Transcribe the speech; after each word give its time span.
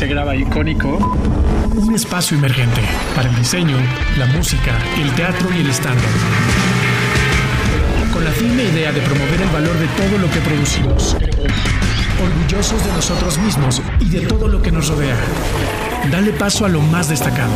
se 0.00 0.06
graba 0.06 0.34
icónico, 0.34 0.96
un 1.76 1.94
espacio 1.94 2.34
emergente 2.34 2.80
para 3.14 3.28
el 3.28 3.36
diseño, 3.36 3.76
la 4.16 4.24
música, 4.24 4.78
el 4.98 5.12
teatro 5.14 5.46
y 5.54 5.60
el 5.60 5.68
stand 5.68 6.00
Con 8.10 8.24
la 8.24 8.30
firme 8.30 8.64
idea 8.64 8.92
de 8.92 9.00
promover 9.02 9.42
el 9.42 9.48
valor 9.50 9.76
de 9.78 9.86
todo 9.88 10.16
lo 10.16 10.30
que 10.30 10.40
producimos. 10.40 11.18
Orgullosos 12.18 12.82
de 12.82 12.92
nosotros 12.94 13.36
mismos 13.40 13.82
y 14.00 14.08
de 14.08 14.20
todo 14.20 14.48
lo 14.48 14.62
que 14.62 14.72
nos 14.72 14.88
rodea. 14.88 15.16
Dale 16.10 16.32
paso 16.32 16.64
a 16.64 16.70
lo 16.70 16.80
más 16.80 17.10
destacado. 17.10 17.52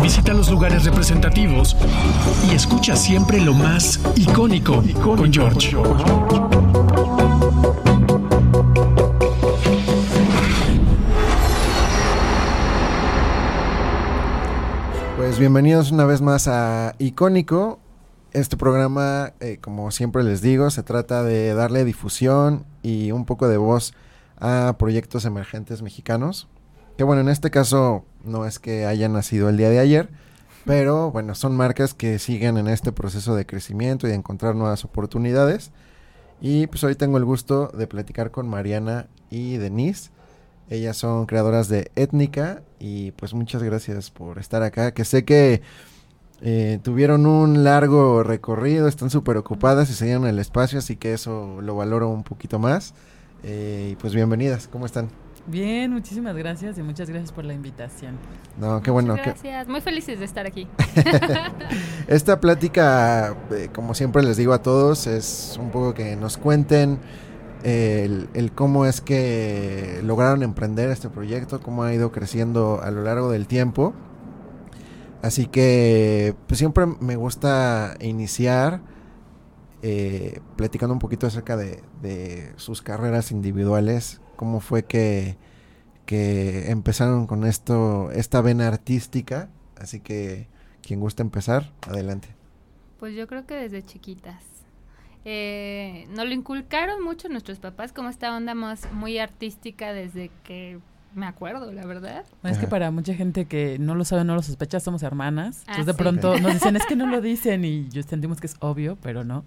Visita 0.00 0.32
los 0.32 0.50
lugares 0.50 0.84
representativos 0.84 1.76
y 2.48 2.54
escucha 2.54 2.94
siempre 2.94 3.40
lo 3.40 3.54
más 3.54 3.98
icónico 4.14 4.84
con 5.02 5.32
George. 5.32 5.74
Bienvenidos 15.42 15.90
una 15.90 16.04
vez 16.04 16.20
más 16.22 16.46
a 16.46 16.94
Icónico. 17.00 17.80
Este 18.32 18.56
programa, 18.56 19.32
eh, 19.40 19.58
como 19.60 19.90
siempre 19.90 20.22
les 20.22 20.40
digo, 20.40 20.70
se 20.70 20.84
trata 20.84 21.24
de 21.24 21.52
darle 21.52 21.84
difusión 21.84 22.64
y 22.84 23.10
un 23.10 23.24
poco 23.24 23.48
de 23.48 23.56
voz 23.56 23.92
a 24.38 24.76
proyectos 24.78 25.24
emergentes 25.24 25.82
mexicanos. 25.82 26.46
Que 26.96 27.02
bueno, 27.02 27.22
en 27.22 27.28
este 27.28 27.50
caso 27.50 28.04
no 28.22 28.46
es 28.46 28.60
que 28.60 28.86
hayan 28.86 29.14
nacido 29.14 29.48
el 29.48 29.56
día 29.56 29.68
de 29.68 29.80
ayer, 29.80 30.10
pero 30.64 31.10
bueno, 31.10 31.34
son 31.34 31.56
marcas 31.56 31.92
que 31.92 32.20
siguen 32.20 32.56
en 32.56 32.68
este 32.68 32.92
proceso 32.92 33.34
de 33.34 33.44
crecimiento 33.44 34.06
y 34.06 34.10
de 34.10 34.16
encontrar 34.16 34.54
nuevas 34.54 34.84
oportunidades. 34.84 35.72
Y 36.40 36.68
pues 36.68 36.84
hoy 36.84 36.94
tengo 36.94 37.18
el 37.18 37.24
gusto 37.24 37.66
de 37.76 37.88
platicar 37.88 38.30
con 38.30 38.48
Mariana 38.48 39.08
y 39.28 39.56
Denise 39.56 40.12
ellas 40.72 40.96
son 40.96 41.26
creadoras 41.26 41.68
de 41.68 41.90
Étnica 41.96 42.62
y 42.82 43.12
pues 43.12 43.32
muchas 43.32 43.62
gracias 43.62 44.10
por 44.10 44.40
estar 44.40 44.64
acá, 44.64 44.92
que 44.92 45.04
sé 45.04 45.24
que 45.24 45.62
eh, 46.40 46.80
tuvieron 46.82 47.26
un 47.26 47.62
largo 47.62 48.24
recorrido, 48.24 48.88
están 48.88 49.08
súper 49.08 49.36
ocupadas 49.36 49.88
y 49.88 49.92
se 49.92 50.06
dieron 50.06 50.26
el 50.26 50.40
espacio, 50.40 50.80
así 50.80 50.96
que 50.96 51.12
eso 51.12 51.60
lo 51.62 51.76
valoro 51.76 52.08
un 52.08 52.24
poquito 52.24 52.58
más. 52.58 52.92
Eh, 53.44 53.90
y 53.92 53.96
pues 53.96 54.12
bienvenidas, 54.16 54.66
¿cómo 54.66 54.86
están? 54.86 55.10
Bien, 55.46 55.92
muchísimas 55.92 56.36
gracias 56.36 56.76
y 56.76 56.82
muchas 56.82 57.08
gracias 57.08 57.30
por 57.30 57.44
la 57.44 57.54
invitación. 57.54 58.16
No, 58.58 58.82
qué 58.82 58.90
bueno. 58.90 59.14
Gracias, 59.14 59.68
muy 59.68 59.80
felices 59.80 60.18
de 60.18 60.24
estar 60.24 60.46
aquí. 60.46 60.66
Esta 62.08 62.40
plática, 62.40 63.36
eh, 63.52 63.68
como 63.72 63.94
siempre 63.94 64.24
les 64.24 64.36
digo 64.36 64.52
a 64.54 64.62
todos, 64.62 65.06
es 65.06 65.56
un 65.60 65.70
poco 65.70 65.94
que 65.94 66.16
nos 66.16 66.36
cuenten 66.36 66.98
el, 67.64 68.52
cómo 68.54 68.86
es 68.86 69.00
que 69.00 70.00
lograron 70.02 70.42
emprender 70.42 70.90
este 70.90 71.08
proyecto, 71.08 71.60
cómo 71.60 71.84
ha 71.84 71.94
ido 71.94 72.12
creciendo 72.12 72.80
a 72.82 72.90
lo 72.90 73.02
largo 73.02 73.30
del 73.30 73.46
tiempo. 73.46 73.94
Así 75.22 75.46
que 75.46 76.34
pues 76.48 76.58
siempre 76.58 76.86
me 76.86 77.16
gusta 77.16 77.96
iniciar 78.00 78.80
eh, 79.82 80.40
platicando 80.56 80.92
un 80.92 80.98
poquito 80.98 81.26
acerca 81.26 81.56
de, 81.56 82.52
sus 82.56 82.82
carreras 82.82 83.30
individuales, 83.30 84.20
cómo 84.36 84.60
fue 84.60 84.84
que, 84.84 85.36
que 86.06 86.70
empezaron 86.70 87.26
con 87.26 87.44
esto, 87.44 88.10
esta 88.12 88.40
vena 88.40 88.68
artística. 88.68 89.48
Así 89.76 90.00
que 90.00 90.48
quien 90.82 91.00
gusta 91.00 91.22
empezar, 91.22 91.72
adelante. 91.88 92.28
Pues 92.98 93.14
yo 93.14 93.26
creo 93.26 93.46
que 93.46 93.54
desde 93.54 93.82
chiquitas. 93.82 94.61
Eh, 95.24 96.06
nos 96.10 96.26
lo 96.26 96.32
inculcaron 96.32 97.02
mucho 97.02 97.28
nuestros 97.28 97.58
papás 97.58 97.92
como 97.92 98.08
esta 98.08 98.34
onda 98.36 98.54
más 98.54 98.90
muy 98.92 99.18
artística 99.18 99.92
desde 99.92 100.30
que 100.44 100.80
me 101.14 101.26
acuerdo, 101.26 101.70
la 101.72 101.84
verdad. 101.84 102.24
es 102.44 102.58
que 102.58 102.66
para 102.66 102.90
mucha 102.90 103.14
gente 103.14 103.44
que 103.46 103.78
no 103.78 103.94
lo 103.94 104.04
sabe, 104.04 104.24
no 104.24 104.34
lo 104.34 104.42
sospecha, 104.42 104.80
somos 104.80 105.02
hermanas. 105.02 105.62
Ah, 105.66 105.72
entonces 105.72 105.86
de 105.86 105.94
pronto 105.94 106.38
nos 106.38 106.54
dicen, 106.54 106.76
es 106.76 106.86
que 106.86 106.96
no 106.96 107.06
lo 107.06 107.20
dicen 107.20 107.64
y 107.64 107.88
yo 107.90 108.02
sentimos 108.02 108.40
que 108.40 108.46
es 108.46 108.56
obvio, 108.60 108.96
pero 109.02 109.24
no. 109.24 109.44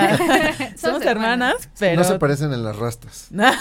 somos 0.76 1.02
hermanas, 1.02 1.70
pero... 1.78 2.02
No 2.02 2.04
se 2.04 2.18
parecen 2.18 2.52
en 2.52 2.62
las 2.62 2.76
rastas. 2.76 3.28
nada, 3.30 3.56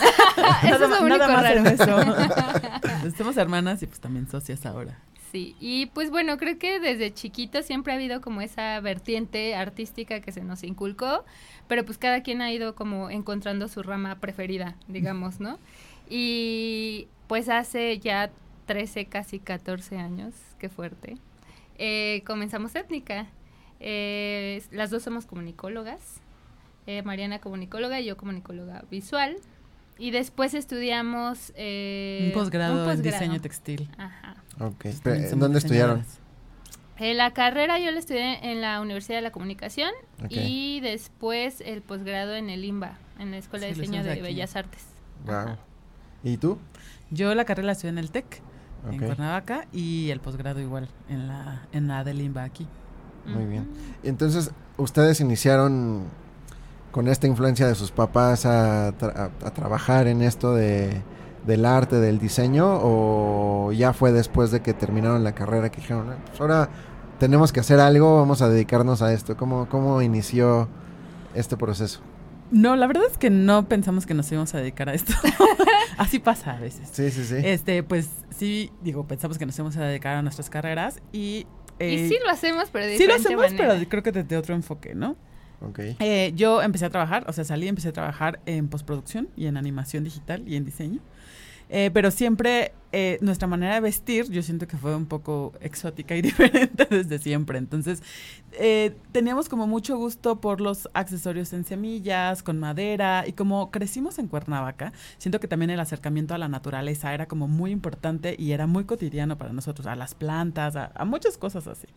eso 0.64 0.84
es 0.84 0.90
lo 0.90 1.02
único 1.02 1.24
eso. 1.70 3.18
somos 3.18 3.38
hermanas 3.38 3.82
y 3.84 3.88
pues 3.88 4.00
también 4.00 4.30
socias 4.30 4.66
ahora. 4.66 4.98
Sí, 5.32 5.56
y 5.60 5.86
pues 5.88 6.10
bueno, 6.10 6.38
creo 6.38 6.58
que 6.58 6.80
desde 6.80 7.14
chiquito 7.14 7.62
siempre 7.62 7.94
ha 7.94 7.98
habido 7.98 8.20
como 8.20 8.42
esa 8.42 8.80
vertiente 8.80 9.54
artística 9.54 10.22
que 10.22 10.32
se 10.32 10.44
nos 10.44 10.64
inculcó, 10.64 11.24
pero 11.68 11.86
pues 11.86 12.00
cada 12.00 12.24
quien 12.24 12.42
ha 12.42 12.52
ido 12.52 12.74
como 12.74 13.12
encontrando 13.12 13.68
su 13.68 13.84
rama 13.84 14.20
preferida, 14.20 14.76
digamos, 14.88 15.40
¿no? 15.40 15.60
Y 16.10 17.08
pues 17.28 17.48
hace 17.48 18.00
ya 18.00 18.32
13, 18.66 19.06
casi 19.06 19.40
14 19.40 19.98
años, 19.98 20.34
qué 20.58 20.70
fuerte, 20.70 21.18
eh, 21.78 22.24
comenzamos 22.26 22.76
étnica. 22.76 23.28
Eh, 23.80 24.64
las 24.72 24.90
dos 24.90 25.04
somos 25.04 25.28
comunicólogas, 25.28 26.22
eh, 26.88 27.04
Mariana 27.04 27.40
comunicóloga 27.40 28.00
y 28.00 28.06
yo 28.06 28.18
comunicóloga 28.18 28.84
visual. 28.90 29.38
Y 30.00 30.12
después 30.12 30.54
estudiamos... 30.54 31.50
un 31.58 32.32
posgrado 32.34 32.90
en 32.90 33.02
diseño 33.02 33.42
textil. 33.42 33.90
Ajá. 33.98 34.38
Ok. 34.60 34.86
¿En 35.06 35.40
dónde 35.40 35.60
estudiaron? 35.60 36.04
En 36.98 37.18
la 37.18 37.32
carrera 37.32 37.80
yo 37.80 37.92
la 37.92 38.00
estudié 38.00 38.52
en 38.52 38.60
la 38.60 38.82
Universidad 38.82 39.20
de 39.20 39.22
la 39.22 39.32
Comunicación 39.32 39.92
y 40.30 40.82
después 40.82 41.62
el 41.62 41.82
posgrado 41.82 42.36
en 42.36 42.50
el 42.50 42.66
IMBA, 42.66 42.98
en 43.20 43.32
la 43.32 43.38
Escuela 43.38 43.68
de 43.68 43.74
Diseño 43.74 44.04
de 44.04 44.22
Bellas 44.22 44.58
Artes. 44.58 44.84
Wow. 45.26 45.56
¿Y 46.24 46.36
tú? 46.36 46.58
Yo 47.10 47.34
la 47.36 47.46
carrera 47.46 47.68
la 47.68 47.72
estudié 47.72 47.92
en 47.92 48.00
el 48.00 48.12
TEC, 48.12 48.42
en 48.92 49.00
Cuernavaca, 49.00 49.66
y 49.72 50.10
el 50.10 50.20
posgrado 50.20 50.60
igual, 50.60 50.90
en 51.08 51.30
la, 51.30 51.68
en 51.72 51.88
la 51.88 52.04
del 52.04 52.20
IMBA 52.20 52.44
aquí. 52.44 52.68
Muy 53.26 53.46
bien. 53.46 53.70
Entonces, 54.04 54.52
ustedes 54.76 55.22
iniciaron 55.22 56.04
con 56.92 57.08
esta 57.08 57.28
influencia 57.28 57.66
de 57.68 57.76
sus 57.76 57.92
papás 57.92 58.46
a 58.46 58.92
trabajar 59.56 60.08
en 60.08 60.22
esto 60.22 60.54
de 60.54 61.02
del 61.46 61.66
arte, 61.66 61.98
del 61.98 62.20
diseño, 62.20 62.66
o 62.68 63.72
ya 63.72 63.94
fue 63.94 64.12
después 64.12 64.52
de 64.52 64.62
que 64.62 64.74
terminaron 64.74 65.24
la 65.24 65.34
carrera 65.34 65.70
que 65.70 65.82
dijeron, 65.82 66.10
ah, 66.10 66.18
pues 66.28 66.42
ahora 66.42 66.70
tenemos 67.20 67.52
que 67.52 67.60
hacer 67.60 67.80
algo, 67.80 68.18
vamos 68.18 68.42
a 68.42 68.50
dedicarnos 68.50 69.02
a 69.02 69.14
esto? 69.14 69.38
¿Cómo, 69.38 69.68
cómo 69.70 70.02
inició 70.02 70.70
este 71.36 71.58
proceso? 71.58 72.02
No, 72.52 72.76
la 72.76 72.88
verdad 72.88 73.04
es 73.10 73.18
que 73.18 73.30
no 73.30 73.68
pensamos 73.68 74.06
que 74.08 74.16
nos 74.16 74.32
íbamos 74.32 74.56
a 74.56 74.58
dedicar 74.58 74.90
a 74.90 74.94
esto. 74.94 75.14
Así 75.98 76.18
pasa 76.18 76.54
a 76.54 76.60
veces. 76.60 76.90
Sí, 76.92 77.12
sí, 77.12 77.24
sí. 77.24 77.36
Este, 77.44 77.84
pues 77.84 78.10
sí, 78.32 78.72
digo, 78.82 79.06
pensamos 79.08 79.38
que 79.38 79.46
nos 79.46 79.56
íbamos 79.58 79.78
a 79.78 79.84
dedicar 79.84 80.16
a 80.16 80.22
nuestras 80.22 80.50
carreras 80.50 81.00
y... 81.12 81.46
Eh, 81.78 81.94
y 81.94 82.10
sí 82.10 82.18
lo 82.24 82.30
hacemos, 82.30 82.70
pero 82.72 82.86
de 82.88 82.98
Sí 82.98 83.06
lo 83.06 83.14
hacemos, 83.14 83.46
pero 83.56 83.74
creo 83.88 84.04
que 84.04 84.12
desde 84.12 84.36
otro 84.36 84.56
enfoque, 84.56 84.96
¿no? 84.96 85.16
Okay. 85.62 85.96
Eh, 86.00 86.32
yo 86.36 86.62
empecé 86.62 86.86
a 86.86 86.90
trabajar, 86.90 87.26
o 87.28 87.34
sea, 87.34 87.44
salí 87.44 87.66
y 87.66 87.70
empecé 87.70 87.90
a 87.90 87.94
trabajar 87.94 88.40
en 88.46 88.70
postproducción 88.70 89.30
y 89.36 89.46
en 89.46 89.58
animación 89.58 90.04
digital 90.04 90.44
y 90.48 90.56
en 90.56 90.66
diseño. 90.66 91.02
Eh, 91.70 91.92
pero 91.94 92.10
siempre 92.12 92.74
eh, 92.92 93.20
nuestra 93.22 93.48
manera 93.48 93.76
de 93.76 93.82
vestir, 93.82 94.32
yo 94.32 94.42
siento 94.42 94.68
que 94.68 94.76
fue 94.76 94.96
un 94.96 95.06
poco 95.06 95.54
exótica 95.62 96.16
y 96.16 96.22
diferente 96.24 96.88
desde 96.90 97.20
siempre. 97.20 97.60
Entonces, 97.60 98.02
eh, 98.54 98.96
teníamos 99.12 99.48
como 99.48 99.68
mucho 99.68 99.96
gusto 99.98 100.42
por 100.42 100.60
los 100.60 100.90
accesorios 100.94 101.54
en 101.54 101.66
semillas, 101.66 102.42
con 102.42 102.58
madera, 102.60 103.26
y 103.28 103.34
como 103.34 103.70
crecimos 103.70 104.18
en 104.18 104.28
Cuernavaca, 104.28 104.92
siento 105.20 105.40
que 105.40 105.48
también 105.48 105.70
el 105.70 105.80
acercamiento 105.80 106.34
a 106.34 106.40
la 106.40 106.48
naturaleza 106.48 107.14
era 107.14 107.28
como 107.28 107.48
muy 107.48 107.70
importante 107.70 108.36
y 108.40 108.54
era 108.54 108.66
muy 108.66 108.86
cotidiano 108.86 109.38
para 109.38 109.54
nosotros, 109.54 109.86
a 109.86 109.96
las 109.96 110.16
plantas, 110.16 110.76
a, 110.76 110.92
a 110.96 111.06
muchas 111.06 111.38
cosas 111.38 111.68
así. 111.68 111.88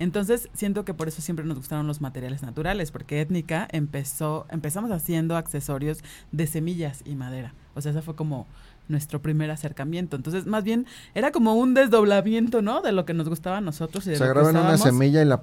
Entonces, 0.00 0.48
siento 0.54 0.84
que 0.84 0.94
por 0.94 1.06
eso 1.06 1.22
siempre 1.22 1.44
nos 1.44 1.58
gustaron 1.58 1.86
los 1.86 2.00
materiales 2.00 2.42
naturales, 2.42 2.90
porque 2.90 3.20
Étnica 3.20 3.68
empezó, 3.70 4.46
empezamos 4.50 4.90
haciendo 4.90 5.36
accesorios 5.36 6.02
de 6.32 6.48
semillas 6.48 7.02
y 7.04 7.14
madera. 7.14 7.54
O 7.74 7.80
sea, 7.80 7.92
esa 7.92 8.02
fue 8.02 8.14
como 8.16 8.46
nuestro 8.88 9.22
primer 9.22 9.50
acercamiento. 9.50 10.16
Entonces, 10.16 10.46
más 10.46 10.64
bien, 10.64 10.86
era 11.14 11.32
como 11.32 11.54
un 11.54 11.74
desdoblamiento, 11.74 12.62
¿no? 12.62 12.82
De 12.82 12.92
lo 12.92 13.04
que 13.04 13.14
nos 13.14 13.28
gustaba 13.28 13.58
a 13.58 13.60
nosotros. 13.60 14.06
Y 14.06 14.10
de 14.10 14.16
Se 14.16 14.24
agarraban 14.24 14.56
una 14.56 14.76
semilla 14.76 15.22
y 15.22 15.24
la, 15.24 15.42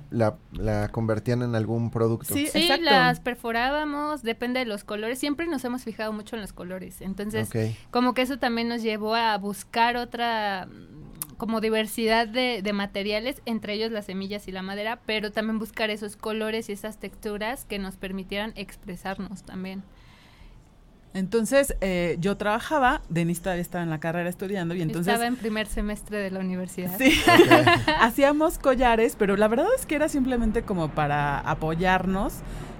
la, 0.51 0.89
convertían 0.89 1.41
en 1.41 1.55
algún 1.55 1.91
producto. 1.91 2.33
Sí, 2.33 2.47
las 2.81 3.19
perforábamos, 3.19 4.23
depende 4.23 4.59
de 4.59 4.65
los 4.65 4.83
colores. 4.83 5.19
Siempre 5.19 5.47
nos 5.47 5.63
hemos 5.65 5.83
fijado 5.83 6.13
mucho 6.13 6.35
en 6.35 6.41
los 6.41 6.53
colores. 6.53 7.01
Entonces, 7.01 7.49
como 7.91 8.13
que 8.13 8.21
eso 8.21 8.37
también 8.37 8.67
nos 8.67 8.81
llevó 8.81 9.15
a 9.15 9.37
buscar 9.37 9.97
otra 9.97 10.67
como 11.37 11.61
diversidad 11.61 12.27
de, 12.27 12.61
de, 12.61 12.73
materiales, 12.73 13.41
entre 13.45 13.73
ellos 13.73 13.93
las 13.93 14.07
semillas 14.07 14.49
y 14.49 14.51
la 14.51 14.61
madera, 14.61 14.99
pero 15.05 15.31
también 15.31 15.57
buscar 15.57 15.89
esos 15.89 16.17
colores 16.17 16.67
y 16.67 16.73
esas 16.73 16.99
texturas 16.99 17.63
que 17.63 17.79
nos 17.79 17.95
permitieran 17.95 18.51
expresarnos 18.57 19.43
también. 19.43 19.81
Entonces, 21.13 21.75
eh, 21.81 22.17
yo 22.19 22.37
trabajaba, 22.37 23.01
Denise 23.09 23.41
todavía 23.41 23.61
estaba 23.61 23.83
en 23.83 23.89
la 23.89 23.99
carrera 23.99 24.29
estudiando 24.29 24.75
y 24.75 24.81
entonces... 24.81 25.13
Estaba 25.13 25.27
en 25.27 25.37
primer 25.37 25.67
semestre 25.67 26.17
de 26.17 26.31
la 26.31 26.39
universidad. 26.39 26.95
Sí, 26.97 27.19
hacíamos 27.99 28.59
collares, 28.59 29.15
pero 29.17 29.35
la 29.35 29.47
verdad 29.47 29.67
es 29.75 29.85
que 29.85 29.95
era 29.95 30.07
simplemente 30.07 30.61
como 30.61 30.89
para 30.89 31.39
apoyarnos 31.39 32.35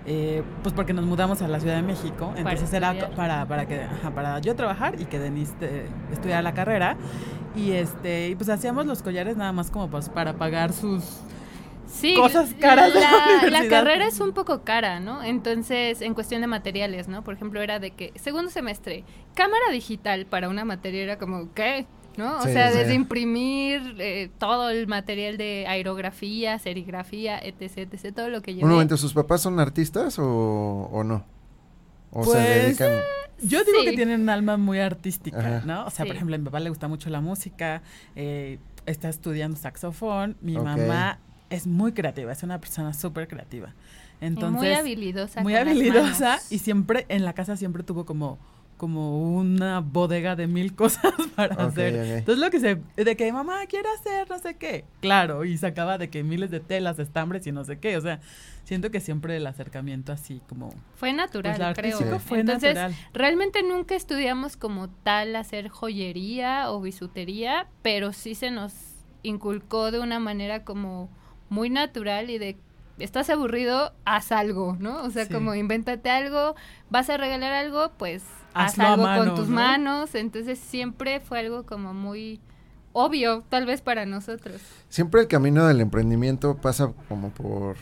eh, 0.06 0.44
pues 0.64 0.74
porque 0.74 0.94
nos 0.94 1.06
mudamos 1.06 1.42
a 1.42 1.48
la 1.48 1.60
Ciudad 1.60 1.76
de 1.76 1.84
México, 1.84 2.34
entonces 2.36 2.74
era 2.74 3.12
para, 3.16 3.46
para 3.46 3.68
que 3.68 3.82
ajá, 3.82 4.10
para 4.12 4.40
yo 4.40 4.56
trabajar 4.56 5.00
y 5.00 5.06
que 5.06 5.20
Denise 5.20 5.54
eh, 5.62 5.88
estudiara 6.12 6.42
la 6.42 6.54
carrera. 6.54 6.98
Y 7.56 7.72
este 7.72 8.30
y 8.30 8.36
pues 8.36 8.50
hacíamos 8.50 8.86
los 8.86 9.04
collares 9.04 9.38
nada 9.38 9.52
más 9.52 9.70
como 9.70 9.88
pues 9.90 10.10
para 10.10 10.34
pagar 10.34 10.72
sus 10.72 11.04
Sí, 11.92 12.14
cosas 12.16 12.54
caras 12.60 12.94
de 12.94 13.00
la 13.00 13.12
La, 13.12 13.18
la 13.18 13.34
universidad. 13.48 13.70
carrera 13.70 14.08
es 14.08 14.20
un 14.20 14.32
poco 14.34 14.64
cara, 14.64 15.00
¿no? 15.00 15.24
Entonces, 15.24 16.02
en 16.02 16.14
cuestión 16.14 16.42
de 16.42 16.48
materiales, 16.48 17.08
¿no? 17.08 17.24
Por 17.24 17.34
ejemplo, 17.34 17.62
era 17.62 17.80
de 17.80 17.92
que, 17.92 18.14
segundo 18.16 18.52
semestre, 18.52 19.04
cámara 19.34 19.72
digital 19.72 20.26
para 20.26 20.50
una 20.50 20.66
materia 20.66 21.04
era 21.04 21.18
como, 21.18 21.54
¿qué? 21.54 21.86
¿No? 22.18 22.38
O 22.40 22.42
Sí, 22.44 22.52
sea, 22.52 22.72
sí. 22.72 22.78
desde 22.80 22.94
imprimir 22.96 23.96
eh, 24.00 24.30
todo 24.40 24.70
el 24.70 24.88
material 24.88 25.38
de 25.38 25.66
aerografía, 25.68 26.60
serigrafía, 26.60 27.40
etc, 27.40 27.90
etc, 27.94 28.14
todo 28.16 28.30
lo 28.30 28.42
que 28.42 28.54
llevé. 28.54 28.66
Un 28.66 28.72
momento, 28.72 28.98
¿sus 28.98 29.14
papás 29.14 29.42
son 29.42 29.60
artistas 29.60 30.20
o, 30.20 30.90
o 30.92 31.04
no? 31.04 31.26
O 32.12 32.24
se 32.24 32.32
Pues, 32.32 32.46
dedican... 32.66 32.92
Yo 33.42 33.64
digo 33.64 33.80
Sí. 33.80 33.86
que 33.86 33.94
tienen 33.96 34.22
un 34.22 34.30
alma 34.30 34.58
muy 34.58 34.80
artística, 34.80 35.40
Ajá. 35.40 35.62
¿no? 35.66 35.86
O 35.86 35.90
sea, 35.92 36.06
por 36.06 36.14
ejemplo, 36.16 36.36
a 36.36 36.40
mi 36.40 36.44
papá 36.44 36.60
le 36.60 36.70
gusta 36.70 36.90
mucho 36.90 37.10
la 37.10 37.22
música, 37.22 37.82
eh, 38.18 38.60
está 38.86 39.08
estudiando 39.08 39.56
saxofón, 39.56 40.36
mi 40.42 40.58
mamá 40.58 41.20
es 41.50 41.68
muy 41.68 41.94
creativa, 41.94 42.32
es 42.32 42.44
una 42.44 42.60
persona 42.60 42.94
súper 42.94 43.28
creativa. 43.28 43.74
Y 44.22 44.26
Entonces, 44.26 44.60
muy 44.60 44.74
habilidosa. 44.74 45.42
muy 45.42 45.56
habilidosa 45.56 46.40
y 46.50 46.60
siempre 46.60 47.06
en 47.10 47.26
la 47.26 47.34
casa 47.34 47.56
siempre 47.58 47.84
tuvo 47.84 48.06
como 48.06 48.38
como 48.78 49.34
una 49.36 49.82
bodega 49.82 50.38
de 50.38 50.48
mil 50.48 50.74
cosas 50.76 51.14
para 51.36 51.54
hacer. 51.66 51.96
Entonces 51.96 52.42
lo 52.42 52.50
que 52.50 52.62
se 52.62 52.82
de 52.96 53.18
que 53.18 53.30
mamá 53.34 53.66
quiere 53.66 53.90
hacer 54.00 54.30
no 54.30 54.40
sé 54.40 54.56
qué. 54.56 54.86
Claro, 55.02 55.44
y 55.44 55.58
sacaba 55.58 55.98
de 55.98 56.10
que 56.10 56.24
miles 56.24 56.50
de 56.50 56.62
telas, 56.62 56.98
estambres 56.98 57.46
y 57.46 57.52
no 57.52 57.66
sé 57.66 57.78
qué, 57.80 57.98
o 57.98 58.02
sea, 58.02 58.22
siento 58.64 58.90
que 58.90 59.02
siempre 59.02 59.36
el 59.36 59.46
acercamiento 59.48 60.14
así 60.14 60.42
como 60.48 60.74
Fue 60.96 61.12
natural, 61.12 61.58
pues, 61.58 61.74
creo. 61.78 61.98
artístico 61.98 62.20
fue 62.20 62.40
Entonces, 62.40 62.76
natural. 62.76 62.96
realmente 63.14 63.64
nunca 63.64 63.96
estudiamos 63.96 64.56
como 64.56 64.88
tal 64.90 65.36
hacer 65.36 65.68
joyería 65.68 66.72
o 66.72 66.80
bisutería, 66.80 67.68
pero 67.82 68.14
sí 68.14 68.34
se 68.34 68.50
nos 68.50 68.74
inculcó 69.24 69.92
de 69.92 70.00
una 70.00 70.20
manera 70.20 70.64
como 70.64 71.10
muy 71.50 71.70
natural 71.70 72.30
y 72.30 72.38
de 72.38 72.58
estás 73.00 73.30
aburrido, 73.30 73.94
haz 74.06 74.32
algo, 74.32 74.76
¿no? 74.80 75.04
O 75.04 75.10
sea, 75.10 75.26
Sí. 75.26 75.34
como 75.34 75.56
invéntate 75.56 76.10
algo, 76.10 76.56
vas 76.90 77.10
a 77.10 77.18
regalar 77.18 77.54
algo, 77.54 77.92
pues 77.98 78.24
haz 78.54 78.74
Hazlo 78.74 78.84
a 78.84 78.94
algo 78.94 79.04
mano, 79.04 79.26
con 79.26 79.36
tus 79.36 79.48
¿no? 79.50 79.56
manos. 79.56 80.16
Entonces 80.16 80.60
siempre 80.60 81.20
fue 81.22 81.40
algo 81.40 81.64
como 81.66 81.94
muy 81.94 82.42
obvio, 82.92 83.44
tal 83.50 83.66
vez 83.66 83.82
para 83.82 84.06
nosotros. 84.06 84.62
Siempre 84.90 85.22
el 85.22 85.28
camino 85.28 85.66
del 85.66 85.80
emprendimiento 85.80 86.58
pasa 86.58 86.92
como 87.08 87.30
por 87.30 87.78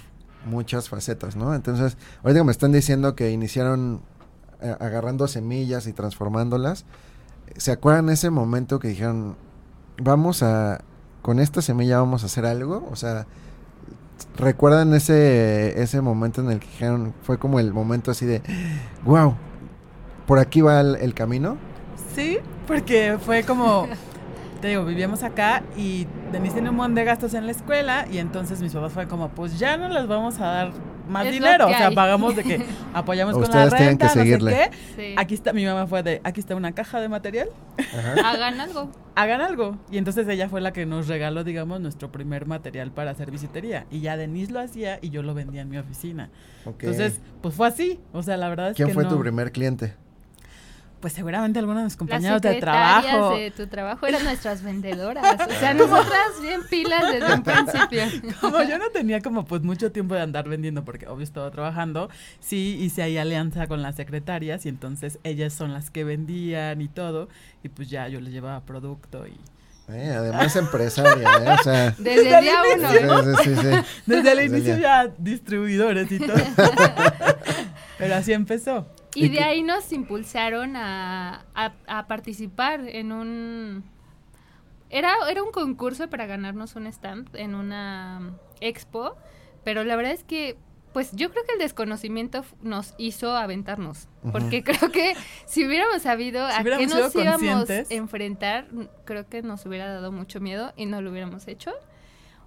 muchas 0.45 0.87
facetas, 0.89 1.35
¿no? 1.35 1.55
Entonces, 1.55 1.97
ahorita 2.23 2.41
que 2.41 2.43
me 2.45 2.51
están 2.51 2.71
diciendo 2.71 3.15
que 3.15 3.31
iniciaron 3.31 4.01
eh, 4.61 4.75
agarrando 4.79 5.27
semillas 5.27 5.87
y 5.87 5.93
transformándolas, 5.93 6.85
¿se 7.55 7.71
acuerdan 7.71 8.09
ese 8.09 8.29
momento 8.29 8.79
que 8.79 8.89
dijeron, 8.89 9.35
vamos 10.01 10.43
a, 10.43 10.81
con 11.21 11.39
esta 11.39 11.61
semilla 11.61 11.97
vamos 11.99 12.23
a 12.23 12.27
hacer 12.27 12.45
algo? 12.45 12.87
O 12.91 12.95
sea, 12.95 13.25
¿recuerdan 14.37 14.93
ese, 14.93 15.81
ese 15.81 16.01
momento 16.01 16.41
en 16.41 16.51
el 16.51 16.59
que 16.59 16.67
dijeron, 16.67 17.13
fue 17.23 17.37
como 17.37 17.59
el 17.59 17.73
momento 17.73 18.11
así 18.11 18.25
de, 18.25 18.41
wow, 19.05 19.35
por 20.25 20.39
aquí 20.39 20.61
va 20.61 20.79
el, 20.81 20.95
el 20.97 21.13
camino? 21.13 21.57
Sí, 22.15 22.37
porque 22.67 23.17
fue 23.19 23.43
como, 23.43 23.87
te 24.59 24.67
digo, 24.69 24.85
vivíamos 24.85 25.23
acá 25.23 25.63
y 25.75 26.07
Denise 26.31 26.53
tiene 26.55 26.69
un 26.69 26.75
montón 26.75 26.95
de 26.95 27.03
gastos 27.03 27.33
en 27.33 27.45
la 27.45 27.51
escuela 27.51 28.05
y 28.11 28.17
entonces 28.17 28.61
mis 28.61 28.73
papás 28.73 28.91
fue 28.93 29.07
como, 29.07 29.29
pues 29.29 29.57
ya 29.59 29.77
no 29.77 29.89
les 29.89 30.07
vamos 30.07 30.39
a 30.39 30.45
dar 30.45 30.71
más 31.09 31.25
Es 31.25 31.31
dinero, 31.31 31.67
o 31.67 31.69
sea, 31.69 31.91
pagamos 31.91 32.35
de 32.35 32.43
que 32.43 32.65
apoyamos 32.93 33.33
con 33.33 33.43
la 33.43 33.47
Ustedes 33.47 33.69
tienen 33.75 33.89
renta, 33.99 34.11
que 34.13 34.19
no 34.39 34.49
sé 34.49 34.69
qué. 34.71 34.71
Sí. 34.95 35.15
Aquí 35.17 35.33
está, 35.35 35.53
mi 35.53 35.65
mamá 35.65 35.87
fue 35.87 36.03
de, 36.03 36.19
aquí 36.25 36.39
está 36.41 36.53
una 36.55 36.73
caja 36.73 36.99
de 36.99 37.07
material, 37.07 37.47
Ajá. 37.77 38.29
Hagan 38.31 38.59
algo. 38.59 38.91
hagan 39.15 39.39
algo. 39.41 39.77
Y 39.89 39.97
entonces 39.99 40.27
ella 40.27 40.49
fue 40.49 40.59
la 40.59 40.73
que 40.73 40.85
nos 40.85 41.07
regaló, 41.07 41.43
digamos, 41.45 41.79
nuestro 41.79 42.11
primer 42.11 42.45
material 42.45 42.91
para 42.91 43.11
hacer 43.11 43.31
visitería. 43.31 43.85
Y 43.89 44.01
ya 44.01 44.17
Denise 44.17 44.51
lo 44.51 44.59
hacía 44.59 44.99
y 45.01 45.09
yo 45.09 45.23
lo 45.23 45.33
vendía 45.33 45.61
en 45.61 45.69
mi 45.69 45.77
oficina. 45.77 46.29
Ok. 46.65 46.83
Entonces, 46.83 47.21
pues 47.41 47.55
fue 47.55 47.67
así. 47.67 47.99
O 48.11 48.21
sea, 48.21 48.35
la 48.35 48.49
verdad 48.49 48.71
es 48.71 48.75
¿Quién 48.75 48.89
que 48.89 48.93
fue 48.93 49.03
no- 49.05 49.09
tu 49.09 49.19
primer 49.19 49.51
cliente? 49.53 49.93
Pues 50.99 51.13
seguramente 51.13 51.59
alguno 51.59 51.77
de 51.77 51.83
mis 51.83 51.93
Las 51.93 51.97
compañeros 51.97 52.41
de 52.41 52.55
trabajo. 52.55 53.35
de 53.35 53.51
tu 53.51 53.67
trabajo 53.67 54.07
eran 54.07 54.23
nuestras 54.23 54.63
vendedoras. 54.63 55.23
O 55.47 55.59
sea, 55.59 55.75
nosotras 55.75 56.41
bien 56.41 56.61
pilas 56.69 57.03
desde 57.11 57.33
un 57.35 57.43
principio. 57.43 58.03
como 58.41 58.63
yo 58.63 58.79
no 58.79 58.89
tenía 58.89 59.21
como 59.21 59.45
pues 59.45 59.61
mucho 59.61 59.91
tiempo 59.91 60.15
de 60.15 60.21
andar 60.21 60.49
vendiendo 60.49 60.83
porque 60.83 61.05
obvio 61.07 61.23
estaba 61.23 61.51
trabajando, 61.51 62.09
sí 62.39 62.77
hice 62.81 63.03
ahí 63.03 63.17
alianza 63.19 63.67
con 63.67 63.83
las 63.83 63.95
secretarias 63.95 64.65
y 64.65 64.69
entonces 64.69 65.19
ellas 65.23 65.53
son 65.53 65.71
las 65.71 65.91
que 65.91 66.03
vendían 66.03 66.81
y 66.81 66.87
todo 66.87 67.29
y 67.63 67.69
pues 67.69 67.89
ya 67.91 68.07
yo 68.07 68.19
les 68.19 68.33
llevaba 68.33 68.61
producto 68.61 69.27
y 69.27 69.37
Eh, 69.89 70.13
además 70.17 70.55
empresaria, 70.55 71.29
¿eh? 71.29 71.55
O 71.59 71.63
sea... 71.63 71.91
Desde 71.97 72.37
el 72.37 72.43
día 72.43 72.55
uno. 72.75 73.21
¿eh? 73.21 73.35
Sí, 73.43 73.49
sí, 73.49 73.55
sí, 73.55 73.61
sí. 73.61 74.01
desde 74.07 74.31
el 74.31 74.37
Desde 74.39 74.45
inicio 74.47 74.77
ya. 74.77 75.05
ya 75.05 75.13
distribuidores 75.17 76.11
y 76.11 76.19
todo. 76.19 76.35
Pero 77.97 78.15
así 78.15 78.33
empezó. 78.33 78.87
Y 79.15 79.25
¿Y 79.25 79.29
de 79.29 79.39
ahí 79.39 79.63
nos 79.63 79.91
impulsaron 79.91 80.75
a, 80.75 81.45
a- 81.55 81.73
a 81.87 82.07
participar 82.07 82.81
en 82.87 83.11
un... 83.11 83.83
Era, 84.89 85.13
era 85.29 85.43
un 85.43 85.51
concurso 85.51 86.09
para 86.09 86.25
ganarnos 86.27 86.75
un 86.75 86.87
stand 86.87 87.35
en 87.35 87.55
una 87.55 88.35
expo, 88.61 89.17
pero 89.63 89.83
la 89.83 89.95
verdad 89.97 90.13
es 90.13 90.23
que, 90.23 90.57
pues 90.93 91.11
yo 91.11 91.29
creo 91.31 91.43
que 91.45 91.53
el 91.53 91.59
desconocimiento 91.59 92.45
nos 92.61 92.93
hizo 92.97 93.35
aventarnos, 93.35 94.07
porque 94.31 94.63
creo 94.63 94.89
que 94.91 95.13
si 95.45 95.65
hubiéramos 95.65 96.03
sabido 96.03 96.47
Si 96.47 96.53
a 96.53 96.61
hubiéramos 96.61 96.87
qué 96.87 96.95
nos 96.95 97.15
íbamos 97.15 97.69
a 97.69 97.83
enfrentar, 97.89 98.67
creo 99.03 99.27
que 99.27 99.41
nos 99.41 99.65
hubiera 99.65 99.91
dado 99.91 100.11
mucho 100.13 100.39
miedo 100.39 100.71
y 100.77 100.85
no 100.85 101.01
lo 101.01 101.11
hubiéramos 101.11 101.47
hecho. 101.49 101.71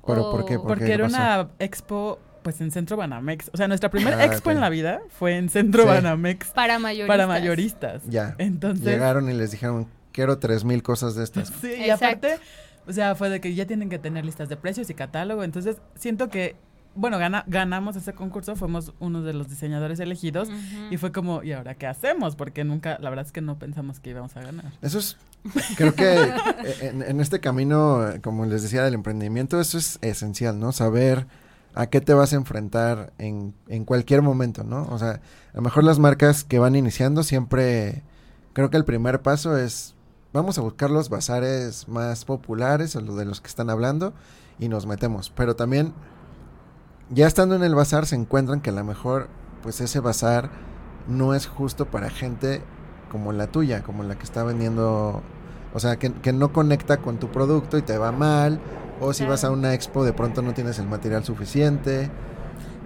¿Pero 0.07 0.31
por 0.31 0.47
qué? 0.47 0.57
O- 0.57 0.63
¿Por 0.63 0.69
Porque 0.69 0.85
qué? 0.87 0.93
era 0.95 1.05
pasó? 1.05 1.17
una 1.17 1.49
expo 1.59 2.19
pues 2.43 2.61
en 2.61 2.71
Centro 2.71 2.97
Banamex. 2.97 3.51
O 3.53 3.57
sea, 3.57 3.69
nuestra 3.69 3.91
primera 3.91 4.19
Ah, 4.19 4.25
expo 4.25 4.51
en 4.51 4.61
la 4.61 4.69
vida 4.69 5.01
fue 5.19 5.37
en 5.37 5.49
Centro 5.49 5.83
Sí. 5.83 5.89
Banamex 5.89 6.49
Para 6.49 6.79
mayoristas. 6.79 7.09
para 7.09 7.27
mayoristas. 7.27 8.03
Ya. 8.09 8.35
Entonces, 8.39 8.85
Llegaron 8.87 9.29
y 9.31 9.35
les 9.35 9.51
dijeron, 9.51 9.87
quiero 10.13 10.39
tres 10.39 10.65
mil 10.65 10.83
cosas 10.83 11.15
de 11.15 11.25
estas. 11.25 11.53
Sí, 11.61 11.73
y 11.87 11.91
aparte, 11.91 12.39
o 12.87 12.93
sea, 12.93 13.15
fue 13.15 13.29
de 13.31 13.41
que 13.41 13.55
ya 13.55 13.67
tienen 13.67 13.89
que 13.89 13.99
tener 13.99 14.25
listas 14.25 14.49
de 14.49 14.57
precios 14.57 14.89
y 14.91 14.95
catálogo. 14.95 15.45
Entonces, 15.45 15.77
siento 15.95 16.29
que, 16.29 16.57
bueno, 16.97 17.19
gana, 17.19 17.45
ganamos 17.47 17.95
ese 17.95 18.13
concurso, 18.15 18.57
fuimos 18.57 18.93
uno 18.99 19.23
de 19.23 19.33
los 19.33 19.49
diseñadores 19.49 20.01
elegidos. 20.01 20.49
Y 20.91 20.97
fue 20.97 21.13
como, 21.13 21.43
¿y 21.45 21.53
ahora 21.53 21.75
qué 21.77 21.87
hacemos? 21.87 22.35
Porque 22.37 22.65
nunca, 22.65 22.99
la 23.01 23.11
verdad 23.11 23.27
es 23.27 23.33
que 23.33 23.41
no 23.41 23.59
pensamos 23.59 24.01
que 24.01 24.11
íbamos 24.11 24.37
a 24.37 24.43
ganar. 24.43 24.73
Eso 24.83 24.99
es, 24.99 25.17
creo 25.77 25.95
que 25.95 26.15
eh, 26.65 26.75
en, 26.81 27.03
en 27.03 27.21
este 27.21 27.39
camino, 27.39 28.05
como 28.23 28.45
les 28.47 28.63
decía, 28.63 28.83
del 28.83 28.95
emprendimiento, 28.95 29.61
eso 29.61 29.79
es 29.79 29.99
esencial, 30.03 30.59
¿no? 30.59 30.73
Saber 30.73 31.27
a 31.75 31.87
qué 31.87 32.01
te 32.01 32.15
vas 32.15 32.33
a 32.33 32.37
enfrentar 32.37 33.13
en, 33.19 33.55
en 33.69 33.85
cualquier 33.85 34.23
momento, 34.23 34.65
¿no? 34.65 34.87
O 34.91 34.99
sea, 34.99 35.21
a 35.53 35.57
lo 35.57 35.63
mejor 35.63 35.85
las 35.85 35.99
marcas 35.99 36.45
que 36.45 36.59
van 36.59 36.75
iniciando 36.75 37.23
siempre, 37.23 38.03
creo 38.53 38.71
que 38.71 38.77
el 38.77 38.85
primer 38.85 39.23
paso 39.23 39.57
es, 39.57 39.95
vamos 40.33 40.59
a 40.59 40.63
buscar 40.63 40.91
los 40.91 41.09
bazares 41.09 41.89
más 41.89 42.25
populares 42.25 42.97
o 42.97 43.01
los 43.01 43.17
de 43.17 43.25
los 43.25 43.41
que 43.41 43.49
están 43.49 43.71
hablando 43.71 44.15
y 44.59 44.69
nos 44.69 44.87
metemos. 44.87 45.31
Pero 45.31 45.57
también, 45.57 45.93
ya 47.11 47.27
estando 47.27 47.55
en 47.55 47.63
el 47.63 47.75
bazar, 47.75 48.07
se 48.07 48.17
encuentran 48.17 48.61
que 48.61 48.71
a 48.71 48.75
lo 48.75 48.85
mejor, 48.85 49.29
pues 49.63 49.81
ese 49.81 50.01
bazar 50.01 50.51
no 51.09 51.35
es 51.35 51.47
justo 51.47 51.87
para 51.87 52.11
gente 52.11 52.63
como 53.11 53.33
la 53.33 53.49
tuya, 53.49 53.83
como 53.83 54.03
la 54.03 54.17
que 54.17 54.25
está 54.25 54.45
vendiendo, 54.45 55.23
o 55.73 55.81
sea, 55.81 55.97
que, 55.97 56.13
que 56.13 56.33
no 56.33 56.53
conecta 56.53 56.99
con 56.99 57.19
tu 57.19 57.29
producto 57.29 57.79
y 57.79 57.83
te 57.83 57.99
va 57.99 58.13
mal, 58.13 58.61
o 59.01 59.13
si 59.13 59.25
vas 59.25 59.45
a 59.45 59.51
una 59.51 59.75
expo 59.75 60.05
de 60.05 60.13
pronto 60.13 60.43
no 60.43 60.55
tienes 60.55 60.79
el 60.79 60.87
material 60.87 61.25
suficiente. 61.25 62.11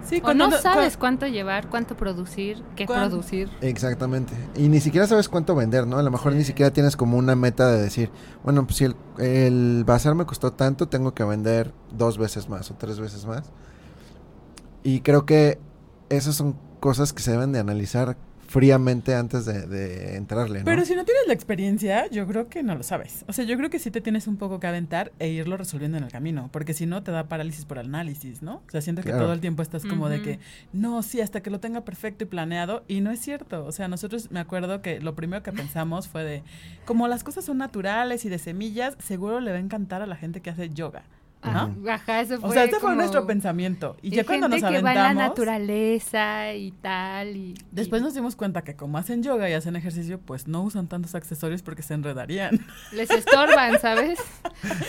Sí, 0.07 0.21
O 0.23 0.35
no 0.35 0.51
sabes 0.51 0.97
cuánto 0.97 1.25
llevar, 1.25 1.67
cuánto 1.67 1.97
producir, 1.97 2.63
qué 2.75 2.85
producir. 2.85 3.49
Exactamente. 3.61 4.33
Y 4.55 4.67
ni 4.69 4.79
siquiera 4.79 5.07
sabes 5.07 5.27
cuánto 5.29 5.55
vender, 5.55 5.87
¿no? 5.87 5.97
A 5.97 6.03
lo 6.03 6.11
mejor 6.11 6.33
ni 6.33 6.43
siquiera 6.43 6.71
tienes 6.71 6.95
como 6.95 7.17
una 7.17 7.35
meta 7.35 7.71
de 7.71 7.81
decir, 7.81 8.11
bueno, 8.43 8.65
pues 8.65 8.77
si 8.77 8.85
el, 8.85 8.95
el 9.17 9.83
bazar 9.83 10.13
me 10.13 10.25
costó 10.25 10.53
tanto, 10.53 10.87
tengo 10.87 11.15
que 11.15 11.23
vender 11.23 11.73
dos 11.91 12.19
veces 12.19 12.49
más 12.49 12.69
o 12.69 12.75
tres 12.75 12.99
veces 12.99 13.25
más. 13.25 13.51
Y 14.83 15.01
creo 15.01 15.25
que 15.25 15.59
esas 16.09 16.35
son 16.35 16.55
cosas 16.79 17.11
que 17.11 17.23
se 17.23 17.31
deben 17.31 17.51
de 17.51 17.57
analizar 17.57 18.15
fríamente 18.47 19.15
antes 19.15 19.45
de, 19.45 19.65
de 19.67 20.15
entrarle, 20.15 20.59
¿no? 20.59 20.65
Pero 20.65 20.85
si 20.85 20.95
no 20.95 21.03
tienes 21.05 21.23
la 21.27 21.33
experiencia, 21.33 22.07
yo 22.09 22.27
creo 22.27 22.47
que 22.47 22.63
no 22.63 22.75
lo 22.75 22.83
sabes. 22.83 23.25
O 23.27 23.33
sea, 23.33 23.45
yo 23.45 23.57
creo 23.57 23.69
que 23.69 23.79
sí 23.79 23.91
te 23.91 24.01
tienes 24.01 24.27
un 24.27 24.37
poco 24.37 24.59
que 24.59 24.67
aventar 24.67 25.11
e 25.19 25.29
irlo 25.29 25.57
resolviendo 25.57 25.97
en 25.97 26.03
el 26.03 26.11
camino, 26.11 26.49
porque 26.51 26.73
si 26.73 26.85
no 26.85 27.03
te 27.03 27.11
da 27.11 27.27
parálisis 27.27 27.65
por 27.65 27.79
análisis, 27.79 28.41
¿no? 28.41 28.55
O 28.67 28.71
sea, 28.71 28.81
siento 28.81 29.01
que 29.01 29.09
Claro. 29.09 29.23
todo 29.25 29.33
el 29.33 29.39
tiempo 29.41 29.61
estás 29.61 29.85
como 29.85 30.09
de 30.09 30.21
que, 30.21 30.39
no, 30.73 31.01
sí, 31.03 31.21
hasta 31.21 31.41
que 31.41 31.49
lo 31.49 31.59
tenga 31.59 31.81
perfecto 31.85 32.23
y 32.23 32.27
planeado, 32.27 32.83
y 32.87 33.01
no 33.01 33.11
es 33.11 33.19
cierto. 33.19 33.65
O 33.65 33.71
sea, 33.71 33.87
nosotros 33.87 34.31
me 34.31 34.39
acuerdo 34.39 34.81
que 34.81 34.99
lo 34.99 35.15
primero 35.15 35.43
que 35.43 35.51
pensamos 35.51 36.07
fue 36.07 36.23
de, 36.23 36.43
como 36.85 37.07
las 37.07 37.23
cosas 37.23 37.45
son 37.45 37.57
naturales 37.57 38.25
y 38.25 38.29
de 38.29 38.37
semillas, 38.39 38.95
seguro 39.03 39.39
le 39.39 39.51
va 39.51 39.57
a 39.57 39.61
encantar 39.61 40.01
a 40.01 40.05
la 40.07 40.15
gente 40.15 40.41
que 40.41 40.49
hace 40.49 40.69
yoga. 40.69 41.03
Ajá, 41.47 42.21
eso 42.21 42.39
fue 42.39 42.49
O 42.49 42.53
sea, 42.53 42.63
ese 42.63 42.79
fue 42.79 42.95
nuestro 42.95 43.25
pensamiento. 43.25 43.97
Y 44.01 44.07
y 44.07 44.15
ya 44.17 44.23
cuando 44.23 44.47
nos 44.47 44.59
gente 44.59 44.77
que 44.77 44.81
va 44.81 44.93
la 44.93 45.05
aventamos, 45.05 45.29
naturaleza 45.29 46.53
y 46.53 46.71
tal. 46.71 47.35
Y, 47.35 47.55
después 47.71 48.01
y 48.01 48.05
nos 48.05 48.13
dimos 48.13 48.35
cuenta 48.35 48.63
que 48.63 48.75
como 48.75 48.97
hacen 48.97 49.23
yoga 49.23 49.49
y 49.49 49.53
hacen 49.53 49.75
ejercicio, 49.75 50.19
pues 50.19 50.47
no 50.47 50.63
usan 50.63 50.87
tantos 50.87 51.15
accesorios 51.15 51.61
porque 51.61 51.81
se 51.81 51.93
enredarían. 51.93 52.59
les 52.91 53.09
estorban, 53.09 53.79
¿sabes? 53.81 54.19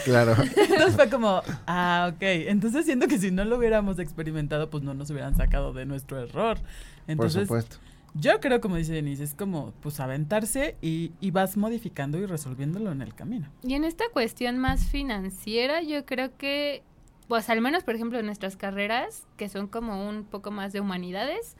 Claro. 0.04 0.36
Entonces 0.40 0.94
fue 0.94 1.08
como, 1.10 1.42
ah, 1.66 2.12
ok. 2.14 2.22
Entonces 2.22 2.84
siento 2.84 3.08
que 3.08 3.18
si 3.18 3.30
no 3.30 3.44
lo 3.44 3.56
hubiéramos 3.56 3.98
experimentado, 3.98 4.70
pues 4.70 4.82
no 4.82 4.94
nos 4.94 5.10
hubieran 5.10 5.36
sacado 5.36 5.72
de 5.72 5.86
nuestro 5.86 6.20
error. 6.20 6.58
Por 6.58 6.66
Entonces, 7.06 7.42
supuesto. 7.42 7.76
Yo 8.18 8.40
creo, 8.40 8.61
como 8.61 8.76
dice 8.76 8.92
Denise, 8.92 9.25
es 9.25 9.35
como, 9.35 9.73
pues 9.80 10.00
aventarse 10.00 10.76
y, 10.80 11.12
y 11.20 11.30
vas 11.30 11.56
modificando 11.56 12.18
y 12.18 12.26
resolviéndolo 12.26 12.92
en 12.92 13.02
el 13.02 13.14
camino. 13.14 13.49
Y 13.62 13.75
en 13.75 13.85
esta 13.85 14.04
cuestión 14.12 14.58
más 14.58 14.87
financiera, 14.87 15.82
yo 15.82 16.04
creo 16.04 16.37
que, 16.37 16.82
pues 17.28 17.50
al 17.50 17.61
menos, 17.61 17.85
por 17.85 17.94
ejemplo, 17.94 18.18
en 18.18 18.26
nuestras 18.26 18.56
carreras, 18.56 19.26
que 19.37 19.49
son 19.49 19.66
como 19.66 20.08
un 20.08 20.25
poco 20.25 20.50
más 20.50 20.73
de 20.73 20.80
humanidades, 20.80 21.56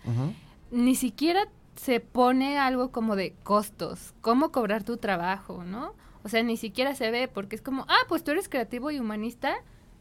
ni 0.71 0.95
siquiera 0.95 1.49
se 1.77 2.01
pone 2.01 2.59
algo 2.59 2.91
como 2.91 3.17
de 3.17 3.35
costos, 3.43 4.15
cómo 4.21 4.51
cobrar 4.51 4.83
tu 4.83 4.97
trabajo, 4.97 5.65
¿no? 5.65 5.95
O 6.23 6.29
sea, 6.29 6.43
ni 6.43 6.57
siquiera 6.57 6.95
se 6.95 7.11
ve 7.11 7.29
porque 7.29 7.55
es 7.55 7.63
como, 7.63 7.85
ah, 7.89 8.05
pues 8.09 8.25
tú 8.25 8.33
eres 8.33 8.49
creativo 8.49 8.91
y 8.91 8.99
humanista, 8.99 9.55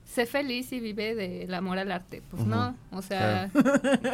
sé 0.06 0.26
feliz 0.26 0.72
y 0.72 0.80
vive 0.80 1.16
del 1.16 1.54
amor 1.54 1.80
al 1.80 1.92
arte. 1.92 2.22
Pues 2.30 2.46
no, 2.46 2.76
o 2.92 3.02
sea, 3.02 3.50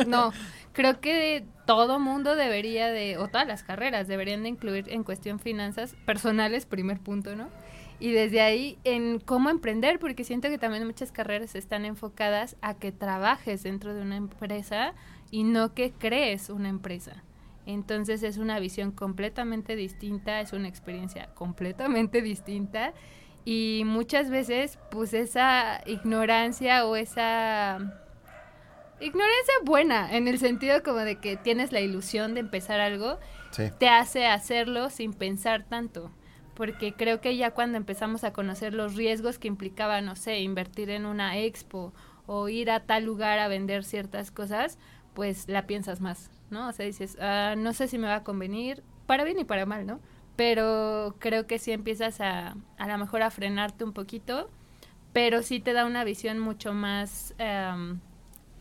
no. 0.08 0.32
Creo 0.74 1.00
que 1.00 1.44
todo 1.66 2.00
mundo 2.00 2.36
debería 2.36 2.88
de, 2.88 3.18
o 3.18 3.28
todas 3.28 3.46
las 3.46 3.62
carreras 3.62 4.08
deberían 4.08 4.44
de 4.44 4.50
incluir 4.50 4.86
en 4.90 5.04
cuestión 5.04 5.40
finanzas 5.40 5.96
personales, 6.06 6.66
primer 6.66 7.00
punto, 7.00 7.36
¿no? 7.36 7.50
Y 8.00 8.14
desde 8.14 8.42
ahí 8.42 8.80
en 8.84 9.20
cómo 9.20 9.52
emprender, 9.52 10.00
porque 10.00 10.24
siento 10.24 10.50
que 10.50 10.58
también 10.58 10.88
muchas 10.88 11.12
carreras 11.12 11.54
están 11.54 11.86
enfocadas 11.86 12.56
a 12.62 12.74
que 12.74 12.92
trabajes 12.92 13.62
dentro 13.62 13.94
de 13.94 14.02
una 14.02 14.16
empresa 14.16 14.96
y 15.30 15.44
no 15.44 15.76
que 15.76 15.92
crees 15.92 16.50
una 16.50 16.70
empresa. 16.70 17.24
Entonces 17.68 18.24
es 18.24 18.38
una 18.38 18.60
visión 18.60 18.92
completamente 18.92 19.76
distinta, 19.76 20.42
es 20.42 20.52
una 20.52 20.68
experiencia 20.68 21.30
completamente 21.36 22.24
distinta 22.24 22.94
y 23.46 23.84
muchas 23.86 24.30
veces 24.30 24.78
pues 24.90 25.14
esa 25.14 25.82
ignorancia 25.86 26.86
o 26.86 26.96
esa 26.96 27.80
ignorancia 29.00 29.54
buena 29.64 30.16
en 30.16 30.28
el 30.28 30.38
sentido 30.40 30.84
como 30.84 31.00
de 31.00 31.16
que 31.18 31.38
tienes 31.38 31.72
la 31.72 31.82
ilusión 31.82 32.34
de 32.34 32.42
empezar 32.42 32.80
algo 32.80 33.18
Sí. 33.52 33.64
te 33.80 33.90
hace 33.90 34.28
hacerlo 34.28 34.90
sin 34.90 35.14
pensar 35.14 35.66
tanto. 35.68 36.12
Porque 36.54 36.94
creo 36.94 37.20
que 37.22 37.36
ya 37.38 37.52
cuando 37.52 37.78
empezamos 37.78 38.24
a 38.24 38.32
conocer 38.34 38.74
los 38.74 38.96
riesgos 38.96 39.40
que 39.40 39.48
implicaba, 39.48 40.00
no 40.02 40.16
sé, 40.16 40.40
invertir 40.42 40.90
en 40.90 41.06
una 41.06 41.38
expo 41.38 41.94
o 42.28 42.48
ir 42.50 42.70
a 42.72 42.82
tal 42.82 43.04
lugar 43.06 43.40
a 43.40 43.48
vender 43.48 43.84
ciertas 43.84 44.32
cosas, 44.32 44.78
pues 45.14 45.48
la 45.50 45.66
piensas 45.66 46.00
más, 46.02 46.30
¿no? 46.50 46.68
O 46.68 46.72
sea, 46.72 46.86
dices, 46.86 47.18
"Ah, 47.20 47.56
no 47.58 47.74
sé 47.74 47.88
si 47.88 47.98
me 47.98 48.08
va 48.08 48.16
a 48.18 48.24
convenir, 48.24 48.84
para 49.06 49.24
bien 49.24 49.40
y 49.40 49.44
para 49.44 49.66
mal, 49.66 49.86
¿no? 49.86 50.00
Pero 50.36 51.16
creo 51.20 51.46
que 51.48 51.60
sí 51.60 51.72
empiezas 51.72 52.22
a, 52.22 52.56
a 52.78 52.88
lo 52.88 52.98
mejor 52.98 53.22
a 53.22 53.32
frenarte 53.32 53.84
un 53.84 53.94
poquito, 53.94 54.50
pero 55.14 55.44
sí 55.44 55.60
te 55.60 55.74
da 55.74 55.86
una 55.86 56.04
visión 56.04 56.40
mucho 56.40 56.74
más 56.74 57.36
em, 57.38 58.00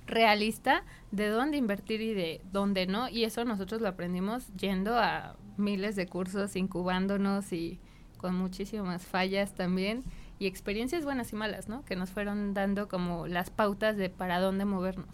realista 0.07 0.83
de 1.11 1.29
dónde 1.29 1.57
invertir 1.57 2.01
y 2.01 2.15
de 2.15 2.41
dónde 2.53 2.87
no. 2.87 3.09
Y 3.09 3.25
eso 3.25 3.45
nosotros 3.45 3.81
lo 3.81 3.89
aprendimos 3.89 4.49
yendo 4.59 4.99
a 4.99 5.37
miles 5.57 5.97
de 5.97 6.07
cursos, 6.07 6.57
incubándonos 6.57 7.53
y 7.53 7.79
con 8.19 8.35
muchísimas 8.35 9.07
fallas 9.07 9.55
también. 9.55 10.05
Y 10.39 10.47
experiencias 10.47 11.05
buenas 11.05 11.33
y 11.33 11.37
malas, 11.37 11.69
¿no? 11.69 11.85
Que 11.85 11.97
nos 11.97 12.11
fueron 12.11 12.55
dando 12.55 12.89
como 12.89 13.27
las 13.27 13.51
pautas 13.51 13.97
de 13.97 14.11
para 14.11 14.41
dónde 14.41 14.65
movernos. 14.65 15.09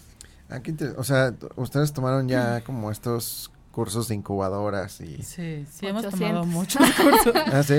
Ah, 0.48 0.60
qué 0.60 0.70
inter- 0.70 0.94
o 0.96 1.02
sea, 1.04 1.34
ustedes 1.56 1.92
tomaron 1.92 2.28
ya 2.28 2.62
como 2.62 2.90
estos 2.92 3.50
cursos 3.76 4.08
de 4.08 4.14
incubadoras 4.14 5.02
y... 5.02 5.22
Sí, 5.22 5.66
sí, 5.70 5.86
hemos 5.86 6.06
800. 6.06 6.18
tomado 6.18 6.46
muchos 6.46 6.82
cursos. 6.92 7.34
¿Ah, 7.34 7.62
sí? 7.62 7.74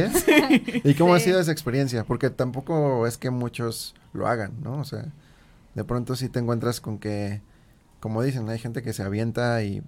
¿Y 0.83 0.93
cómo 0.93 1.15
ha 1.15 1.19
sido 1.19 1.39
esa 1.39 1.51
experiencia? 1.51 2.03
Porque 2.03 2.29
tampoco 2.29 3.07
es 3.07 3.17
que 3.17 3.31
muchos 3.31 3.95
lo 4.13 4.27
hagan, 4.27 4.61
¿no? 4.61 4.77
O 4.77 4.85
sea, 4.85 5.05
de 5.73 5.83
pronto 5.83 6.15
sí 6.15 6.29
te 6.29 6.37
encuentras 6.37 6.81
con 6.81 6.99
que, 6.99 7.41
como 7.99 8.21
dicen, 8.21 8.47
hay 8.47 8.59
gente 8.59 8.83
que 8.83 8.93
se 8.93 9.01
avienta 9.01 9.63
y 9.63 9.81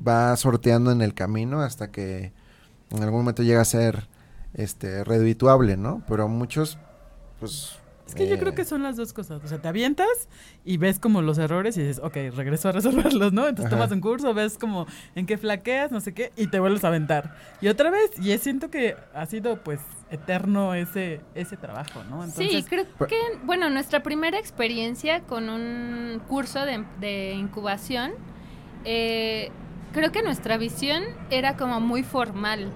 va 0.00 0.34
sorteando 0.34 0.90
en 0.90 1.02
el 1.02 1.12
camino 1.12 1.60
hasta 1.60 1.90
que 1.90 2.32
en 2.88 3.02
algún 3.02 3.20
momento 3.20 3.42
llega 3.42 3.60
a 3.60 3.66
ser 3.66 4.08
este 4.54 5.04
redituable, 5.04 5.76
¿no? 5.76 6.04
Pero 6.08 6.26
muchos, 6.26 6.78
pues... 7.38 7.76
Es 8.06 8.14
que 8.14 8.28
yo 8.28 8.36
eh, 8.36 8.38
creo 8.38 8.54
que 8.54 8.64
son 8.64 8.82
las 8.84 8.96
dos 8.96 9.12
cosas. 9.12 9.42
O 9.44 9.48
sea, 9.48 9.58
te 9.58 9.66
avientas 9.68 10.06
y 10.64 10.76
ves 10.76 10.98
como 11.00 11.22
los 11.22 11.38
errores 11.38 11.76
y 11.76 11.80
dices, 11.82 12.00
ok, 12.02 12.14
regreso 12.36 12.68
a 12.68 12.72
resolverlos, 12.72 13.32
¿no? 13.32 13.48
Entonces 13.48 13.66
Ajá. 13.66 13.76
tomas 13.76 13.90
un 13.92 14.00
curso, 14.00 14.32
ves 14.32 14.58
como 14.58 14.86
en 15.16 15.26
qué 15.26 15.36
flaqueas, 15.36 15.90
no 15.90 16.00
sé 16.00 16.14
qué, 16.14 16.32
y 16.36 16.46
te 16.46 16.60
vuelves 16.60 16.84
a 16.84 16.88
aventar. 16.88 17.34
Y 17.60 17.68
otra 17.68 17.90
vez, 17.90 18.12
y 18.20 18.30
es- 18.30 18.42
siento 18.42 18.70
que 18.70 18.96
ha 19.12 19.26
sido 19.26 19.56
pues 19.62 19.80
eterno 20.10 20.74
ese, 20.74 21.20
ese 21.34 21.56
trabajo, 21.56 22.04
¿no? 22.08 22.22
Entonces, 22.22 22.52
sí, 22.52 22.62
creo 22.62 22.86
que, 23.08 23.16
bueno, 23.44 23.68
nuestra 23.70 24.04
primera 24.04 24.38
experiencia 24.38 25.22
con 25.22 25.48
un 25.48 26.20
curso 26.28 26.64
de, 26.64 26.84
de 27.00 27.32
incubación, 27.32 28.12
eh, 28.84 29.50
creo 29.96 30.12
que 30.12 30.22
nuestra 30.22 30.58
visión 30.58 31.04
era 31.30 31.56
como 31.56 31.80
muy 31.80 32.02
formal. 32.02 32.70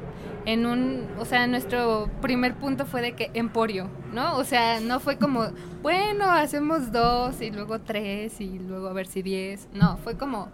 En 0.46 0.64
un, 0.64 1.06
o 1.18 1.26
sea, 1.26 1.46
nuestro 1.46 2.08
primer 2.22 2.54
punto 2.54 2.86
fue 2.86 3.02
de 3.02 3.12
que 3.12 3.30
emporio, 3.34 3.90
¿no? 4.14 4.38
O 4.38 4.44
sea, 4.44 4.80
no 4.80 5.00
fue 5.00 5.18
como, 5.18 5.48
bueno, 5.82 6.30
hacemos 6.30 6.92
dos 6.92 7.42
y 7.42 7.50
luego 7.50 7.78
tres 7.78 8.40
y 8.40 8.58
luego 8.58 8.88
a 8.88 8.94
ver 8.94 9.06
si 9.06 9.20
diez. 9.20 9.68
No, 9.74 9.98
fue 9.98 10.16
como, 10.16 10.48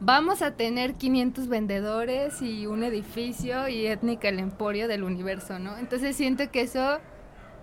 vamos 0.00 0.42
a 0.42 0.50
tener 0.56 0.94
500 0.94 1.46
vendedores 1.46 2.42
y 2.42 2.66
un 2.66 2.82
edificio 2.82 3.68
y 3.68 3.86
étnica 3.86 4.30
el 4.30 4.40
emporio 4.40 4.88
del 4.88 5.04
universo, 5.04 5.60
¿no? 5.60 5.78
Entonces 5.78 6.16
siento 6.16 6.50
que 6.50 6.62
eso 6.62 6.98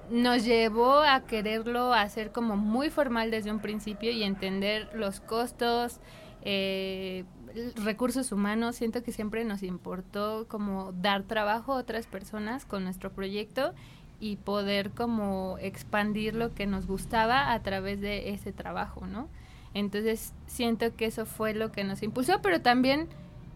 nos 0.09 0.45
llevó 0.45 1.01
a 1.01 1.25
quererlo 1.25 1.93
hacer 1.93 2.31
como 2.31 2.55
muy 2.55 2.91
formal 2.91 3.29
desde 3.29 3.51
un 3.51 3.59
principio 3.59 4.09
y 4.09 4.23
entender 4.23 4.87
los 4.93 5.19
costos, 5.19 5.99
eh, 6.43 7.25
recursos 7.75 8.31
humanos. 8.31 8.75
Siento 8.75 9.03
que 9.03 9.11
siempre 9.11 9.43
nos 9.45 9.63
importó 9.63 10.47
como 10.47 10.91
dar 10.93 11.23
trabajo 11.23 11.73
a 11.73 11.77
otras 11.77 12.07
personas 12.07 12.65
con 12.65 12.83
nuestro 12.83 13.11
proyecto 13.11 13.73
y 14.19 14.37
poder 14.37 14.91
como 14.91 15.57
expandir 15.59 16.35
lo 16.35 16.53
que 16.53 16.65
nos 16.65 16.87
gustaba 16.87 17.51
a 17.53 17.61
través 17.61 18.01
de 18.01 18.29
ese 18.29 18.51
trabajo, 18.51 19.05
¿no? 19.05 19.29
Entonces 19.73 20.33
siento 20.47 20.95
que 20.95 21.05
eso 21.05 21.25
fue 21.25 21.53
lo 21.53 21.71
que 21.71 21.83
nos 21.83 22.01
impulsó, 22.01 22.41
pero 22.41 22.61
también 22.61 23.07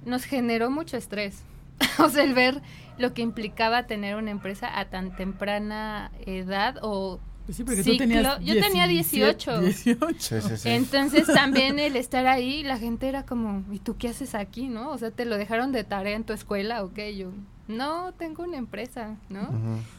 nos 0.06 0.24
generó 0.26 0.70
mucho 0.70 0.98
estrés. 0.98 1.44
o 2.00 2.10
sea, 2.10 2.24
el 2.24 2.34
ver 2.34 2.62
lo 2.98 3.14
que 3.14 3.22
implicaba 3.22 3.88
tener 3.88 4.16
una 4.16 4.32
empresa 4.32 4.80
a 4.80 4.86
tan 4.90 5.16
temprana 5.16 6.12
edad 6.26 6.78
o 6.82 7.20
sí, 7.50 7.64
porque 7.64 7.82
ciclo- 7.84 7.92
tú 7.94 7.98
tenías 7.98 8.40
yo 8.42 8.54
tenía 8.60 8.88
18. 8.88 9.62
18. 9.62 10.20
Sí, 10.20 10.42
sí, 10.42 10.58
sí. 10.58 10.70
entonces 10.70 11.28
también 11.34 11.80
el 11.80 11.96
estar 11.96 12.28
ahí, 12.28 12.64
la 12.64 12.78
gente 12.78 13.08
era 13.08 13.26
como, 13.26 13.64
¿y 13.72 13.80
tú 13.80 13.98
qué 13.98 14.10
haces 14.10 14.36
aquí, 14.36 14.68
no? 14.68 14.90
O 14.92 14.98
sea, 14.98 15.12
¿te 15.12 15.26
lo 15.26 15.38
dejaron 15.38 15.72
de 15.72 15.84
tarea 15.84 16.16
en 16.16 16.24
tu 16.24 16.34
escuela 16.34 16.84
o 16.84 16.94
qué? 16.94 17.16
Yo, 17.18 17.32
no, 17.68 18.14
tengo 18.14 18.44
una 18.44 18.58
empresa, 18.58 19.16
¿no? 19.30 19.50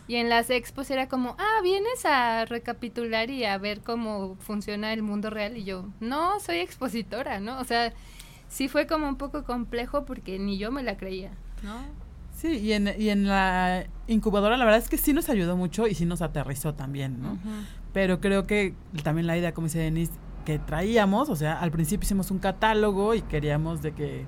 Y 0.07 0.17
en 0.17 0.29
las 0.29 0.51
expos 0.51 0.91
era 0.91 1.09
como, 1.09 1.37
ah, 1.39 1.61
vienes 1.63 2.05
a 2.05 2.45
recapitular 2.45 3.31
y 3.31 3.45
a 3.45 3.57
ver 3.59 3.81
cómo 3.81 4.37
funciona 4.41 4.93
el 4.93 5.03
mundo 5.03 5.31
real. 5.31 5.57
Y 5.57 5.65
yo, 5.65 5.87
no, 6.01 6.39
soy 6.41 6.59
expositora, 6.59 7.41
¿no? 7.41 7.59
O 7.61 7.65
sea, 7.65 7.93
sí 8.49 8.69
fue 8.69 8.87
como 8.87 9.09
un 9.09 9.17
poco 9.17 9.45
complejo 9.45 10.05
porque 10.05 10.39
ni 10.39 10.59
yo 10.59 10.71
me 10.71 10.83
la 10.83 10.97
creía, 10.99 11.31
¿no? 11.63 11.77
Sí, 12.43 12.59
y 12.59 12.73
en, 12.73 12.93
y 12.99 13.11
en 13.11 13.29
la 13.29 13.87
incubadora 14.09 14.57
la 14.57 14.65
verdad 14.65 14.81
es 14.81 14.89
que 14.89 14.99
sí 14.99 15.13
nos 15.13 15.29
ayudó 15.29 15.57
mucho 15.57 15.87
y 15.87 15.95
sí 15.95 16.07
nos 16.07 16.23
aterrizó 16.23 16.75
también, 16.75 17.23
¿no? 17.23 17.39
Pero 17.93 18.21
creo 18.21 18.49
que 18.49 18.75
también 19.05 19.29
la 19.29 19.39
idea, 19.39 19.55
como 19.55 19.69
dice 19.69 19.79
Denise, 19.79 20.11
que 20.45 20.59
traíamos, 20.59 21.29
o 21.29 21.37
sea, 21.37 21.61
al 21.61 21.71
principio 21.71 22.05
hicimos 22.05 22.33
un 22.33 22.41
catálogo 22.41 23.15
y 23.15 23.23
queríamos 23.23 23.81
de 23.81 23.93
que 23.93 24.27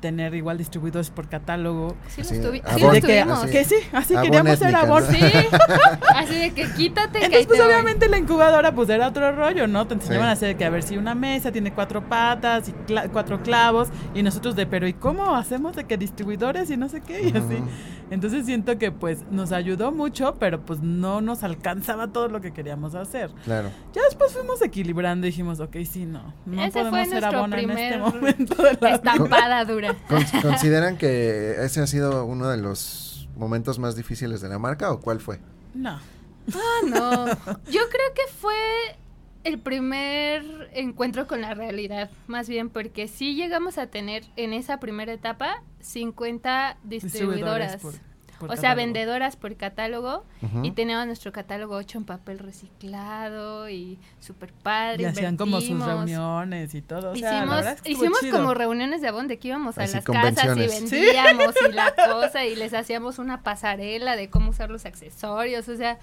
tener 0.00 0.34
igual 0.34 0.58
distribuidores 0.58 1.10
por 1.10 1.28
catálogo. 1.28 1.96
Sí, 2.08 2.22
lo, 2.22 2.28
Así, 2.28 2.34
estuvi- 2.36 2.62
abon- 2.62 2.74
sí 2.76 2.80
lo 2.82 2.90
de 2.92 3.02
que, 3.02 3.18
estuvimos. 3.18 3.42
así. 3.44 3.52
que 3.52 3.64
sí, 3.64 3.74
así 3.92 4.14
queríamos 4.16 4.58
ser 4.58 4.68
étnica, 4.68 4.80
aborto. 4.86 5.12
¿no? 5.12 5.18
Sí, 5.18 5.24
así 6.14 6.34
de 6.38 6.50
que 6.52 6.64
quítate. 6.72 7.18
que 7.18 7.24
Entonces, 7.26 7.46
pues 7.46 7.58
te 7.58 7.64
voy. 7.64 7.74
obviamente 7.74 8.08
la 8.08 8.18
incubadora 8.18 8.72
pues 8.74 8.88
era 8.88 9.08
otro 9.08 9.32
rollo, 9.32 9.66
¿no? 9.66 9.86
Te 9.86 9.94
enseñaban 9.94 10.26
Sí. 10.26 10.30
a 10.30 10.32
hacer 10.32 10.56
que 10.56 10.64
a 10.64 10.70
ver 10.70 10.82
si 10.82 10.96
una 10.96 11.14
mesa 11.14 11.50
tiene 11.52 11.72
cuatro 11.72 12.08
patas 12.08 12.68
y 12.68 12.72
cla- 12.90 13.08
cuatro 13.12 13.42
clavos 13.42 13.88
y 14.14 14.22
nosotros 14.22 14.54
de, 14.56 14.66
pero 14.66 14.86
¿y 14.86 14.92
cómo 14.94 15.34
hacemos 15.34 15.74
de 15.76 15.84
que 15.84 15.96
distribuidores 15.96 16.70
y 16.70 16.76
no 16.76 16.88
sé 16.88 17.00
qué? 17.00 17.22
Y 17.22 17.36
así. 17.36 17.58
Entonces 18.10 18.46
siento 18.46 18.78
que 18.78 18.90
pues 18.92 19.24
nos 19.30 19.52
ayudó 19.52 19.92
mucho, 19.92 20.34
pero 20.38 20.60
pues 20.64 20.80
no 20.80 21.20
nos 21.20 21.42
alcanzaba 21.42 22.08
todo 22.08 22.28
lo 22.28 22.40
que 22.40 22.52
queríamos 22.52 22.94
hacer. 22.94 23.30
Claro. 23.44 23.70
Ya 23.92 24.02
después 24.04 24.32
fuimos 24.32 24.60
equilibrando 24.62 25.26
y 25.26 25.30
dijimos, 25.30 25.60
ok, 25.60 25.76
sí, 25.90 26.06
no, 26.06 26.34
no 26.46 26.62
Ese 26.62 26.72
fue 26.72 26.90
podemos 26.90 27.08
ser 27.08 27.20
nuestro 27.22 27.38
abona 27.38 27.60
en 27.60 27.70
este 27.70 27.88
primer 27.98 28.00
momento 28.14 28.54
de 28.62 28.72
la 28.72 28.78
vida. 28.78 28.94
Estampada 28.94 29.64
dura. 29.64 29.94
Con- 30.08 30.24
¿Consideran 30.42 30.96
que 30.96 31.56
ese 31.64 31.80
ha 31.80 31.86
sido 31.86 32.24
uno 32.24 32.48
de 32.48 32.56
los 32.56 33.28
momentos 33.36 33.78
más 33.78 33.94
difíciles 33.96 34.40
de 34.40 34.48
la 34.48 34.58
marca 34.58 34.90
o 34.92 35.00
cuál 35.00 35.20
fue? 35.20 35.40
No, 35.74 35.98
Ah, 36.54 36.80
no. 36.86 37.26
Yo 37.26 37.82
creo 37.90 38.14
que 38.14 38.22
fue 38.40 38.54
el 39.44 39.58
primer 39.58 40.70
encuentro 40.72 41.26
con 41.26 41.40
la 41.40 41.54
realidad, 41.54 42.10
más 42.26 42.48
bien 42.48 42.68
porque 42.70 43.08
sí 43.08 43.34
llegamos 43.34 43.78
a 43.78 43.86
tener 43.86 44.24
en 44.36 44.52
esa 44.52 44.78
primera 44.80 45.12
etapa 45.12 45.62
50 45.80 46.76
distribuidoras. 46.84 47.76
por- 47.76 47.94
por 48.38 48.50
o 48.50 48.52
sea, 48.52 48.70
catálogo. 48.70 48.76
vendedoras 48.86 49.34
por 49.36 49.56
catálogo 49.56 50.24
Ujú. 50.42 50.64
y 50.64 50.70
teníamos 50.70 51.06
nuestro 51.06 51.32
catálogo 51.32 51.80
hecho 51.80 51.98
en 51.98 52.04
papel 52.04 52.38
reciclado 52.38 53.68
y 53.68 53.98
súper 54.20 54.52
padre. 54.52 55.02
Y 55.02 55.06
hacían 55.06 55.36
como 55.36 55.60
sus 55.60 55.84
reuniones 55.84 56.72
y 56.72 56.80
todo. 56.82 57.10
O 57.10 57.16
sea, 57.16 57.36
Hicimos, 57.38 57.66
es 57.66 57.82
que 57.82 57.90
hicimos 57.90 58.20
chido. 58.20 58.36
como 58.38 58.54
reuniones 58.54 59.02
de 59.02 59.10
donde 59.10 59.40
que 59.40 59.48
íbamos 59.48 59.76
a 59.76 59.82
Así, 59.82 59.94
las 59.96 60.04
casas 60.04 60.44
y 60.44 60.46
convenciones. 60.46 60.88
Sí. 60.88 61.00
vendíamos 61.00 61.54
y 61.68 61.72
la 61.72 61.92
cosa 61.96 62.44
y 62.44 62.54
les 62.54 62.74
hacíamos 62.74 63.18
una 63.18 63.42
pasarela 63.42 64.14
de 64.14 64.30
cómo 64.30 64.50
usar 64.50 64.70
los 64.70 64.84
accesorios, 64.86 65.68
o 65.68 65.76
sea, 65.76 65.98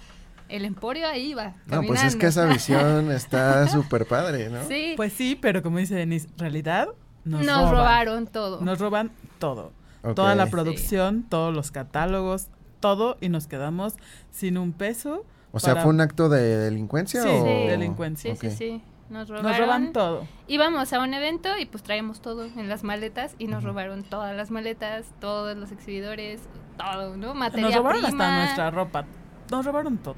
el 0.48 0.64
emporio 0.64 1.06
ahí 1.08 1.30
iba. 1.30 1.54
No, 1.66 1.82
pues 1.82 2.02
es 2.04 2.16
que 2.16 2.26
esa 2.26 2.44
visión 2.52 3.10
está 3.12 3.66
súper 3.68 4.06
padre, 4.06 4.48
¿no? 4.50 4.62
Sí, 4.68 4.94
Pues 4.96 5.12
sí, 5.12 5.36
pero 5.40 5.62
como 5.62 5.78
dice 5.78 5.94
Denise, 5.94 6.28
realidad 6.36 6.88
nos, 7.24 7.44
nos, 7.44 7.62
roban. 7.62 7.70
robaron 7.72 8.26
todo. 8.26 8.60
Nos 8.60 8.78
roban 8.78 9.10
todo. 9.38 9.72
Toda 10.14 10.34
la 10.36 10.46
producción, 10.46 11.24
todos 11.28 11.52
los 11.54 11.72
catálogos, 11.72 12.46
todo 12.78 13.16
y 13.20 13.28
nos 13.28 13.48
quedamos 13.48 13.94
sin 14.30 14.56
un 14.58 14.72
peso. 14.72 15.24
O 15.50 15.58
sea, 15.58 15.72
para- 15.74 15.82
¿fue 15.84 15.92
un 15.94 16.00
acto 16.00 16.28
de 16.28 16.56
delincuencia 16.58 17.22
Sí, 17.22 17.28
o...? 17.28 17.44
delincuencia. 17.68 18.36
Sí, 18.36 18.46
Ok. 18.46 18.52
sí, 18.52 18.56
sí. 18.56 18.82
Nos 19.08 19.28
robaron. 19.28 19.50
Nos 19.50 19.58
roban 19.58 19.92
todo. 19.92 20.26
Íbamos 20.48 20.92
a 20.92 21.00
un 21.00 21.14
evento 21.14 21.48
y 21.58 21.66
pues 21.66 21.82
traíamos 21.82 22.20
todo 22.20 22.44
en 22.44 22.68
las 22.68 22.82
maletas 22.84 23.34
y 23.38 23.46
nos 23.46 23.62
robaron 23.64 24.02
todas 24.04 24.36
las 24.36 24.50
maletas, 24.50 25.06
todos 25.20 25.56
los 25.56 25.70
exhibidores, 25.72 26.40
todo, 26.76 27.16
¿no? 27.16 27.34
Materia 27.34 27.66
Nos 27.68 27.76
robaron 27.76 28.02
prima. 28.04 28.24
hasta 28.24 28.38
nuestra 28.44 28.70
ropa. 28.72 29.04
Nos 29.50 29.64
robaron 29.64 29.96
todo. 29.98 30.16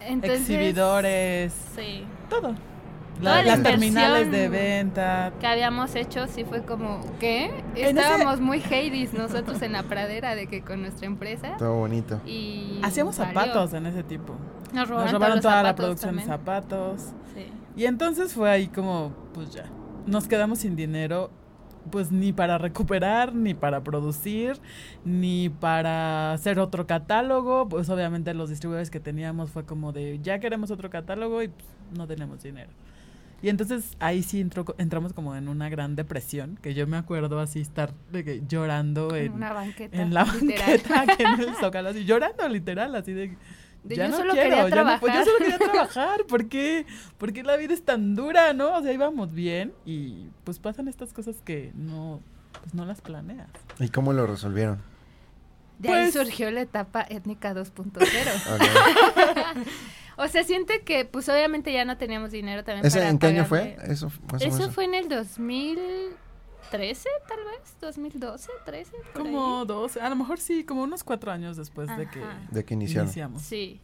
Entonces, 0.00 0.40
Exhibidores, 0.40 1.52
Sí. 1.76 2.04
todo. 2.30 2.54
Toda 3.18 3.36
La- 3.36 3.42
la 3.42 3.56
las 3.56 3.62
terminales 3.64 4.30
de 4.30 4.48
venta. 4.48 5.32
que 5.40 5.46
habíamos 5.48 5.94
hecho 5.96 6.28
sí 6.28 6.44
fue 6.44 6.62
como, 6.62 7.00
¿qué? 7.18 7.46
Ese- 7.74 7.90
Estábamos 7.90 8.40
muy 8.40 8.62
Hades 8.62 9.12
nosotros 9.12 9.60
en 9.62 9.72
la 9.72 9.82
pradera 9.82 10.36
de 10.36 10.46
que 10.46 10.62
con 10.62 10.82
nuestra 10.82 11.06
empresa 11.06 11.56
Todo 11.58 11.74
bonito. 11.74 12.20
y 12.24 12.80
Hacíamos 12.84 13.18
valió. 13.18 13.34
zapatos 13.34 13.72
en 13.74 13.86
ese 13.86 14.04
tipo. 14.04 14.34
Nos 14.72 14.88
robaron, 14.88 15.04
Nos 15.06 15.12
robaron 15.12 15.40
toda 15.40 15.62
la 15.64 15.74
producción 15.74 16.16
de 16.16 16.22
zapatos. 16.22 17.06
Sí. 17.34 17.46
Y 17.74 17.86
entonces 17.86 18.32
fue 18.34 18.50
ahí 18.50 18.68
como, 18.68 19.12
pues 19.34 19.50
ya, 19.50 19.64
nos 20.06 20.28
quedamos 20.28 20.60
sin 20.60 20.76
dinero, 20.76 21.30
pues 21.88 22.12
ni 22.12 22.32
para 22.32 22.58
recuperar, 22.58 23.34
ni 23.34 23.54
para 23.54 23.82
producir, 23.82 24.58
ni 25.04 25.48
para 25.48 26.32
hacer 26.32 26.58
otro 26.58 26.86
catálogo. 26.86 27.68
Pues 27.68 27.88
obviamente 27.90 28.34
los 28.34 28.50
distribuidores 28.50 28.90
que 28.90 29.00
teníamos 29.00 29.50
fue 29.50 29.64
como 29.64 29.92
de, 29.92 30.20
ya 30.22 30.38
queremos 30.38 30.70
otro 30.70 30.90
catálogo 30.90 31.42
y 31.42 31.48
pues, 31.48 31.66
no 31.96 32.06
tenemos 32.06 32.42
dinero. 32.42 32.70
Y 33.40 33.50
entonces 33.50 33.96
ahí 34.00 34.22
sí 34.22 34.40
entró, 34.40 34.64
entramos 34.78 35.12
como 35.12 35.36
en 35.36 35.48
una 35.48 35.68
gran 35.68 35.94
depresión, 35.94 36.58
que 36.60 36.74
yo 36.74 36.86
me 36.88 36.96
acuerdo 36.96 37.38
así 37.38 37.60
estar 37.60 37.94
de 38.10 38.24
que 38.24 38.42
llorando 38.48 39.14
En 39.14 39.26
en, 39.26 39.32
una 39.32 39.52
banqueta. 39.52 40.02
en 40.02 40.12
la 40.12 40.24
banqueta, 40.24 41.02
aquí 41.02 41.22
en 41.22 41.40
el 41.40 41.54
zócalo, 41.60 41.90
así 41.90 42.04
llorando 42.04 42.48
literal, 42.48 42.94
así 42.96 43.12
de... 43.12 43.36
De, 43.84 43.96
ya 43.96 44.04
yo 44.06 44.10
no 44.10 44.16
solo 44.18 44.32
quiero, 44.32 44.48
quería 44.50 44.68
ya 44.68 44.82
no- 44.84 45.00
pues, 45.00 45.12
trabajar. 45.12 45.14
yo 45.14 45.24
solo 45.24 45.38
quería 45.38 45.58
trabajar. 45.72 46.24
¿Por 46.26 46.48
qué? 46.48 46.86
¿Por 47.16 47.32
qué 47.32 47.42
la 47.42 47.56
vida 47.56 47.72
es 47.74 47.82
tan 47.84 48.14
dura, 48.14 48.52
no? 48.52 48.76
O 48.76 48.82
sea, 48.82 48.92
íbamos 48.92 49.32
bien 49.32 49.72
y 49.86 50.26
pues 50.44 50.58
pasan 50.58 50.88
estas 50.88 51.12
cosas 51.12 51.36
que 51.44 51.72
no, 51.74 52.20
pues 52.60 52.74
no 52.74 52.84
las 52.84 53.00
planeas. 53.00 53.48
¿Y 53.78 53.88
cómo 53.88 54.12
lo 54.12 54.26
resolvieron? 54.26 54.80
De 55.78 55.88
ahí 55.90 56.10
Pues- 56.10 56.14
surgió 56.14 56.50
la 56.50 56.60
etapa 56.62 57.06
étnica 57.08 57.54
2.0. 57.54 57.94
Ok. 58.54 59.66
o 60.16 60.26
sea, 60.28 60.42
siente 60.42 60.82
que 60.82 61.04
pues 61.04 61.28
obviamente 61.28 61.72
ya 61.72 61.84
no 61.84 61.96
teníamos 61.96 62.32
dinero 62.32 62.64
también 62.64 62.84
¿Ese 62.84 62.98
para 62.98 63.10
en 63.10 63.18
qué 63.20 63.26
año 63.28 63.44
fue? 63.44 63.76
Eso, 63.84 64.10
más 64.32 64.42
o 64.42 64.44
Eso 64.44 64.58
menos. 64.58 64.74
fue 64.74 64.84
en 64.84 64.94
el 64.96 65.08
2013, 66.62 67.08
tal 67.28 67.38
vez, 67.44 67.76
2012, 67.80 68.50
13. 68.64 68.92
por 69.12 69.22
Como 69.22 69.60
ahí. 69.60 69.66
dos, 69.66 69.96
a 69.96 70.08
lo 70.08 70.16
mejor 70.16 70.38
sí, 70.38 70.64
como 70.64 70.82
unos 70.82 71.04
cuatro 71.04 71.32
años 71.32 71.56
después 71.56 71.88
de 71.96 72.08
que. 72.08 72.22
De 72.50 72.64
que 72.64 72.74
iniciaron. 72.74 73.06
iniciamos. 73.06 73.42
Sí. 73.42 73.80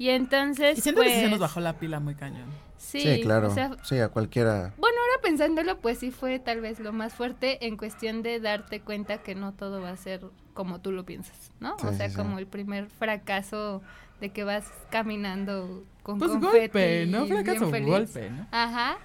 Y 0.00 0.10
entonces 0.10 0.78
Y 0.78 0.80
siento 0.80 1.02
que 1.02 1.08
sí 1.08 1.14
se 1.14 1.20
pues, 1.22 1.30
nos 1.32 1.40
bajó 1.40 1.58
la 1.60 1.72
pila 1.78 1.98
muy 1.98 2.14
cañón. 2.14 2.48
Sí, 2.76 3.00
Sí, 3.00 3.20
claro. 3.22 3.48
o 3.48 3.54
sea, 3.54 3.70
sí, 3.82 3.98
a 3.98 4.08
cualquiera. 4.08 4.72
bueno, 4.78 4.96
ahora 5.00 5.20
pensándolo, 5.22 5.78
pues 5.80 5.98
sí 5.98 6.12
fue 6.12 6.38
tal 6.38 6.60
vez 6.60 6.78
lo 6.78 6.92
más 6.92 7.14
fuerte 7.14 7.66
en 7.66 7.76
cuestión 7.76 8.22
de 8.22 8.38
darte 8.38 8.80
cuenta 8.80 9.18
que 9.18 9.34
no 9.34 9.52
todo 9.54 9.80
va 9.80 9.90
a 9.90 9.96
ser 9.96 10.20
como 10.54 10.80
tú 10.80 10.92
lo 10.92 11.04
piensas, 11.04 11.50
¿no? 11.58 11.76
Sí, 11.80 11.86
o 11.88 11.92
sea, 11.92 12.06
sí, 12.08 12.12
sí. 12.12 12.16
como 12.16 12.38
el 12.38 12.46
primer 12.46 12.88
fracaso 12.88 13.82
de 14.20 14.30
que 14.30 14.44
vas 14.44 14.64
caminando 14.90 15.84
con 16.04 16.18
Pues 16.18 16.30
confeti, 16.30 16.58
golpe, 16.60 17.06
¿no? 17.06 17.24
bien 17.24 17.44
Fracaso, 17.44 17.70
feliz. 17.70 17.88
golpe, 17.88 18.30
¿no? 18.30 18.46
Ajá. 18.52 18.98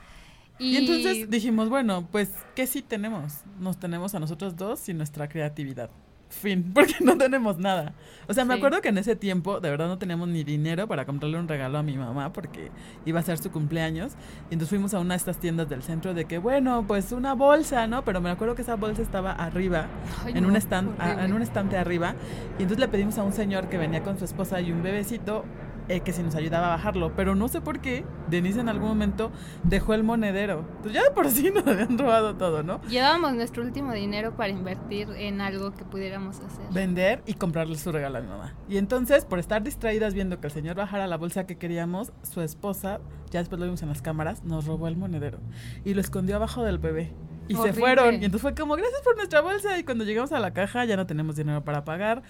Y, 0.59 0.77
entonces 0.77 1.29
dijimos, 1.29 1.69
bueno, 1.69 2.07
pues, 2.11 2.31
¿qué 2.55 2.67
sí 2.67 2.81
tenemos? 2.81 3.41
Nos 3.59 3.77
tenemos 3.79 4.13
a 4.15 4.19
nosotros 4.19 4.55
dos 4.55 4.87
y 4.89 4.93
nuestra 4.93 5.27
creatividad. 5.27 5.89
Fin, 6.29 6.71
porque 6.73 6.95
no 7.01 7.15
tenemos 7.17 7.59
nada. 7.59 7.93
O 8.27 8.33
sea, 8.33 8.43
me 8.45 8.53
Sí. 8.55 8.57
acuerdo 8.59 8.81
que 8.81 8.89
en 8.89 8.97
ese 8.97 9.15
tiempo 9.15 9.59
de 9.59 9.69
verdad 9.69 9.87
no 9.87 9.97
teníamos 9.99 10.27
ni 10.29 10.43
dinero 10.43 10.87
para 10.87 11.05
comprarle 11.05 11.37
un 11.39 11.47
regalo 11.47 11.77
a 11.77 11.83
mi 11.83 11.95
mamá 11.95 12.33
porque 12.33 12.71
iba 13.05 13.19
a 13.19 13.23
ser 13.23 13.37
su 13.37 13.51
cumpleaños. 13.51 14.13
Y 14.49 14.53
entonces 14.53 14.69
fuimos 14.69 14.93
a 14.95 14.99
una 14.99 15.13
de 15.13 15.17
estas 15.17 15.39
tiendas 15.39 15.69
del 15.69 15.83
centro 15.83 16.13
de 16.15 16.25
que, 16.25 16.39
bueno, 16.39 16.85
pues 16.87 17.11
una 17.11 17.33
bolsa, 17.33 17.85
¿no? 17.85 18.03
Pero 18.03 18.19
me 18.21 18.31
acuerdo 18.31 18.55
que 18.55 18.63
esa 18.63 18.75
bolsa 18.75 19.01
estaba 19.03 19.31
arriba, 19.33 19.87
Ay, 20.25 20.33
en, 20.35 20.43
no, 20.43 20.49
un 20.49 20.55
stand, 20.55 20.99
a- 20.99 21.23
en 21.25 21.33
un 21.33 21.41
estante 21.43 21.77
arriba. 21.77 22.15
Y 22.57 22.63
entonces 22.63 22.79
le 22.79 22.87
pedimos 22.87 23.17
a 23.19 23.23
un 23.23 23.33
señor 23.33 23.69
que 23.69 23.77
venía 23.77 24.01
con 24.01 24.17
su 24.17 24.25
esposa 24.25 24.59
y 24.61 24.71
un 24.71 24.81
bebecito 24.81 25.45
eh, 25.89 26.01
que 26.01 26.13
si 26.13 26.23
nos 26.23 26.35
ayudaba 26.35 26.67
a 26.67 26.69
bajarlo. 26.71 27.13
Pero 27.15 27.35
no 27.35 27.47
sé 27.47 27.61
por 27.61 27.79
qué, 27.79 28.05
Denise 28.29 28.59
en 28.59 28.69
algún 28.69 28.89
momento 28.89 29.31
dejó 29.63 29.93
el 29.93 30.03
monedero. 30.03 30.65
Entonces 30.77 30.93
ya 30.93 31.03
de 31.03 31.11
por 31.11 31.29
sí 31.31 31.51
nos 31.51 31.65
habían 31.67 31.97
robado 31.97 32.35
todo, 32.35 32.63
¿no? 32.63 32.81
Llevábamos 32.83 33.33
nuestro 33.33 33.63
último 33.63 33.93
dinero 33.93 34.35
para 34.35 34.49
invertir 34.49 35.09
en 35.11 35.41
algo 35.41 35.71
que 35.71 35.85
pudiéramos 35.85 36.39
hacer. 36.39 36.65
Vender 36.71 37.21
y 37.25 37.33
comprarle 37.35 37.77
su 37.77 37.91
regalo 37.91 38.17
a 38.17 38.21
mi 38.21 38.27
mamá. 38.27 38.55
Y 38.69 38.77
entonces, 38.77 39.25
por 39.25 39.39
estar 39.39 39.63
distraídas 39.63 40.13
viendo 40.13 40.39
que 40.39 40.47
el 40.47 40.53
señor 40.53 40.75
bajara 40.75 41.07
la 41.07 41.17
bolsa 41.17 41.45
que 41.45 41.57
queríamos, 41.57 42.11
su 42.23 42.41
esposa, 42.41 42.99
ya 43.31 43.39
después 43.39 43.59
lo 43.59 43.65
vimos 43.65 43.81
en 43.81 43.89
las 43.89 44.01
cámaras, 44.01 44.43
nos 44.43 44.65
robó 44.65 44.87
el 44.87 44.97
monedero. 44.97 45.39
Y 45.83 45.93
lo 45.93 46.01
escondió 46.01 46.35
abajo 46.35 46.63
del 46.63 46.77
bebé. 46.77 47.11
Y 47.47 47.55
Horrible. 47.55 47.73
se 47.73 47.79
fueron. 47.79 48.13
Y 48.13 48.25
entonces 48.25 48.41
fue 48.41 48.55
como, 48.55 48.75
gracias 48.75 49.01
por 49.01 49.15
nuestra 49.15 49.41
bolsa. 49.41 49.77
Y 49.77 49.83
cuando 49.83 50.03
llegamos 50.03 50.31
a 50.31 50.39
la 50.39 50.53
caja 50.53 50.85
ya 50.85 50.95
no 50.95 51.05
tenemos 51.05 51.35
dinero 51.35 51.63
para 51.63 51.83
pagar. 51.83 52.23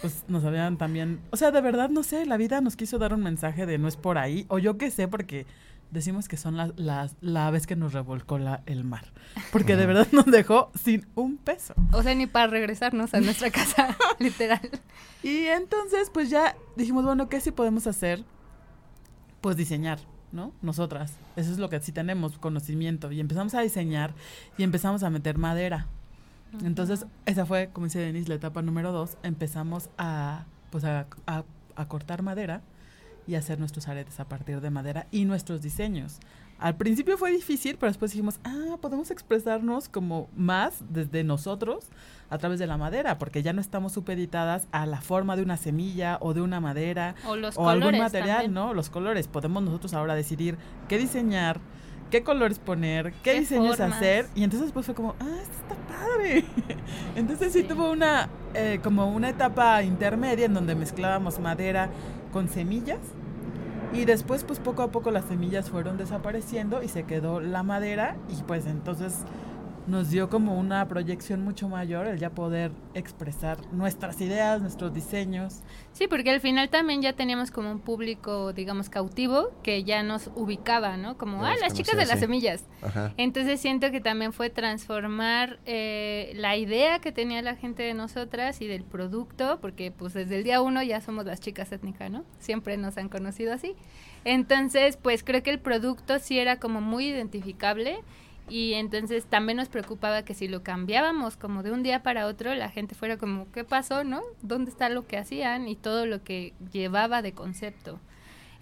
Pues 0.00 0.24
nos 0.28 0.44
habían 0.44 0.76
también... 0.76 1.20
O 1.30 1.36
sea, 1.36 1.50
de 1.50 1.60
verdad, 1.60 1.88
no 1.88 2.02
sé, 2.02 2.26
la 2.26 2.36
vida 2.36 2.60
nos 2.60 2.76
quiso 2.76 2.98
dar 2.98 3.14
un 3.14 3.22
mensaje 3.22 3.66
de 3.66 3.78
no 3.78 3.88
es 3.88 3.96
por 3.96 4.18
ahí. 4.18 4.44
O 4.48 4.58
yo 4.58 4.76
qué 4.78 4.90
sé, 4.90 5.08
porque 5.08 5.46
decimos 5.90 6.28
que 6.28 6.36
son 6.36 6.56
las, 6.56 6.72
las, 6.76 7.16
la 7.20 7.50
vez 7.50 7.66
que 7.66 7.76
nos 7.76 7.92
revolcó 7.92 8.38
la, 8.38 8.62
el 8.66 8.84
mar. 8.84 9.12
Porque 9.52 9.76
de 9.76 9.86
verdad 9.86 10.08
nos 10.12 10.26
dejó 10.26 10.70
sin 10.80 11.06
un 11.14 11.36
peso. 11.36 11.74
O 11.92 12.02
sea, 12.02 12.14
ni 12.14 12.26
para 12.26 12.46
regresarnos 12.46 13.14
a 13.14 13.20
nuestra 13.20 13.50
casa, 13.50 13.96
literal. 14.18 14.60
Y 15.22 15.46
entonces, 15.46 16.10
pues 16.12 16.30
ya 16.30 16.56
dijimos, 16.76 17.04
bueno, 17.04 17.28
¿qué 17.28 17.40
sí 17.40 17.50
podemos 17.50 17.86
hacer? 17.86 18.24
Pues 19.40 19.56
diseñar, 19.56 19.98
¿no? 20.32 20.52
Nosotras. 20.62 21.14
Eso 21.36 21.50
es 21.52 21.58
lo 21.58 21.68
que 21.68 21.80
sí 21.80 21.92
tenemos, 21.92 22.38
conocimiento. 22.38 23.10
Y 23.12 23.20
empezamos 23.20 23.54
a 23.54 23.60
diseñar 23.60 24.12
y 24.58 24.62
empezamos 24.62 25.02
a 25.02 25.10
meter 25.10 25.38
madera. 25.38 25.86
Entonces, 26.64 27.06
esa 27.26 27.46
fue, 27.46 27.68
como 27.72 27.86
dice 27.86 28.00
Denise, 28.00 28.28
la 28.28 28.34
etapa 28.34 28.60
número 28.62 28.90
dos. 28.92 29.16
Empezamos 29.22 29.88
a, 29.98 30.44
pues 30.70 30.84
a, 30.84 31.06
a- 31.26 31.44
a 31.76 31.88
cortar 31.88 32.22
madera 32.22 32.60
y 33.26 33.36
hacer 33.36 33.58
nuestros 33.60 33.86
aretes 33.88 34.18
a 34.18 34.28
partir 34.28 34.60
de 34.60 34.70
madera 34.70 35.06
y 35.12 35.24
nuestros 35.24 35.62
diseños. 35.62 36.18
Al 36.60 36.76
principio 36.76 37.16
fue 37.16 37.32
difícil, 37.32 37.76
pero 37.78 37.90
después 37.90 38.10
dijimos, 38.12 38.38
ah, 38.44 38.76
podemos 38.82 39.10
expresarnos 39.10 39.88
como 39.88 40.28
más 40.36 40.84
desde 40.90 41.24
nosotros 41.24 41.86
a 42.28 42.36
través 42.38 42.58
de 42.58 42.66
la 42.66 42.76
madera, 42.76 43.16
porque 43.18 43.42
ya 43.42 43.52
no 43.54 43.60
estamos 43.62 43.92
supeditadas 43.92 44.68
a 44.70 44.84
la 44.84 45.00
forma 45.00 45.36
de 45.36 45.42
una 45.42 45.56
semilla 45.56 46.18
o 46.20 46.34
de 46.34 46.42
una 46.42 46.60
madera 46.60 47.14
O 47.26 47.34
los 47.34 47.56
o 47.56 47.68
algún 47.68 47.96
material, 47.98 48.28
también. 48.42 48.52
¿no? 48.54 48.74
Los 48.74 48.90
colores. 48.90 49.26
Podemos 49.26 49.62
nosotros 49.62 49.94
ahora 49.94 50.14
decidir 50.14 50.58
qué 50.86 50.98
diseñar, 50.98 51.60
qué 52.10 52.22
colores 52.22 52.58
poner, 52.58 53.12
qué, 53.14 53.32
¿Qué 53.32 53.40
diseños 53.40 53.78
formas? 53.78 53.96
hacer. 53.96 54.26
Y 54.34 54.44
entonces 54.44 54.66
después 54.66 54.84
fue 54.84 54.94
como, 54.94 55.16
ah, 55.18 55.38
esto 55.42 55.56
está 55.62 55.74
padre. 55.88 56.44
entonces 57.16 57.52
sí, 57.54 57.62
Sí. 57.62 57.66
tuvo 57.68 57.90
una, 57.90 58.28
eh, 58.52 58.80
como 58.82 59.10
una 59.10 59.30
etapa 59.30 59.82
intermedia 59.82 60.44
en 60.44 60.52
donde 60.54 60.74
mezclábamos 60.74 61.38
madera 61.38 61.88
con 62.32 62.48
semillas. 62.48 62.98
Y 63.92 64.04
después, 64.04 64.44
pues 64.44 64.60
poco 64.60 64.82
a 64.82 64.92
poco 64.92 65.10
las 65.10 65.24
semillas 65.24 65.68
fueron 65.68 65.96
desapareciendo 65.96 66.82
y 66.82 66.88
se 66.88 67.04
quedó 67.04 67.40
la 67.40 67.62
madera. 67.62 68.16
Y 68.28 68.42
pues 68.42 68.66
entonces 68.66 69.24
nos 69.90 70.10
dio 70.10 70.30
como 70.30 70.58
una 70.58 70.86
proyección 70.86 71.42
mucho 71.42 71.68
mayor 71.68 72.06
el 72.06 72.18
ya 72.18 72.30
poder 72.30 72.70
expresar 72.94 73.58
nuestras 73.72 74.20
ideas, 74.20 74.62
nuestros 74.62 74.94
diseños. 74.94 75.60
Sí, 75.92 76.06
porque 76.06 76.30
al 76.30 76.40
final 76.40 76.70
también 76.70 77.02
ya 77.02 77.12
teníamos 77.14 77.50
como 77.50 77.70
un 77.72 77.80
público, 77.80 78.52
digamos, 78.52 78.88
cautivo 78.88 79.50
que 79.64 79.82
ya 79.82 80.02
nos 80.04 80.30
ubicaba, 80.36 80.96
¿no? 80.96 81.18
Como, 81.18 81.44
ah, 81.44 81.56
las 81.60 81.74
chicas 81.74 81.96
de 81.96 82.06
las 82.06 82.20
sí. 82.20 82.20
semillas. 82.20 82.64
Ajá. 82.82 83.12
Entonces 83.16 83.60
siento 83.60 83.90
que 83.90 84.00
también 84.00 84.32
fue 84.32 84.48
transformar 84.48 85.58
eh, 85.66 86.32
la 86.36 86.56
idea 86.56 87.00
que 87.00 87.10
tenía 87.10 87.42
la 87.42 87.56
gente 87.56 87.82
de 87.82 87.94
nosotras 87.94 88.60
y 88.62 88.68
del 88.68 88.84
producto, 88.84 89.58
porque 89.60 89.90
pues 89.90 90.14
desde 90.14 90.36
el 90.36 90.44
día 90.44 90.62
uno 90.62 90.82
ya 90.82 91.00
somos 91.00 91.26
las 91.26 91.40
chicas 91.40 91.72
étnicas, 91.72 92.10
¿no? 92.10 92.24
Siempre 92.38 92.76
nos 92.76 92.96
han 92.96 93.08
conocido 93.08 93.52
así. 93.52 93.74
Entonces, 94.24 94.96
pues 94.96 95.24
creo 95.24 95.42
que 95.42 95.50
el 95.50 95.58
producto 95.58 96.18
sí 96.20 96.38
era 96.38 96.60
como 96.60 96.80
muy 96.80 97.08
identificable 97.08 98.00
y 98.50 98.74
entonces 98.74 99.24
también 99.26 99.56
nos 99.56 99.68
preocupaba 99.68 100.24
que 100.24 100.34
si 100.34 100.48
lo 100.48 100.62
cambiábamos 100.62 101.36
como 101.36 101.62
de 101.62 101.70
un 101.70 101.82
día 101.82 102.02
para 102.02 102.26
otro, 102.26 102.54
la 102.54 102.68
gente 102.68 102.94
fuera 102.94 103.16
como, 103.16 103.50
¿qué 103.52 103.64
pasó, 103.64 104.04
no? 104.04 104.22
¿Dónde 104.42 104.70
está 104.70 104.88
lo 104.88 105.06
que 105.06 105.16
hacían 105.16 105.68
y 105.68 105.76
todo 105.76 106.04
lo 106.04 106.22
que 106.22 106.54
llevaba 106.72 107.22
de 107.22 107.32
concepto? 107.32 108.00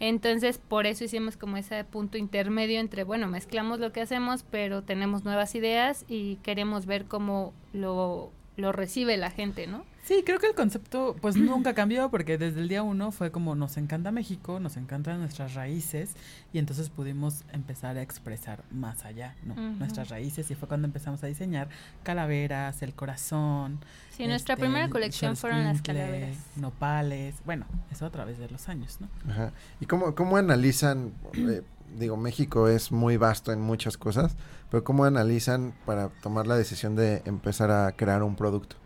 Entonces, 0.00 0.58
por 0.58 0.86
eso 0.86 1.04
hicimos 1.04 1.36
como 1.36 1.56
ese 1.56 1.82
punto 1.84 2.18
intermedio 2.18 2.78
entre, 2.78 3.02
bueno, 3.02 3.26
mezclamos 3.26 3.80
lo 3.80 3.92
que 3.92 4.00
hacemos, 4.00 4.44
pero 4.48 4.82
tenemos 4.82 5.24
nuevas 5.24 5.54
ideas 5.54 6.04
y 6.06 6.36
queremos 6.36 6.86
ver 6.86 7.06
cómo 7.06 7.52
lo, 7.72 8.30
lo 8.56 8.70
recibe 8.72 9.16
la 9.16 9.30
gente, 9.30 9.66
¿no? 9.66 9.84
Sí, 10.08 10.22
creo 10.24 10.38
que 10.38 10.46
el 10.46 10.54
concepto 10.54 11.16
pues 11.20 11.36
nunca 11.36 11.74
cambió 11.74 12.10
porque 12.10 12.38
desde 12.38 12.60
el 12.60 12.68
día 12.68 12.82
uno 12.82 13.12
fue 13.12 13.30
como 13.30 13.54
nos 13.54 13.76
encanta 13.76 14.10
México, 14.10 14.58
nos 14.58 14.78
encantan 14.78 15.20
nuestras 15.20 15.52
raíces 15.52 16.12
y 16.50 16.58
entonces 16.58 16.88
pudimos 16.88 17.44
empezar 17.52 17.98
a 17.98 18.00
expresar 18.00 18.64
más 18.70 19.04
allá, 19.04 19.36
¿no? 19.44 19.54
Nuestras 19.54 20.08
raíces 20.08 20.50
y 20.50 20.54
fue 20.54 20.66
cuando 20.66 20.86
empezamos 20.86 21.22
a 21.24 21.26
diseñar 21.26 21.68
calaveras, 22.04 22.80
el 22.80 22.94
corazón. 22.94 23.80
Sí, 24.08 24.26
nuestra 24.26 24.54
este, 24.54 24.64
primera 24.64 24.88
colección 24.88 25.36
fueron 25.36 25.62
las 25.64 25.82
calaveras. 25.82 26.38
Nopales, 26.56 27.34
bueno, 27.44 27.66
eso 27.92 28.06
a 28.06 28.10
través 28.10 28.38
de 28.38 28.48
los 28.48 28.70
años, 28.70 29.02
¿no? 29.02 29.10
Ajá. 29.30 29.52
¿Y 29.78 29.84
cómo, 29.84 30.14
cómo 30.14 30.38
analizan? 30.38 31.12
eh, 31.34 31.60
digo, 31.98 32.16
México 32.16 32.68
es 32.68 32.92
muy 32.92 33.18
vasto 33.18 33.52
en 33.52 33.60
muchas 33.60 33.98
cosas, 33.98 34.38
pero 34.70 34.82
¿cómo 34.84 35.04
analizan 35.04 35.74
para 35.84 36.08
tomar 36.08 36.46
la 36.46 36.56
decisión 36.56 36.96
de 36.96 37.20
empezar 37.26 37.70
a 37.70 37.92
crear 37.92 38.22
un 38.22 38.36
producto? 38.36 38.77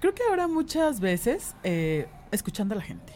Creo 0.00 0.14
que 0.14 0.22
ahora 0.28 0.48
muchas 0.48 1.00
veces 1.00 1.54
eh, 1.62 2.08
escuchando 2.30 2.74
a 2.74 2.78
la 2.78 2.82
gente, 2.82 3.12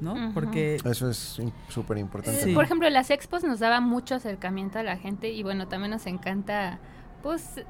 ¿no? 0.00 0.32
Porque 0.32 0.76
Eso 0.84 1.10
es 1.10 1.38
súper 1.68 1.98
importante. 1.98 2.42
Sí. 2.42 2.54
Por 2.54 2.64
ejemplo, 2.64 2.88
las 2.90 3.10
expos 3.10 3.44
nos 3.44 3.60
daba 3.60 3.80
mucho 3.80 4.14
acercamiento 4.14 4.78
a 4.78 4.82
la 4.82 4.96
gente 4.96 5.30
y 5.30 5.42
bueno, 5.42 5.68
también 5.68 5.90
nos 5.90 6.06
encanta 6.06 6.78
pues 7.22 7.62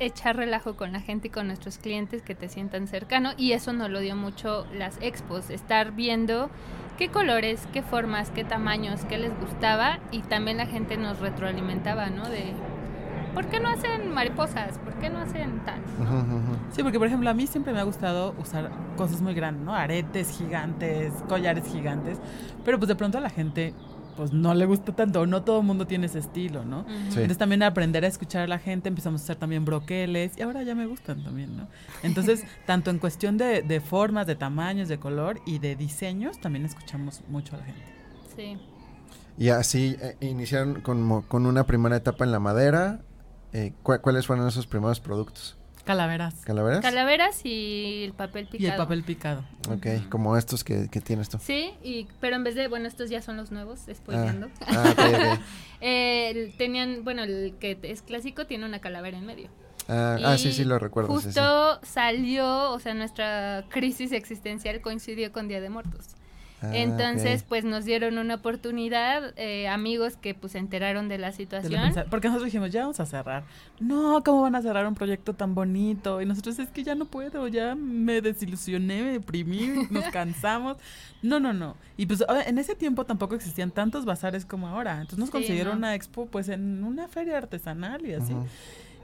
echar 0.00 0.36
relajo 0.36 0.76
con 0.76 0.92
la 0.92 1.00
gente 1.00 1.28
y 1.28 1.30
con 1.30 1.48
nuestros 1.48 1.78
clientes 1.78 2.22
que 2.22 2.34
te 2.34 2.48
sientan 2.48 2.86
cercano 2.86 3.32
y 3.36 3.52
eso 3.52 3.72
nos 3.72 3.90
lo 3.90 3.98
dio 4.00 4.14
mucho 4.14 4.66
las 4.72 4.96
expos, 5.00 5.50
estar 5.50 5.92
viendo 5.92 6.50
qué 6.98 7.08
colores, 7.08 7.66
qué 7.72 7.82
formas, 7.82 8.30
qué 8.30 8.44
tamaños, 8.44 9.04
qué 9.06 9.18
les 9.18 9.36
gustaba 9.40 9.98
y 10.10 10.20
también 10.22 10.56
la 10.56 10.66
gente 10.66 10.96
nos 10.96 11.18
retroalimentaba, 11.18 12.10
¿no? 12.10 12.28
De 12.28 12.52
¿por 13.38 13.46
qué 13.46 13.60
no 13.60 13.68
hacen 13.68 14.12
mariposas? 14.12 14.78
¿Por 14.78 14.94
qué 14.94 15.10
no 15.10 15.20
hacen 15.20 15.60
tal? 15.64 15.80
Sí, 16.72 16.82
porque 16.82 16.98
por 16.98 17.06
ejemplo 17.06 17.30
a 17.30 17.34
mí 17.34 17.46
siempre 17.46 17.72
me 17.72 17.78
ha 17.78 17.84
gustado 17.84 18.34
usar 18.36 18.68
cosas 18.96 19.20
muy 19.20 19.32
grandes, 19.32 19.64
¿no? 19.64 19.72
Aretes 19.76 20.36
gigantes, 20.36 21.12
collares 21.28 21.64
gigantes, 21.70 22.18
pero 22.64 22.80
pues 22.80 22.88
de 22.88 22.96
pronto 22.96 23.16
a 23.18 23.20
la 23.20 23.30
gente 23.30 23.74
pues 24.16 24.32
no 24.32 24.54
le 24.54 24.66
gusta 24.66 24.90
tanto, 24.90 25.24
no 25.24 25.44
todo 25.44 25.60
el 25.60 25.66
mundo 25.66 25.86
tiene 25.86 26.06
ese 26.06 26.18
estilo, 26.18 26.64
¿no? 26.64 26.82
Sí. 26.88 26.94
Entonces 27.10 27.38
también 27.38 27.62
aprender 27.62 28.04
a 28.04 28.08
escuchar 28.08 28.42
a 28.42 28.48
la 28.48 28.58
gente, 28.58 28.88
empezamos 28.88 29.20
a 29.20 29.24
hacer 29.24 29.36
también 29.36 29.64
broqueles 29.64 30.36
y 30.36 30.42
ahora 30.42 30.64
ya 30.64 30.74
me 30.74 30.86
gustan 30.86 31.22
también, 31.22 31.56
¿no? 31.56 31.68
Entonces, 32.02 32.42
tanto 32.66 32.90
en 32.90 32.98
cuestión 32.98 33.38
de, 33.38 33.62
de 33.62 33.80
formas, 33.80 34.26
de 34.26 34.34
tamaños, 34.34 34.88
de 34.88 34.98
color 34.98 35.38
y 35.46 35.60
de 35.60 35.76
diseños, 35.76 36.40
también 36.40 36.64
escuchamos 36.64 37.22
mucho 37.28 37.54
a 37.54 37.58
la 37.60 37.66
gente. 37.66 37.84
Sí. 38.34 38.58
Y 39.38 39.50
así 39.50 39.96
eh, 40.00 40.16
iniciaron 40.22 40.80
con, 40.80 41.22
con 41.22 41.46
una 41.46 41.64
primera 41.64 41.94
etapa 41.94 42.24
en 42.24 42.32
la 42.32 42.40
madera. 42.40 43.02
Eh, 43.52 43.72
¿cu- 43.82 43.98
¿Cuáles 44.02 44.26
fueron 44.26 44.46
esos 44.48 44.66
primeros 44.66 45.00
productos? 45.00 45.56
Calaveras 45.84 46.34
¿Calaveras? 46.44 46.82
Calaveras 46.82 47.40
y 47.46 48.04
el 48.04 48.12
papel 48.12 48.46
picado. 48.46 48.68
y 48.68 48.70
el 48.72 48.76
papel 48.76 49.04
picado. 49.04 49.42
ok, 49.70 49.86
como 50.10 50.36
estos 50.36 50.62
que, 50.62 50.88
que 50.90 51.00
tienes 51.00 51.30
tú. 51.30 51.38
Sí, 51.40 51.70
y, 51.82 52.06
pero 52.20 52.36
en 52.36 52.44
vez 52.44 52.54
de, 52.56 52.68
bueno, 52.68 52.86
estos 52.86 53.08
ya 53.08 53.22
son 53.22 53.38
los 53.38 53.50
nuevos, 53.52 53.80
Ah, 53.88 53.94
spoileando. 53.94 54.48
ah, 54.66 54.92
ok, 54.92 54.98
ok. 54.98 55.40
Eh, 55.80 56.52
tenían, 56.58 57.04
bueno, 57.04 57.22
el 57.22 57.54
que 57.58 57.78
es 57.84 58.02
clásico 58.02 58.46
tiene 58.46 58.66
una 58.66 58.80
calavera 58.80 59.16
en 59.16 59.24
medio. 59.24 59.48
Ah, 59.88 60.18
ah, 60.22 60.36
sí, 60.36 60.52
sí, 60.52 60.64
lo 60.64 60.78
recuerdo. 60.78 61.08
sí, 61.20 61.22
sí. 61.22 61.26
Justo 61.40 61.80
salió, 61.84 62.72
o 62.72 62.78
sea, 62.80 62.92
nuestra 62.92 63.64
crisis 63.70 64.12
existencial 64.12 64.82
coincidió 64.82 65.32
con 65.32 65.48
Día 65.48 65.62
de 65.62 65.70
Muertos. 65.70 66.08
Ah, 66.60 66.70
Entonces, 66.76 67.44
pues 67.44 67.64
nos 67.64 67.84
dieron 67.84 68.18
una 68.18 68.34
oportunidad, 68.36 69.32
eh, 69.36 69.68
amigos 69.68 70.16
que 70.16 70.34
pues 70.34 70.52
se 70.52 70.58
enteraron 70.58 71.08
de 71.08 71.16
la 71.18 71.28
de 71.28 71.32
la 71.32 71.36
situación. 71.36 71.92
porque 72.10 72.28
nosotros 72.28 72.46
dijimos, 72.46 72.70
ya 72.70 72.82
vamos 72.82 72.98
a 73.00 73.06
cerrar. 73.06 73.44
No, 73.80 74.22
¿cómo 74.24 74.42
van 74.42 74.54
a 74.56 74.62
cerrar 74.62 74.86
un 74.86 74.94
proyecto 74.94 75.34
tan 75.34 75.54
bonito? 75.54 76.20
Y 76.20 76.26
nosotros, 76.26 76.58
es 76.58 76.68
que 76.70 76.82
ya 76.82 76.94
no 76.94 77.04
puedo, 77.04 77.46
ya 77.48 77.74
me 77.76 78.20
desilusioné, 78.20 79.02
me 79.02 79.12
deprimí, 79.12 79.86
nos 79.90 80.04
cansamos. 80.12 80.76
No, 81.22 81.38
no, 81.38 81.52
no. 81.52 81.76
Y 81.96 82.06
pues 82.06 82.24
en 82.46 82.58
ese 82.58 82.74
tiempo 82.74 83.04
tampoco 83.04 83.34
existían 83.34 83.70
tantos 83.70 84.04
bazares 84.04 84.44
como 84.44 84.66
ahora. 84.68 84.94
Entonces 84.94 85.18
nos 85.18 85.28
Sí, 85.28 85.32
consiguieron 85.32 85.74
no. 85.74 85.78
una 85.78 85.94
expo 85.94 86.26
pues 86.26 86.48
en 86.48 86.82
una 86.82 87.06
feria 87.08 87.38
artesanal 87.38 88.04
y 88.06 88.14
así. 88.14 88.32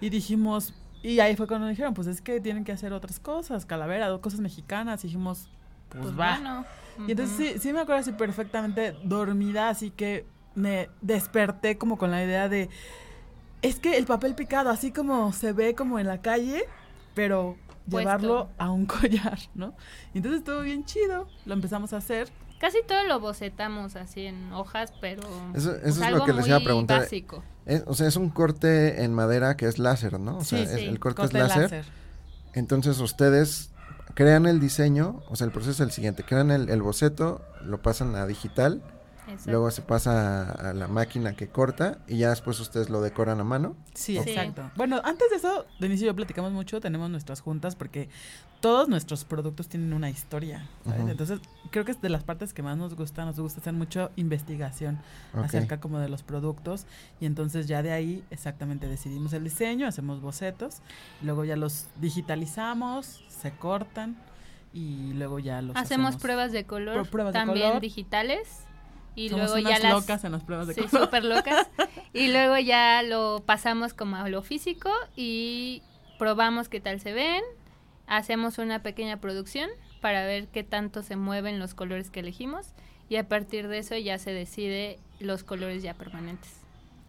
Y 0.01 0.11
dijimos, 0.11 0.75
y 1.03 1.21
ahí 1.21 1.37
fue 1.37 1.47
cuando 1.47 1.67
dijeron, 1.69 1.95
pues 1.95 2.07
es 2.09 2.21
que 2.21 2.40
tienen 2.40 2.64
que 2.64 2.73
hacer 2.73 2.93
otras 2.93 3.21
cosas, 3.21 3.64
calavera, 3.67 4.17
cosas 4.19 4.40
mexicanas. 4.40 5.05
Y 5.05 5.09
dijimos, 5.09 5.49
pues, 5.88 6.03
Pues 6.05 6.19
va. 6.19 6.35
bueno. 6.37 6.64
Y 7.07 7.13
entonces 7.13 7.37
sí, 7.37 7.59
sí 7.59 7.73
me 7.73 7.81
acuerdo 7.81 8.01
así 8.03 8.13
perfectamente 8.13 8.97
dormida, 9.05 9.69
así 9.69 9.91
que 9.91 10.27
me 10.55 10.89
desperté 11.01 11.77
como 11.79 11.99
con 11.99 12.11
la 12.11 12.25
idea 12.25 12.49
de, 12.49 12.69
es 13.63 13.81
que 13.81 13.97
el 13.97 14.07
papel 14.07 14.35
picado, 14.35 14.71
así 14.71 14.93
como 14.93 15.33
se 15.33 15.53
ve 15.53 15.75
como 15.75 15.99
en 15.99 16.07
la 16.07 16.21
calle, 16.21 16.65
pero 17.15 17.57
Puesto. 17.91 17.99
llevarlo 17.99 18.49
a 18.59 18.71
un 18.71 18.87
collar, 18.87 19.39
¿no? 19.55 19.75
Y 20.13 20.19
entonces 20.19 20.41
estuvo 20.41 20.61
bien 20.61 20.85
chido, 20.85 21.29
lo 21.47 21.55
empezamos 21.55 21.93
a 21.93 21.97
hacer. 21.99 22.29
Casi 22.61 22.79
todo 22.87 23.03
lo 23.05 23.21
bocetamos 23.21 23.97
así 23.97 24.27
en 24.27 24.53
hojas, 24.53 24.93
pero 25.01 25.23
Eso, 25.55 25.73
eso 25.73 25.81
pues, 25.83 25.97
es 25.97 26.03
algo 26.03 26.19
lo 26.21 26.25
que 26.25 26.33
les 26.35 26.47
iba 26.47 26.57
a 26.57 26.59
muy 26.61 26.65
preguntar. 26.65 27.01
básico. 27.01 27.43
Es- 27.67 27.83
o 27.87 27.95
sea, 27.95 28.07
es 28.07 28.17
un 28.17 28.31
corte 28.31 29.03
en 29.03 29.13
madera 29.13 29.57
que 29.57 29.67
es 29.67 29.79
láser, 29.79 30.21
¿no? 30.21 30.39
O 30.39 30.45
sea, 30.45 30.59
Sí, 30.61 30.65
es- 30.65 30.81
sí, 30.81 30.87
el 30.87 31.01
corte, 31.01 31.23
corte 31.23 31.39
es 31.39 31.49
láser. 31.49 31.85
Entonces 32.53 33.01
ustedes 33.01 33.71
crean 34.12 34.47
el 34.47 34.61
diseño, 34.61 35.23
o 35.29 35.37
sea, 35.37 35.47
el 35.47 35.53
proceso 35.53 35.73
es 35.73 35.81
el 35.81 35.90
siguiente, 35.90 36.25
crean 36.25 36.51
el, 36.51 36.69
el 36.69 36.83
boceto, 36.83 37.43
lo 37.62 37.81
pasan 37.81 38.14
a 38.17 38.27
digital, 38.27 38.83
Exacto. 39.35 39.51
luego 39.53 39.70
se 39.70 39.83
pasa 39.83 40.42
a, 40.51 40.70
a 40.70 40.73
la 40.75 40.88
máquina 40.88 41.35
que 41.37 41.49
corta 41.49 41.99
y 42.09 42.18
ya 42.18 42.31
después 42.31 42.59
ustedes 42.61 42.90
lo 42.90 43.01
decoran 43.01 43.40
a 43.40 43.44
mano. 43.44 43.77
Sí, 43.94 44.18
exacto. 44.18 44.70
Bueno, 44.77 45.01
antes 45.05 45.31
de 45.31 45.37
eso, 45.37 45.66
de 45.79 45.87
inicio 45.87 46.07
yo 46.07 46.16
platicamos 46.16 46.53
mucho, 46.53 46.81
tenemos 46.81 47.09
nuestras 47.11 47.40
juntas 47.40 47.77
porque 47.77 48.09
todos 48.61 48.88
nuestros 48.88 49.25
productos 49.27 49.68
tienen 49.68 49.92
una 49.92 50.09
historia. 50.09 50.66
Entonces, 51.07 51.38
creo 51.70 51.85
que 51.85 51.90
es 51.92 52.01
de 52.01 52.09
las 52.09 52.25
partes 52.25 52.55
que 52.55 52.62
más 52.62 52.79
nos 52.79 52.94
gusta, 52.94 53.25
nos 53.27 53.38
gusta 53.38 53.61
hacer 53.61 53.75
mucho 53.75 54.11
investigación 54.16 55.01
acerca 55.35 55.81
como 55.81 55.99
de 55.99 56.09
los 56.09 56.23
productos 56.23 56.87
y 57.20 57.27
entonces 57.27 57.66
ya 57.68 57.83
de 57.83 57.92
ahí 57.92 58.25
exactamente 58.31 58.88
decidimos 58.88 59.35
el 59.35 59.44
diseño, 59.44 59.87
hacemos 59.87 60.23
bocetos, 60.23 60.79
luego 61.20 61.44
ya 61.44 61.57
los 61.57 61.88
digitalizamos, 62.01 63.23
se 63.29 63.53
cortan 63.53 64.16
y 64.73 65.12
luego 65.12 65.38
ya 65.38 65.62
los 65.62 65.77
Hacemos 65.77 66.16
pruebas 66.16 66.51
de 66.51 66.64
color, 66.64 66.94
Pro- 66.94 67.05
pruebas 67.05 67.33
de 67.35 67.38
también 67.38 67.66
color. 67.68 67.81
digitales. 67.83 68.63
Y 69.16 69.29
Somos 69.29 69.50
luego 69.53 69.61
unas 69.68 69.79
ya 69.81 69.88
las 69.88 69.92
locas 70.00 70.24
en 70.24 70.33
las 70.33 70.42
pruebas 70.42 70.66
de 70.66 70.74
Sí, 70.74 70.83
color. 70.83 71.05
súper 71.07 71.24
locas. 71.24 71.68
Y 72.12 72.29
luego 72.29 72.57
ya 72.59 73.03
lo 73.03 73.42
pasamos 73.44 73.92
como 73.94 74.16
a 74.16 74.29
lo 74.29 74.42
físico 74.42 74.88
y 75.16 75.83
probamos 76.18 76.68
qué 76.68 76.81
tal 76.81 77.00
se 77.00 77.12
ven. 77.12 77.42
Hacemos 78.07 78.59
una 78.59 78.83
pequeña 78.83 79.16
producción 79.20 79.70
para 80.00 80.24
ver 80.24 80.48
qué 80.48 80.62
tanto 80.62 81.03
se 81.03 81.16
mueven 81.16 81.59
los 81.59 81.74
colores 81.74 82.11
que 82.11 82.20
elegimos. 82.20 82.66
Y 83.09 83.16
a 83.16 83.29
partir 83.29 83.68
de 83.68 83.79
eso 83.79 83.96
ya 83.96 84.18
se 84.18 84.33
decide 84.33 84.98
los 85.20 85.42
colores 85.44 85.83
ya 85.83 85.94
permanentes. 85.94 86.61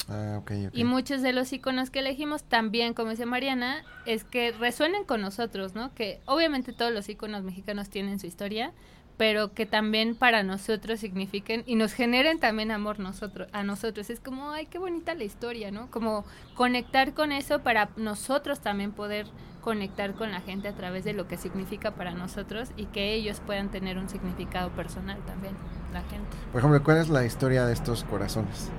Ah, 0.07 0.37
ok, 0.39 0.51
ok. 0.67 0.73
Y 0.75 0.83
muchos 0.83 1.21
de 1.21 1.33
los 1.33 1.51
iconos 1.53 1.89
que 1.89 1.99
elegimos 1.99 2.43
también, 2.43 2.93
como 2.93 3.11
dice 3.11 3.25
Mariana, 3.25 3.83
es 4.05 4.23
que 4.23 4.51
resuenen 4.51 5.03
con 5.03 5.21
nosotros, 5.21 5.73
¿no? 5.75 5.93
Que 5.95 6.19
obviamente 6.25 6.73
todos 6.73 6.91
los 6.91 7.09
iconos 7.09 7.43
mexicanos 7.43 7.89
tienen 7.89 8.19
su 8.19 8.27
historia, 8.27 8.71
pero 9.17 9.53
que 9.53 9.65
también 9.65 10.15
para 10.15 10.43
nosotros 10.43 10.99
signifiquen 10.99 11.63
y 11.65 11.75
nos 11.75 11.93
generen 11.93 12.39
también 12.39 12.71
amor 12.71 12.99
nosotros 12.99 13.47
a 13.51 13.63
nosotros. 13.63 14.09
Es 14.09 14.19
como, 14.19 14.51
ay, 14.51 14.65
qué 14.65 14.77
bonita 14.77 15.13
la 15.13 15.23
historia, 15.23 15.71
¿no? 15.71 15.89
Como 15.91 16.25
conectar 16.55 17.13
con 17.13 17.31
eso 17.31 17.59
para 17.59 17.89
nosotros 17.95 18.59
también 18.59 18.91
poder 18.91 19.27
conectar 19.61 20.13
con 20.13 20.31
la 20.31 20.41
gente 20.41 20.67
a 20.67 20.73
través 20.73 21.03
de 21.05 21.13
lo 21.13 21.27
que 21.27 21.37
significa 21.37 21.91
para 21.91 22.11
nosotros 22.11 22.69
y 22.77 22.85
que 22.85 23.13
ellos 23.13 23.41
puedan 23.43 23.69
tener 23.69 23.97
un 23.97 24.09
significado 24.09 24.69
personal 24.69 25.17
también, 25.25 25.55
la 25.91 26.01
gente. 26.01 26.37
Por 26.51 26.59
ejemplo, 26.59 26.83
¿cuál 26.83 26.97
es 26.97 27.09
la 27.09 27.25
historia 27.25 27.65
de 27.65 27.73
estos 27.73 28.03
corazones? 28.03 28.69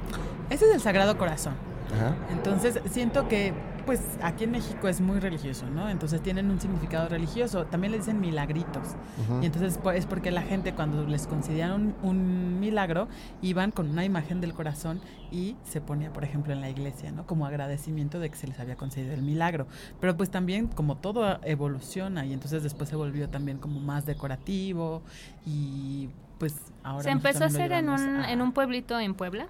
Ese 0.49 0.67
es 0.67 0.75
el 0.75 0.81
Sagrado 0.81 1.19
Corazón. 1.19 1.55
Ajá. 1.93 2.15
Entonces, 2.31 2.81
siento 2.89 3.27
que 3.27 3.53
pues 3.87 4.01
aquí 4.23 4.45
en 4.45 4.51
México 4.51 4.89
es 4.89 5.01
muy 5.01 5.21
religioso, 5.21 5.71
¿no? 5.71 5.89
Entonces 5.89 6.21
tienen 6.21 6.51
un 6.51 6.61
significado 6.61 7.09
religioso. 7.09 7.65
También 7.67 7.93
le 7.93 7.99
dicen 7.99 8.21
milagritos. 8.21 8.97
Y 9.41 9.47
entonces 9.47 9.79
pues, 9.83 9.99
es 10.01 10.07
porque 10.07 10.31
la 10.31 10.43
gente 10.43 10.75
cuando 10.75 11.07
les 11.07 11.27
consideran 11.27 11.73
un, 11.73 11.95
un 12.03 12.61
milagro, 12.61 13.09
iban 13.43 13.71
con 13.71 13.89
una 13.89 14.05
imagen 14.05 14.41
del 14.41 14.53
corazón 14.53 15.01
y 15.31 15.57
se 15.65 15.81
ponía, 15.81 16.13
por 16.13 16.25
ejemplo, 16.25 16.53
en 16.53 16.61
la 16.61 16.69
iglesia, 16.69 17.11
¿no? 17.13 17.27
Como 17.27 17.47
agradecimiento 17.47 18.19
de 18.19 18.29
que 18.29 18.37
se 18.37 18.47
les 18.49 18.59
había 18.61 18.77
concedido 18.77 19.15
el 19.15 19.23
milagro. 19.23 19.67
Pero 20.01 20.17
pues 20.17 20.31
también 20.31 20.67
como 20.67 20.97
todo 20.97 21.39
evoluciona 21.45 22.27
y 22.27 22.33
entonces 22.33 22.63
después 22.65 22.89
se 22.91 22.97
volvió 22.97 23.29
también 23.29 23.59
como 23.59 23.81
más 23.81 24.05
decorativo 24.05 25.03
y 25.47 26.09
pues 26.39 26.55
ahora... 26.83 27.05
Se 27.05 27.11
empezó 27.11 27.45
a 27.45 27.47
hacer 27.47 27.73
en 27.73 27.89
un, 27.89 28.01
a- 28.01 28.33
en 28.33 28.43
un 28.43 28.53
pueblito 28.53 28.99
en 29.01 29.15
Puebla, 29.15 29.47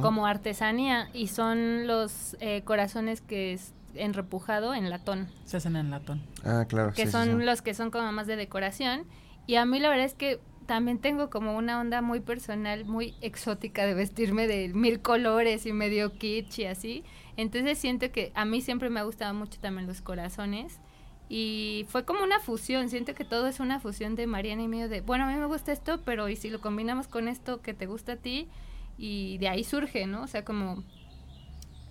Como 0.00 0.26
artesanía, 0.26 1.08
y 1.12 1.28
son 1.28 1.86
los 1.86 2.36
eh, 2.40 2.62
corazones 2.64 3.20
que 3.20 3.52
es 3.52 3.72
en 3.94 4.12
repujado 4.12 4.74
en 4.74 4.90
latón, 4.90 5.28
Se 5.44 5.56
hacen 5.56 5.76
en 5.76 5.90
latón. 5.90 6.22
Ah, 6.44 6.64
claro. 6.68 6.92
que 6.92 7.02
sí, 7.02 7.06
sí, 7.06 7.12
son 7.12 7.38
sí. 7.38 7.44
los 7.44 7.62
que 7.62 7.74
son 7.74 7.90
como 7.90 8.10
más 8.12 8.26
de 8.26 8.36
decoración. 8.36 9.04
Y 9.46 9.56
a 9.56 9.64
mí 9.64 9.78
la 9.78 9.88
verdad 9.88 10.06
es 10.06 10.14
que 10.14 10.40
también 10.66 10.98
tengo 10.98 11.30
como 11.30 11.56
una 11.56 11.80
onda 11.80 12.02
muy 12.02 12.20
personal, 12.20 12.84
muy 12.84 13.14
exótica 13.20 13.84
de 13.86 13.94
vestirme 13.94 14.46
de 14.46 14.68
mil 14.68 15.00
colores 15.00 15.66
y 15.66 15.72
medio 15.72 16.12
kitsch 16.18 16.60
y 16.60 16.64
así. 16.64 17.04
Entonces 17.36 17.78
siento 17.78 18.10
que 18.10 18.32
a 18.34 18.44
mí 18.44 18.60
siempre 18.60 18.90
me 18.90 19.00
ha 19.00 19.04
gustado 19.04 19.34
mucho 19.34 19.60
también 19.60 19.86
los 19.86 20.00
corazones. 20.00 20.80
Y 21.28 21.86
fue 21.88 22.04
como 22.04 22.22
una 22.22 22.38
fusión, 22.38 22.90
siento 22.90 23.14
que 23.14 23.24
todo 23.24 23.46
es 23.46 23.58
una 23.58 23.80
fusión 23.80 24.14
de 24.14 24.26
Mariana 24.26 24.62
y 24.62 24.68
mío 24.68 24.88
de, 24.88 25.00
bueno, 25.00 25.24
a 25.24 25.26
mí 25.28 25.34
me 25.34 25.46
gusta 25.46 25.72
esto, 25.72 26.00
pero 26.04 26.28
¿y 26.28 26.36
si 26.36 26.50
lo 26.50 26.60
combinamos 26.60 27.08
con 27.08 27.28
esto 27.28 27.62
que 27.62 27.72
te 27.72 27.86
gusta 27.86 28.12
a 28.12 28.16
ti? 28.16 28.48
Y 28.96 29.38
de 29.38 29.48
ahí 29.48 29.64
surge, 29.64 30.06
¿no? 30.06 30.22
O 30.22 30.26
sea, 30.26 30.44
como 30.44 30.84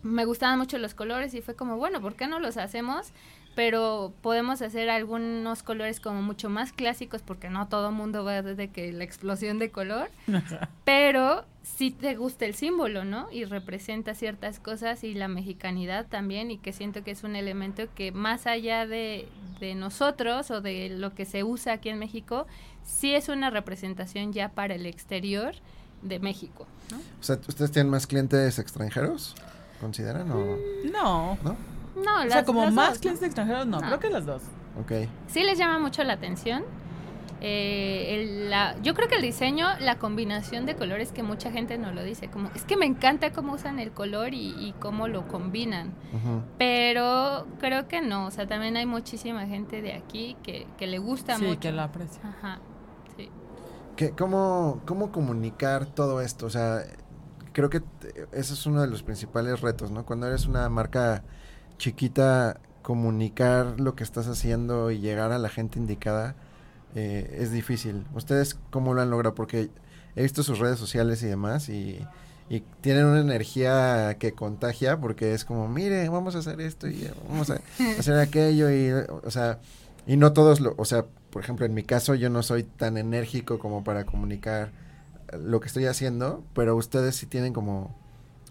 me 0.03 0.25
gustaban 0.25 0.59
mucho 0.59 0.77
los 0.77 0.93
colores 0.93 1.33
y 1.33 1.41
fue 1.41 1.55
como, 1.55 1.77
bueno, 1.77 2.01
¿por 2.01 2.15
qué 2.15 2.27
no 2.27 2.39
los 2.39 2.57
hacemos? 2.57 3.13
Pero 3.55 4.13
podemos 4.21 4.61
hacer 4.61 4.89
algunos 4.89 5.63
colores 5.63 5.99
como 5.99 6.21
mucho 6.21 6.49
más 6.49 6.73
clásicos 6.73 7.21
porque 7.21 7.49
no 7.49 7.67
todo 7.67 7.91
mundo 7.91 8.23
va 8.23 8.41
desde 8.41 8.69
que 8.69 8.91
la 8.91 9.03
explosión 9.03 9.59
de 9.59 9.71
color, 9.71 10.09
pero 10.83 11.45
sí 11.61 11.91
te 11.91 12.15
gusta 12.15 12.45
el 12.45 12.55
símbolo, 12.55 13.05
¿no? 13.05 13.27
Y 13.31 13.45
representa 13.45 14.15
ciertas 14.15 14.59
cosas 14.59 15.03
y 15.03 15.13
la 15.13 15.27
mexicanidad 15.27 16.07
también 16.07 16.51
y 16.51 16.57
que 16.57 16.73
siento 16.73 17.03
que 17.03 17.11
es 17.11 17.23
un 17.23 17.35
elemento 17.35 17.83
que 17.95 18.11
más 18.11 18.47
allá 18.47 18.85
de, 18.85 19.27
de 19.59 19.75
nosotros 19.75 20.51
o 20.51 20.59
de 20.59 20.89
lo 20.89 21.13
que 21.13 21.25
se 21.25 21.43
usa 21.43 21.73
aquí 21.73 21.89
en 21.89 21.99
México, 21.99 22.47
sí 22.83 23.13
es 23.13 23.29
una 23.29 23.49
representación 23.51 24.33
ya 24.33 24.49
para 24.49 24.75
el 24.75 24.85
exterior 24.85 25.55
de 26.03 26.19
México, 26.19 26.67
¿no? 26.91 26.97
O 26.97 27.23
sea, 27.23 27.37
¿ustedes 27.47 27.71
tienen 27.71 27.89
más 27.91 28.05
clientes 28.07 28.59
extranjeros? 28.59 29.35
¿Consideran 29.81 30.31
o 30.31 30.57
No. 30.91 31.37
no? 31.43 31.55
No, 31.95 32.15
O 32.15 32.21
sea, 32.21 32.25
las- 32.37 32.45
como 32.45 32.63
las 32.65 32.73
más 32.73 32.87
dos, 32.89 32.95
¿no? 32.97 33.01
clientes 33.01 33.23
extranjeros, 33.23 33.67
no, 33.67 33.79
No. 33.79 33.87
creo 33.87 33.99
que 33.99 34.09
las 34.09 34.25
dos. 34.25 34.41
Ok. 34.81 35.07
sí 35.27 35.43
les 35.43 35.57
llama 35.59 35.77
mucho 35.79 36.03
la 36.03 36.13
atención. 36.13 36.63
Eh, 37.45 38.15
el- 38.15 38.49
la- 38.49 38.75
yo 38.81 38.93
creo 38.93 39.09
que 39.09 39.15
el 39.15 39.21
diseño, 39.21 39.67
la 39.81 39.99
combinación 39.99 40.65
de 40.65 40.75
colores 40.75 41.11
que 41.11 41.23
mucha 41.23 41.51
gente 41.51 41.77
nos 41.77 41.93
lo 41.93 42.01
dice, 42.03 42.29
como 42.29 42.49
es 42.55 42.63
que 42.63 42.77
me 42.77 42.85
encanta 42.85 43.33
cómo 43.33 43.53
usan 43.53 43.79
el 43.79 43.91
color 43.91 44.33
y, 44.33 44.55
y 44.57 44.73
cómo 44.79 45.07
lo 45.09 45.27
combinan, 45.27 45.91
pero 46.57 47.45
creo 47.59 47.87
que 47.87 48.01
no, 48.01 48.27
o 48.27 48.31
sea, 48.31 48.47
también 48.47 48.77
hay 48.77 48.85
muchísima 48.85 49.45
gente 49.45 49.81
de 49.81 49.93
aquí 49.93 50.37
que, 50.41 50.67
que 50.77 50.87
le 50.87 50.99
gusta 50.99 51.37
Sí, 51.37 51.43
mucho. 51.45 51.59
que 51.59 51.71
lo 51.73 51.81
aprecio. 51.81 52.21
Ajá, 52.23 52.59
sí. 52.63 52.72
¿Qué- 53.95 54.11
cómo, 54.11 54.81
¿Cómo 54.85 55.11
comunicar 55.11 55.85
todo 55.85 56.21
esto? 56.21 56.45
O 56.45 56.49
sea, 56.49 56.83
creo 57.53 57.69
que 57.69 57.81
ese 58.31 58.53
es 58.53 58.65
uno 58.65 58.81
de 58.81 58.87
los 58.87 59.03
principales 59.03 59.61
retos, 59.61 59.91
¿no? 59.91 60.05
Cuando 60.05 60.27
eres 60.27 60.45
una 60.47 60.67
marca 60.69 61.23
chiquita, 61.77 62.59
comunicar 62.81 63.79
lo 63.79 63.95
que 63.95 64.03
estás 64.03 64.27
haciendo 64.27 64.91
y 64.91 64.99
llegar 64.99 65.31
a 65.31 65.37
la 65.39 65.49
gente 65.49 65.79
indicada 65.79 66.35
eh, 66.95 67.37
es 67.39 67.51
difícil. 67.51 68.05
¿Ustedes 68.13 68.57
cómo 68.71 68.93
lo 68.93 69.01
han 69.01 69.09
logrado? 69.09 69.35
Porque 69.35 69.69
he 70.15 70.21
visto 70.23 70.43
sus 70.43 70.59
redes 70.59 70.79
sociales 70.79 71.23
y 71.23 71.27
demás 71.27 71.69
y, 71.69 71.99
y 72.49 72.61
tienen 72.81 73.05
una 73.05 73.21
energía 73.21 74.17
que 74.19 74.33
contagia 74.33 74.99
porque 74.99 75.33
es 75.33 75.45
como, 75.45 75.67
mire, 75.67 76.07
vamos 76.09 76.35
a 76.35 76.39
hacer 76.39 76.59
esto 76.61 76.87
y 76.87 77.09
vamos 77.29 77.49
a 77.49 77.59
hacer 77.97 78.19
aquello 78.19 78.69
y, 78.71 78.91
o 78.91 79.31
sea, 79.31 79.59
y 80.07 80.17
no 80.17 80.33
todos 80.33 80.59
lo, 80.59 80.73
o 80.77 80.85
sea, 80.85 81.05
por 81.29 81.41
ejemplo, 81.43 81.65
en 81.65 81.73
mi 81.73 81.83
caso 81.83 82.15
yo 82.15 82.29
no 82.29 82.43
soy 82.43 82.63
tan 82.63 82.97
enérgico 82.97 83.59
como 83.59 83.83
para 83.83 84.05
comunicar 84.05 84.71
lo 85.39 85.59
que 85.59 85.67
estoy 85.67 85.85
haciendo, 85.85 86.43
pero 86.53 86.75
ustedes 86.75 87.15
sí 87.15 87.25
tienen 87.25 87.53
como 87.53 87.95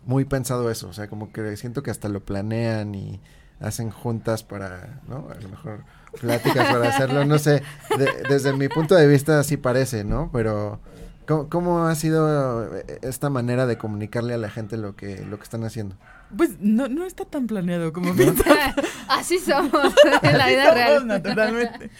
muy 0.04 0.24
pensado 0.24 0.70
eso, 0.70 0.88
o 0.88 0.92
sea, 0.92 1.08
como 1.08 1.32
que 1.32 1.56
siento 1.56 1.82
que 1.82 1.90
hasta 1.92 2.08
lo 2.08 2.20
planean 2.20 2.94
y 2.94 3.20
hacen 3.60 3.90
juntas 3.90 4.42
para, 4.42 5.00
¿no? 5.08 5.28
A 5.30 5.40
lo 5.40 5.48
mejor 5.48 5.84
pláticas 6.20 6.72
para 6.72 6.88
hacerlo, 6.88 7.24
no 7.24 7.38
sé, 7.38 7.62
de- 7.96 8.22
desde 8.28 8.52
mi 8.52 8.68
punto 8.68 8.96
de 8.96 9.06
vista 9.06 9.38
así 9.38 9.56
parece, 9.56 10.02
¿no? 10.02 10.30
Pero 10.32 10.80
¿cómo, 11.26 11.48
cómo 11.48 11.86
ha 11.86 11.94
sido 11.94 12.76
eh, 12.76 12.98
esta 13.02 13.30
manera 13.30 13.66
de 13.66 13.78
comunicarle 13.78 14.34
a 14.34 14.38
la 14.38 14.50
gente 14.50 14.76
lo 14.76 14.96
que 14.96 15.24
lo 15.24 15.36
que 15.38 15.42
están 15.44 15.64
haciendo? 15.64 15.96
Pues 16.36 16.58
no, 16.60 16.88
no 16.88 17.04
está 17.04 17.24
tan 17.24 17.46
planeado 17.46 17.92
como 17.92 18.14
piensas. 18.16 18.46
Así 19.08 19.38
somos 19.38 19.94
en 20.22 20.38
la 20.38 20.46
vida 20.46 20.62
Somos 20.64 20.74
real. 20.74 21.06
naturalmente. 21.06 21.90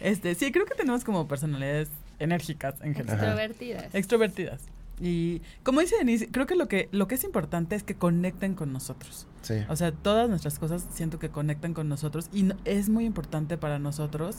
Este, 0.00 0.34
sí, 0.34 0.50
creo 0.52 0.64
que 0.64 0.74
tenemos 0.74 1.04
como 1.04 1.28
personalidades 1.28 1.88
enérgicas 2.18 2.74
en 2.82 2.94
general. 2.94 3.18
Extrovertidas. 3.18 3.94
Extrovertidas. 3.94 4.62
Y 5.00 5.40
como 5.62 5.80
dice 5.80 5.96
Denise, 5.96 6.28
creo 6.30 6.46
que 6.46 6.56
lo 6.56 6.68
que 6.68 6.88
lo 6.92 7.08
que 7.08 7.14
es 7.14 7.24
importante 7.24 7.74
es 7.74 7.82
que 7.82 7.94
conecten 7.94 8.54
con 8.54 8.72
nosotros. 8.72 9.26
Sí. 9.42 9.54
O 9.68 9.76
sea, 9.76 9.92
todas 9.92 10.28
nuestras 10.28 10.58
cosas 10.58 10.86
siento 10.92 11.18
que 11.18 11.30
conectan 11.30 11.72
con 11.74 11.88
nosotros 11.88 12.28
y 12.32 12.42
no- 12.42 12.54
es 12.64 12.88
muy 12.88 13.04
importante 13.06 13.56
para 13.56 13.78
nosotros 13.78 14.36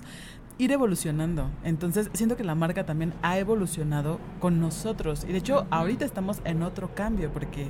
ir 0.57 0.71
evolucionando. 0.71 1.49
Entonces, 1.63 2.09
siento 2.13 2.37
que 2.37 2.43
la 2.43 2.53
marca 2.55 2.85
también 2.85 3.13
ha 3.23 3.37
evolucionado 3.39 4.19
con 4.39 4.59
nosotros. 4.59 5.25
Y 5.27 5.31
de 5.31 5.39
hecho, 5.39 5.65
ahorita 5.71 6.05
estamos 6.05 6.39
en 6.43 6.61
otro 6.61 6.93
cambio 6.93 7.31
porque 7.33 7.67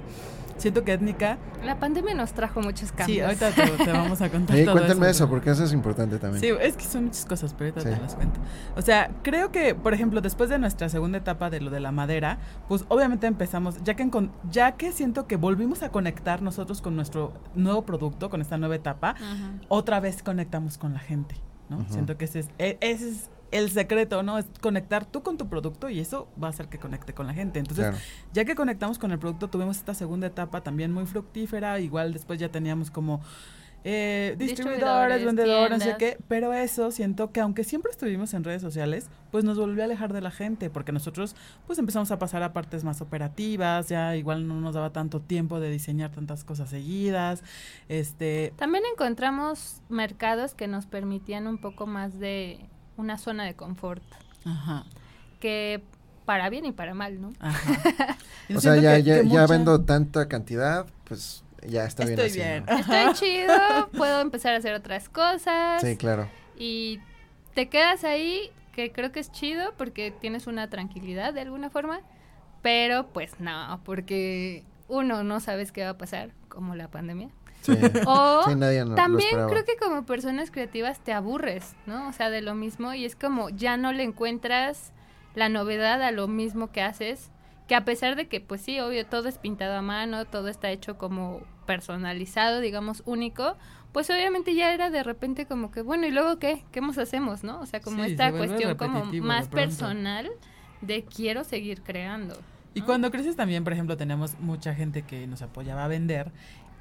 siento 0.57 0.83
que 0.83 0.93
étnica... 0.93 1.37
La 1.65 1.79
pandemia 1.79 2.13
nos 2.13 2.33
trajo 2.33 2.59
muchos 2.61 2.91
cambios. 2.91 3.07
Sí, 3.17 3.19
ahorita 3.21 3.51
te, 3.51 3.83
te 3.85 3.91
vamos 3.93 4.21
a 4.21 4.29
contar 4.29 4.57
Sí, 4.57 4.65
todo 4.65 4.73
cuéntenme 4.75 5.09
eso, 5.09 5.29
porque 5.29 5.51
eso 5.51 5.63
es 5.63 5.73
importante 5.73 6.19
también. 6.19 6.41
Sí, 6.41 6.49
es 6.61 6.75
que 6.75 6.83
son 6.83 7.05
muchas 7.05 7.25
cosas, 7.25 7.53
pero 7.57 7.69
ahorita 7.73 7.89
Sí. 7.89 7.95
te 7.95 8.01
las 8.01 8.15
cuento. 8.15 8.39
O 8.75 8.81
sea, 8.81 9.09
creo 9.23 9.51
que, 9.51 9.73
por 9.73 9.93
ejemplo, 9.93 10.19
después 10.21 10.49
de 10.49 10.59
nuestra 10.59 10.89
segunda 10.89 11.17
etapa 11.19 11.49
de 11.49 11.61
lo 11.61 11.69
de 11.71 11.79
la 11.79 11.91
madera, 11.91 12.39
pues 12.67 12.85
obviamente 12.89 13.25
empezamos, 13.27 13.81
ya 13.83 13.95
que, 13.95 14.07
ya 14.51 14.73
que 14.73 14.91
siento 14.91 15.27
que 15.27 15.37
volvimos 15.37 15.81
a 15.81 15.89
conectar 15.89 16.41
nosotros 16.41 16.81
con 16.81 16.95
nuestro 16.95 17.20
nuevo 17.55 17.85
producto, 17.85 18.29
con 18.29 18.41
esta 18.41 18.57
nueva 18.57 18.75
etapa, 18.75 19.09
Ajá. 19.11 19.53
otra 19.69 19.99
vez 19.99 20.23
conectamos 20.23 20.77
con 20.77 20.93
la 20.93 20.99
gente, 20.99 21.35
¿no? 21.69 21.85
Siento 21.89 22.17
que 22.17 22.25
ese 22.25 22.39
es, 22.39 22.49
e- 22.57 22.77
ese 22.81 23.09
es 23.09 23.29
el 23.51 23.69
secreto, 23.69 24.23
¿no? 24.23 24.37
Es 24.37 24.45
conectar 24.61 25.05
tú 25.05 25.23
con 25.23 25.37
tu 25.37 25.47
producto 25.49 25.89
y 25.89 25.99
eso 25.99 26.27
va 26.41 26.47
a 26.47 26.49
hacer 26.51 26.67
que 26.69 26.77
conecte 26.79 27.13
con 27.13 27.27
la 27.27 27.33
gente. 27.33 27.59
Entonces, 27.59 27.85
Claro. 27.85 27.97
ya 28.33 28.45
que 28.45 28.55
conectamos 28.55 28.97
con 28.97 29.11
el 29.11 29.19
producto, 29.19 29.49
tuvimos 29.49 29.77
esta 29.77 29.93
segunda 29.93 30.27
etapa 30.27 30.61
también 30.61 30.93
muy 30.93 31.05
fructífera. 31.05 31.79
Igual 31.79 32.13
después 32.13 32.39
ya 32.39 32.49
teníamos 32.49 32.91
como 32.91 33.19
eh, 33.83 34.35
distribuidores, 34.37 35.21
Distribuidores, 35.21 35.25
vendedores, 35.25 35.79
no 35.79 35.83
sé 35.85 35.95
qué. 35.97 36.17
Pero 36.27 36.53
eso 36.53 36.91
siento 36.91 37.31
que 37.31 37.39
aunque 37.41 37.63
siempre 37.63 37.91
estuvimos 37.91 38.33
en 38.33 38.43
redes 38.43 38.61
sociales, 38.61 39.09
pues 39.31 39.43
nos 39.43 39.57
volvió 39.57 39.81
a 39.81 39.85
alejar 39.85 40.13
de 40.13 40.21
la 40.21 40.29
gente. 40.31 40.69
Porque 40.69 40.91
nosotros 40.91 41.35
pues 41.67 41.79
empezamos 41.79 42.11
a 42.11 42.19
pasar 42.19 42.43
a 42.43 42.53
partes 42.53 42.83
más 42.83 43.01
operativas. 43.01 43.89
Ya 43.89 44.15
igual 44.15 44.47
no 44.47 44.59
nos 44.61 44.75
daba 44.75 44.91
tanto 44.91 45.19
tiempo 45.19 45.59
de 45.59 45.69
diseñar 45.71 46.11
tantas 46.11 46.43
cosas 46.43 46.69
seguidas. 46.69 47.43
Este, 47.89 48.53
También 48.57 48.83
encontramos 48.91 49.81
mercados 49.89 50.53
que 50.53 50.67
nos 50.67 50.85
permitían 50.85 51.47
un 51.47 51.59
poco 51.59 51.87
más 51.87 52.19
de 52.19 52.59
una 52.97 53.17
zona 53.17 53.45
de 53.45 53.55
confort, 53.55 54.03
ajá, 54.45 54.85
que 55.39 55.81
para 56.25 56.49
bien 56.49 56.65
y 56.65 56.71
para 56.71 56.93
mal, 56.93 57.19
¿no? 57.19 57.31
ajá. 57.39 58.17
O 58.55 58.59
sea, 58.59 58.75
ya, 58.75 58.97
que- 58.97 59.03
ya, 59.03 59.21
que 59.21 59.29
ya 59.29 59.47
vendo 59.47 59.81
tanta 59.85 60.27
cantidad, 60.27 60.85
pues 61.05 61.43
ya 61.67 61.85
está 61.85 62.05
bien 62.05 62.19
Estoy 62.19 62.37
bien. 62.41 62.65
¿no? 62.67 62.77
Estoy 62.77 63.13
chido, 63.29 63.89
puedo 63.97 64.21
empezar 64.21 64.53
a 64.53 64.57
hacer 64.57 64.73
otras 64.73 65.09
cosas 65.09 65.81
Sí, 65.81 65.95
claro. 65.97 66.27
y 66.57 66.99
te 67.53 67.69
quedas 67.69 68.03
ahí, 68.03 68.51
que 68.73 68.91
creo 68.91 69.11
que 69.11 69.19
es 69.19 69.31
chido 69.31 69.73
porque 69.77 70.11
tienes 70.11 70.47
una 70.47 70.69
tranquilidad 70.69 71.33
de 71.33 71.41
alguna 71.41 71.69
forma, 71.69 72.01
pero 72.61 73.07
pues 73.07 73.39
no, 73.39 73.81
porque 73.83 74.63
uno 74.87 75.23
no 75.23 75.39
sabes 75.39 75.71
qué 75.71 75.83
va 75.83 75.89
a 75.91 75.97
pasar, 75.97 76.29
como 76.49 76.75
la 76.75 76.89
pandemia. 76.89 77.29
Sí, 77.61 77.73
O 78.05 78.43
Sí, 78.47 78.55
nadie 78.55 78.83
no- 78.85 78.95
también 78.95 79.31
creo 79.47 79.65
que 79.65 79.77
como 79.77 80.05
personas 80.05 80.51
creativas 80.51 80.99
te 80.99 81.13
aburres, 81.13 81.73
¿no? 81.85 82.07
O 82.09 82.13
sea, 82.13 82.29
de 82.29 82.41
lo 82.41 82.55
mismo 82.55 82.93
y 82.93 83.05
es 83.05 83.15
como 83.15 83.49
ya 83.49 83.77
no 83.77 83.91
le 83.93 84.03
encuentras 84.03 84.91
la 85.35 85.47
novedad 85.49 86.01
a 86.03 86.11
lo 86.11 86.27
mismo 86.27 86.71
que 86.71 86.81
haces, 86.81 87.30
que 87.71 87.75
a 87.75 87.85
pesar 87.85 88.17
de 88.17 88.27
que 88.27 88.41
pues 88.41 88.59
sí, 88.59 88.81
obvio, 88.81 89.05
todo 89.05 89.29
es 89.29 89.37
pintado 89.37 89.77
a 89.77 89.81
mano, 89.81 90.25
todo 90.25 90.49
está 90.49 90.71
hecho 90.71 90.97
como 90.97 91.39
personalizado, 91.65 92.59
digamos, 92.59 93.01
único, 93.05 93.55
pues 93.93 94.09
obviamente 94.09 94.53
ya 94.55 94.73
era 94.73 94.89
de 94.89 95.03
repente 95.03 95.45
como 95.45 95.71
que, 95.71 95.81
bueno, 95.81 96.05
¿y 96.05 96.11
luego 96.11 96.37
qué? 96.37 96.65
¿Qué 96.73 96.81
más 96.81 96.97
hacemos, 96.97 97.45
no? 97.45 97.61
O 97.61 97.65
sea, 97.65 97.79
como 97.79 98.03
Sí, 98.03 98.11
esta 98.11 98.29
se 98.29 98.37
cuestión 98.37 98.75
como 98.75 99.05
de 99.05 99.21
más 99.21 99.47
personal 99.47 100.29
de 100.81 101.05
quiero 101.05 101.45
seguir 101.45 101.81
creando. 101.81 102.35
Y 102.73 102.81
¿no? 102.81 102.87
cuando 102.87 103.09
creces 103.09 103.37
también, 103.37 103.63
por 103.63 103.71
ejemplo, 103.71 103.95
tenemos 103.95 104.37
mucha 104.41 104.75
gente 104.75 105.03
que 105.03 105.25
nos 105.25 105.41
apoyaba 105.41 105.85
a 105.85 105.87
vender 105.87 106.29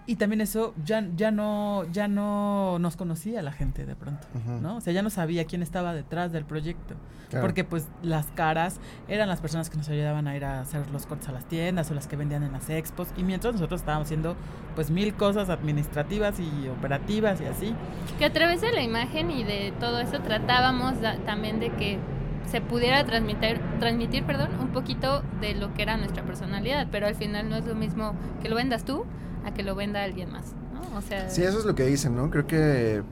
y 0.07 0.17
también 0.17 0.41
eso 0.41 0.75
ya, 0.85 1.07
ya 1.17 1.31
no 1.31 1.85
ya 1.93 2.09
no 2.09 2.79
nos 2.79 2.97
conocía 2.97 3.43
la 3.43 3.53
gente 3.53 3.87
de 3.87 3.95
pronto. 3.95 4.27
¿no? 4.61 4.77
O 4.77 4.81
sea, 4.81 4.93
ya 4.93 5.03
no 5.03 5.11
sabía 5.11 5.45
quién 5.45 5.63
estaba 5.63 5.95
detrás 5.95 6.33
del 6.33 6.45
proyecto. 6.45 6.95
Claro. 7.29 7.47
Porque 7.47 7.63
pues 7.63 7.87
las 8.03 8.27
caras 8.33 8.81
eran 9.07 9.29
las 9.29 9.41
personas 9.41 9.71
que 9.71 9.77
nos 9.77 9.89
ayudaban 9.89 10.27
a 10.27 10.37
ir 10.37 10.45
a 10.45 10.61
hacer 10.61 10.91
los 10.91 11.07
cortes 11.07 11.29
a 11.29 11.33
las 11.33 11.45
tiendas 11.45 11.89
o 11.91 11.95
las 11.95 12.09
que 12.09 12.17
vendían 12.17 12.43
en 12.43 12.53
las 12.53 12.69
expos. 12.71 13.09
Y 13.17 13.23
mientras 13.23 13.55
nosotros 13.55 13.83
estábamos 13.83 14.07
haciendo 14.07 14.35
pues 14.75 14.91
mil 14.91 15.15
cosas 15.15 15.49
administrativas 15.49 16.41
y 16.41 16.69
operativas 16.69 17.41
y 17.41 17.45
así. 17.45 17.75
Que 18.19 18.25
a 18.25 18.33
través 18.33 18.61
de 18.63 18.73
la 18.73 18.83
imagen 18.83 19.31
y 19.31 19.45
de 19.45 19.73
todo 19.79 20.01
eso 20.01 20.21
tratábamos 20.21 20.95
también 21.25 21.61
de 21.61 21.71
que 21.71 21.99
se 22.47 22.61
pudiera 22.61 23.05
transmitir, 23.05 23.61
transmitir 23.79 24.25
perdón, 24.25 24.49
un 24.61 24.69
poquito 24.69 25.23
de 25.41 25.55
lo 25.55 25.73
que 25.75 25.83
era 25.83 25.97
nuestra 25.97 26.25
personalidad, 26.25 26.89
pero 26.91 27.07
al 27.07 27.15
final 27.15 27.49
no 27.49 27.55
es 27.55 27.65
lo 27.65 27.77
mismo 27.77 28.15
que 28.43 28.49
lo 28.49 28.57
vendas 28.57 28.85
tú 28.85 29.05
a 29.45 29.53
que 29.55 29.63
lo 29.63 29.75
venda 29.75 30.03
alguien 30.03 30.31
más, 30.31 30.53
¿no? 30.73 30.97
O 30.99 31.01
sea, 31.03 31.29
Sí, 31.31 31.43
eso 31.43 31.59
es 31.59 31.65
lo 31.65 31.75
que 31.75 31.85
dicen, 31.87 32.15
¿no? 32.17 32.31
Creo 32.31 32.47
que 32.47 33.03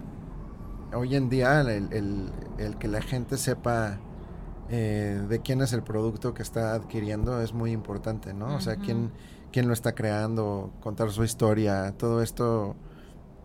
hoy 0.94 1.14
en 1.16 1.28
día 1.28 1.60
el, 1.60 1.92
el- 1.92 2.30
el 2.58 2.76
que 2.78 2.88
la 2.88 3.00
gente 3.02 3.36
sepa 3.36 3.98
eh, 4.70 5.22
de 5.28 5.40
quién 5.40 5.62
es 5.62 5.72
el 5.72 5.82
producto 5.82 6.34
que 6.34 6.42
está 6.42 6.74
adquiriendo 6.74 7.40
es 7.40 7.52
muy 7.54 7.72
importante, 7.72 8.34
¿no? 8.34 8.56
O 8.56 8.60
sea, 8.60 8.76
quién, 8.76 9.10
quién 9.52 9.66
lo 9.66 9.72
está 9.72 9.94
creando, 9.94 10.72
contar 10.80 11.10
su 11.10 11.24
historia, 11.24 11.94
todo 11.96 12.22
esto 12.22 12.76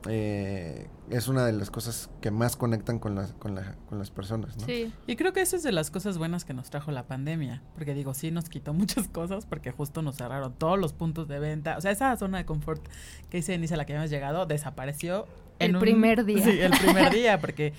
eh, 0.10 0.90
es 1.16 1.28
una 1.28 1.46
de 1.46 1.54
las 1.54 1.70
cosas 1.72 2.10
que 2.22 2.32
más 2.32 2.56
conectan 2.56 3.00
con 3.00 3.16
las, 3.16 3.34
con 3.34 3.56
la- 3.56 3.76
con 3.88 4.00
las 4.00 4.10
personas, 4.12 4.58
¿no? 4.58 4.66
sí. 4.66 4.92
Y 5.08 5.16
creo 5.16 5.32
que 5.34 5.42
eso 5.42 5.56
es 5.56 5.64
de 5.64 5.72
las 5.72 5.92
cosas 5.92 6.18
buenas 6.18 6.44
que 6.46 6.54
nos 6.54 6.70
trajo 6.70 6.92
la 6.92 7.08
pandemia. 7.08 7.62
Porque 7.76 7.94
digo, 7.94 8.14
sí 8.14 8.32
nos 8.32 8.50
quitó 8.50 8.74
muchas 8.74 9.08
cosas 9.08 9.46
porque 9.46 9.72
justo 9.72 10.02
nos 10.02 10.16
cerraron 10.18 10.54
todos 10.54 10.80
los 10.80 10.94
puntos 10.94 11.28
de 11.28 11.40
venta. 11.40 11.78
O 11.78 11.82
sea, 11.82 11.92
esa 11.92 12.16
zona 12.18 12.40
de 12.40 12.46
confort 12.46 12.86
que 13.30 13.38
dice 13.38 13.52
Denise 13.54 13.76
a 13.76 13.78
la 13.78 13.86
que 13.86 13.94
habíamos 13.94 14.10
llegado 14.12 14.46
desapareció. 14.46 15.28
El 15.60 15.78
primer 15.78 16.26
día. 16.26 16.44
Sí, 16.44 16.60
el 16.60 16.72
primer 16.72 17.12
día 17.14 17.40
porque 17.40 17.74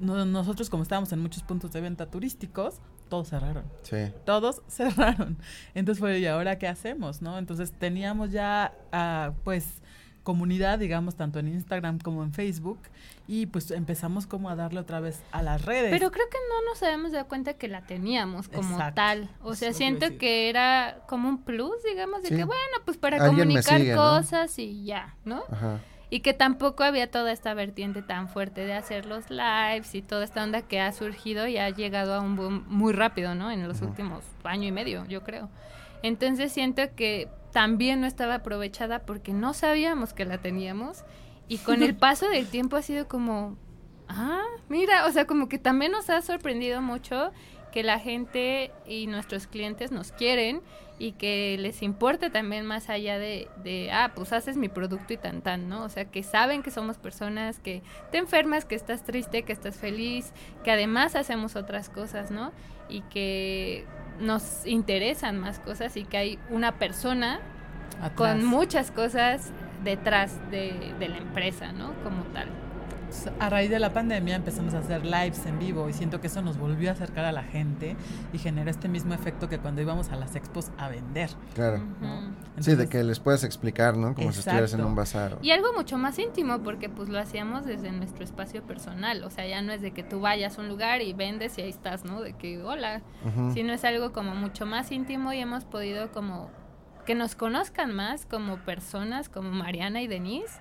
no- 0.00 0.24
nosotros 0.24 0.70
como 0.70 0.82
estábamos 0.82 1.12
en 1.12 1.20
muchos 1.20 1.42
puntos 1.42 1.72
de 1.72 1.80
venta 1.82 2.06
turísticos, 2.10 2.80
todos 3.10 3.28
cerraron. 3.28 3.64
Sí. 3.82 3.96
todos 4.24 4.62
cerraron. 4.68 5.36
Entonces 5.74 6.00
fue, 6.00 6.18
¿y 6.20 6.26
ahora 6.26 6.58
qué 6.58 6.66
hacemos? 6.68 7.20
¿No? 7.20 7.36
Entonces 7.36 7.70
teníamos 7.72 8.30
ya, 8.32 8.74
ah, 8.92 9.32
pues, 9.44 9.81
comunidad, 10.22 10.78
digamos, 10.78 11.16
tanto 11.16 11.38
en 11.38 11.48
Instagram 11.48 11.98
como 11.98 12.22
en 12.22 12.32
Facebook, 12.32 12.78
y 13.26 13.46
pues 13.46 13.70
empezamos 13.70 14.26
como 14.26 14.48
a 14.50 14.56
darle 14.56 14.80
otra 14.80 15.00
vez 15.00 15.22
a 15.32 15.42
las 15.42 15.64
redes. 15.64 15.90
Pero 15.90 16.10
creo 16.10 16.26
que 16.28 16.38
no 16.48 16.70
nos 16.70 16.82
habíamos 16.82 17.12
dado 17.12 17.26
cuenta 17.28 17.54
que 17.54 17.68
la 17.68 17.82
teníamos 17.82 18.48
como 18.48 18.70
Exacto. 18.72 18.94
tal. 18.94 19.30
O 19.42 19.54
sea, 19.54 19.70
Eso 19.70 19.78
siento 19.78 20.06
que 20.18 20.48
era 20.48 20.98
como 21.08 21.28
un 21.28 21.42
plus, 21.42 21.82
digamos, 21.88 22.22
de 22.22 22.28
Sí. 22.28 22.36
que 22.36 22.44
bueno, 22.44 22.62
pues 22.84 22.96
para 22.98 23.16
Alguien 23.16 23.48
comunicar 23.48 23.78
sigue, 23.80 23.94
¿no? 23.94 24.02
cosas 24.02 24.58
y 24.58 24.84
ya, 24.84 25.16
¿no? 25.24 25.42
Ajá. 25.50 25.78
Y 26.10 26.20
que 26.20 26.34
tampoco 26.34 26.84
había 26.84 27.10
toda 27.10 27.32
esta 27.32 27.54
vertiente 27.54 28.02
tan 28.02 28.28
fuerte 28.28 28.66
de 28.66 28.74
hacer 28.74 29.06
los 29.06 29.30
lives 29.30 29.94
y 29.94 30.02
toda 30.02 30.24
esta 30.24 30.44
onda 30.44 30.60
que 30.60 30.78
ha 30.78 30.92
surgido 30.92 31.46
y 31.48 31.56
ha 31.56 31.70
llegado 31.70 32.12
a 32.14 32.20
un 32.20 32.36
boom 32.36 32.64
muy 32.68 32.92
rápido, 32.92 33.34
¿no? 33.34 33.50
En 33.50 33.66
los 33.66 33.80
últimos 33.80 34.22
año 34.44 34.68
y 34.68 34.72
medio, 34.72 35.06
yo 35.06 35.22
creo. 35.22 35.48
Entonces 36.02 36.52
siento 36.52 36.82
que 36.96 37.28
también 37.52 38.00
no 38.00 38.06
estaba 38.06 38.36
aprovechada 38.36 39.00
porque 39.00 39.32
no 39.32 39.54
sabíamos 39.54 40.12
que 40.12 40.24
la 40.24 40.38
teníamos 40.38 41.04
y 41.48 41.58
con 41.58 41.82
el 41.82 41.94
paso 41.96 42.28
del 42.28 42.46
tiempo 42.46 42.76
ha 42.76 42.82
sido 42.82 43.06
como, 43.06 43.56
ah, 44.08 44.42
mira, 44.68 45.06
o 45.06 45.12
sea, 45.12 45.26
como 45.26 45.48
que 45.48 45.58
también 45.58 45.92
nos 45.92 46.10
ha 46.10 46.22
sorprendido 46.22 46.80
mucho 46.80 47.30
que 47.72 47.82
la 47.82 47.98
gente 47.98 48.70
y 48.86 49.06
nuestros 49.06 49.46
clientes 49.46 49.92
nos 49.92 50.12
quieren 50.12 50.60
y 50.98 51.12
que 51.12 51.56
les 51.58 51.82
importe 51.82 52.30
también 52.30 52.64
más 52.64 52.88
allá 52.88 53.18
de, 53.18 53.48
de, 53.64 53.90
ah, 53.92 54.12
pues 54.14 54.32
haces 54.32 54.56
mi 54.56 54.68
producto 54.68 55.12
y 55.12 55.16
tan 55.16 55.42
tan, 55.42 55.68
¿no? 55.68 55.82
O 55.82 55.88
sea, 55.88 56.04
que 56.04 56.22
saben 56.22 56.62
que 56.62 56.70
somos 56.70 56.96
personas, 56.98 57.58
que 57.58 57.82
te 58.12 58.18
enfermas, 58.18 58.64
que 58.64 58.76
estás 58.76 59.02
triste, 59.02 59.42
que 59.42 59.52
estás 59.52 59.76
feliz, 59.76 60.32
que 60.62 60.70
además 60.70 61.16
hacemos 61.16 61.56
otras 61.56 61.88
cosas, 61.88 62.30
¿no? 62.30 62.52
Y 62.88 63.00
que 63.02 63.84
nos 64.22 64.66
interesan 64.66 65.38
más 65.38 65.58
cosas 65.58 65.96
y 65.96 66.04
que 66.04 66.16
hay 66.16 66.38
una 66.50 66.72
persona 66.72 67.40
Atrás. 68.00 68.12
con 68.14 68.44
muchas 68.44 68.90
cosas 68.90 69.50
detrás 69.84 70.38
de, 70.50 70.94
de 70.98 71.08
la 71.08 71.18
empresa, 71.18 71.72
¿no? 71.72 71.92
Como 72.02 72.22
tal. 72.32 72.48
A 73.38 73.50
raíz 73.50 73.70
de 73.70 73.78
la 73.78 73.92
pandemia 73.92 74.36
empezamos 74.36 74.74
a 74.74 74.78
hacer 74.78 75.04
lives 75.04 75.44
en 75.46 75.58
vivo 75.58 75.88
y 75.88 75.92
siento 75.92 76.20
que 76.20 76.26
eso 76.28 76.42
nos 76.42 76.58
volvió 76.58 76.90
a 76.90 76.92
acercar 76.92 77.24
a 77.24 77.32
la 77.32 77.42
gente 77.42 77.96
y 78.32 78.38
generó 78.38 78.70
este 78.70 78.88
mismo 78.88 79.14
efecto 79.14 79.48
que 79.48 79.58
cuando 79.58 79.82
íbamos 79.82 80.10
a 80.10 80.16
las 80.16 80.34
expos 80.36 80.70
a 80.78 80.88
vender. 80.88 81.30
Claro. 81.54 81.82
Sí, 82.60 82.74
de 82.74 82.88
que 82.88 83.02
les 83.02 83.20
puedes 83.20 83.44
explicar, 83.44 83.96
¿no? 83.96 84.14
Como 84.14 84.32
si 84.32 84.40
estuvieras 84.40 84.74
en 84.74 84.84
un 84.84 84.94
bazar. 84.94 85.38
Y 85.42 85.50
algo 85.50 85.72
mucho 85.74 85.98
más 85.98 86.18
íntimo 86.18 86.58
porque 86.62 86.88
pues 86.88 87.08
lo 87.08 87.18
hacíamos 87.18 87.64
desde 87.64 87.92
nuestro 87.92 88.24
espacio 88.24 88.62
personal, 88.62 89.22
o 89.24 89.30
sea, 89.30 89.46
ya 89.46 89.62
no 89.62 89.72
es 89.72 89.80
de 89.82 89.92
que 89.92 90.02
tú 90.02 90.20
vayas 90.20 90.58
a 90.58 90.62
un 90.62 90.68
lugar 90.68 91.02
y 91.02 91.12
vendes 91.12 91.58
y 91.58 91.62
ahí 91.62 91.70
estás, 91.70 92.04
¿no? 92.04 92.20
De 92.20 92.34
que 92.34 92.62
hola, 92.62 93.02
Ujú. 93.26 93.52
sino 93.52 93.72
es 93.72 93.84
algo 93.84 94.12
como 94.12 94.34
mucho 94.34 94.66
más 94.66 94.90
íntimo 94.92 95.32
y 95.32 95.38
hemos 95.38 95.64
podido 95.64 96.12
como 96.12 96.50
que 97.06 97.14
nos 97.14 97.34
conozcan 97.34 97.92
más 97.94 98.26
como 98.26 98.58
personas, 98.58 99.28
como 99.28 99.50
Mariana 99.50 100.02
y 100.02 100.06
Denise 100.06 100.60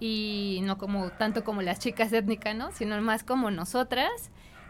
y 0.00 0.60
no 0.64 0.76
como 0.78 1.10
tanto 1.10 1.44
como 1.44 1.62
las 1.62 1.78
chicas 1.78 2.12
étnicas, 2.12 2.54
¿no? 2.56 2.72
Sino 2.72 3.00
más 3.00 3.24
como 3.24 3.50
nosotras 3.50 4.10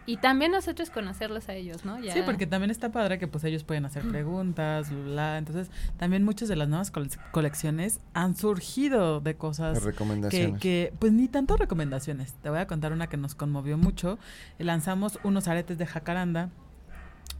y 0.07 0.17
también 0.17 0.51
nosotros 0.51 0.91
conocerlos 0.91 1.49
a 1.49 1.55
ellos, 1.55 1.83
¿no? 1.83 1.99
Ya- 1.99 2.13
Sí, 2.13 2.21
porque 2.23 2.45
también 2.45 2.69
está 2.69 2.91
padre 2.91 3.17
que 3.17 3.27
pues 3.27 3.43
ellos 3.43 3.63
pueden 3.63 3.85
hacer 3.85 4.03
preguntas, 4.07 4.91
bla, 4.91 4.99
bla. 5.03 5.37
Entonces, 5.39 5.71
también 5.97 6.23
muchas 6.23 6.47
de 6.47 6.55
las 6.55 6.69
nuevas 6.69 6.91
cole- 6.91 7.09
colecciones 7.31 7.99
han 8.13 8.35
surgido 8.35 9.19
de 9.19 9.35
cosas 9.35 9.79
que, 9.79 9.85
recomendaciones. 9.85 10.61
que, 10.61 10.93
pues 10.99 11.11
ni 11.11 11.27
tanto 11.27 11.57
recomendaciones. 11.57 12.33
Te 12.43 12.51
voy 12.51 12.59
a 12.59 12.67
contar 12.67 12.93
una 12.93 13.07
que 13.07 13.17
nos 13.17 13.33
conmovió 13.33 13.79
mucho. 13.79 14.19
Lanzamos 14.59 15.17
unos 15.23 15.47
aretes 15.47 15.79
de 15.79 15.87
jacaranda 15.87 16.49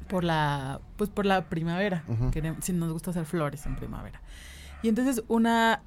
por 0.08 0.24
la, 0.24 0.82
pues 0.98 1.12
por 1.12 1.28
la 1.28 1.45
primavera. 1.45 2.04
Querem- 2.32 2.60
si 2.62 2.74
nos 2.74 2.91
gusta 2.91 3.12
hacer 3.12 3.26
flores 3.26 3.63
en 3.67 3.76
primavera. 3.76 4.21
Y 4.82 4.89
entonces 4.89 5.24
una, 5.28 5.84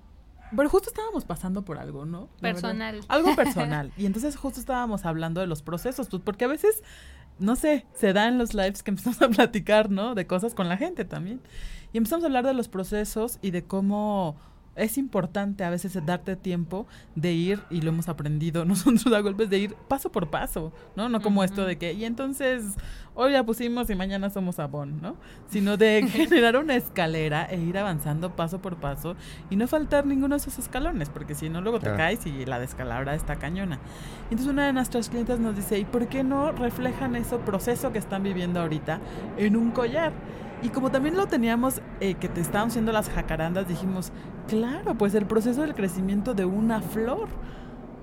bueno, 0.53 0.71
justo 0.71 0.91
estábamos 0.91 1.25
pasando 1.25 1.65
por 1.65 1.79
algo, 1.79 2.05
¿no? 2.05 2.29
La 2.41 2.49
verdad. 2.49 2.63
Personal. 2.63 3.01
Algo 3.09 3.37
personal. 3.37 3.93
y 3.97 4.07
entonces 4.07 4.37
justo 4.37 4.61
estábamos 4.61 5.05
hablando 5.05 5.41
de 5.41 5.47
los 5.47 5.63
procesos, 5.63 6.09
pues 6.09 6.23
porque 6.23 6.45
a 6.45 6.49
veces, 6.49 6.83
no 7.39 7.57
sé, 7.57 7.87
se 7.95 8.13
da 8.13 8.29
en 8.29 8.39
los 8.39 8.55
lives 8.55 8.83
que 8.83 8.91
empezamos 8.91 9.21
a 9.23 9.29
platicar, 9.29 9.91
¿no? 9.91 10.15
De 10.15 10.27
cosas 10.27 10.55
con 10.55 10.69
la 10.69 10.77
gente 10.77 11.05
también. 11.05 11.41
Y 11.93 11.99
empezamos 11.99 12.25
a 12.25 12.27
hablar 12.27 12.47
de 12.47 12.55
los 12.55 12.69
procesos 12.69 13.39
y 13.43 13.51
de 13.51 13.65
cómo 13.65 14.37
es 14.79 14.97
importante 14.99 15.65
a 15.65 15.71
veces 15.71 15.99
darte 16.07 16.37
tiempo 16.37 16.87
de 17.15 17.33
ir, 17.33 17.61
y 17.71 17.81
lo 17.83 17.91
hemos 17.91 18.09
aprendido 18.09 18.65
nosotros 18.65 19.13
a 19.13 19.21
golpes, 19.21 19.51
de 19.51 19.59
ir 19.59 19.75
paso 19.89 20.11
por 20.11 20.31
paso, 20.31 20.73
¿no? 20.97 21.09
No 21.09 21.21
como 21.21 21.45
esto 21.45 21.65
de 21.67 21.77
que, 21.77 21.93
y 21.93 22.05
entonces 22.05 22.77
hoy 23.15 23.33
ya 23.33 23.45
pusimos 23.45 23.91
y 23.91 23.95
mañana 23.97 24.31
somos 24.31 24.59
Avon, 24.61 25.01
¿no? 25.03 25.17
Sino 25.49 25.77
de 25.77 26.07
generar 26.13 26.57
una 26.57 26.77
escalera 26.77 27.45
e 27.51 27.59
ir 27.61 27.77
avanzando 27.77 28.35
paso 28.37 28.61
por 28.61 28.77
paso 28.77 29.17
y 29.51 29.57
no 29.57 29.67
faltar 29.67 30.07
ninguno 30.07 30.35
de 30.37 30.41
esos 30.41 30.59
escalones, 30.59 31.09
porque 31.11 31.35
si 31.35 31.49
no 31.49 31.61
luego 31.61 31.79
te 31.81 31.85
Claro. 31.89 31.99
caes 31.99 32.27
y 32.27 32.45
la 32.47 32.59
descalabra 32.61 33.15
está 33.15 33.37
cañona. 33.37 33.77
Y 34.31 34.35
Entonces 34.35 34.47
una 34.53 34.67
de 34.67 34.73
nuestras 34.73 35.09
clientes 35.09 35.41
nos 35.41 35.57
dice, 35.57 35.79
¿y 35.79 35.85
por 35.85 36.07
qué 36.09 36.23
no 36.23 36.53
reflejan 36.53 37.17
ese 37.17 37.39
proceso 37.39 37.93
que 37.93 37.99
están 37.99 38.23
viviendo 38.23 38.61
ahorita 38.61 39.01
en 39.37 39.57
un 39.57 39.71
collar? 39.73 40.13
Y 40.63 40.71
como 40.71 40.91
también 40.91 41.17
lo 41.17 41.27
teníamos, 41.27 41.81
eh, 42.01 42.15
que 42.15 42.29
te 42.29 42.41
estaban 42.41 42.69
haciendo 42.69 42.93
las 42.93 43.09
jacarandas, 43.09 43.69
dijimos, 43.69 44.13
claro, 44.49 44.97
pues 44.97 45.15
el 45.15 45.27
proceso 45.27 45.63
del 45.63 45.75
crecimiento 45.75 46.35
de 46.35 46.45
una 46.45 46.81
flor, 46.81 47.29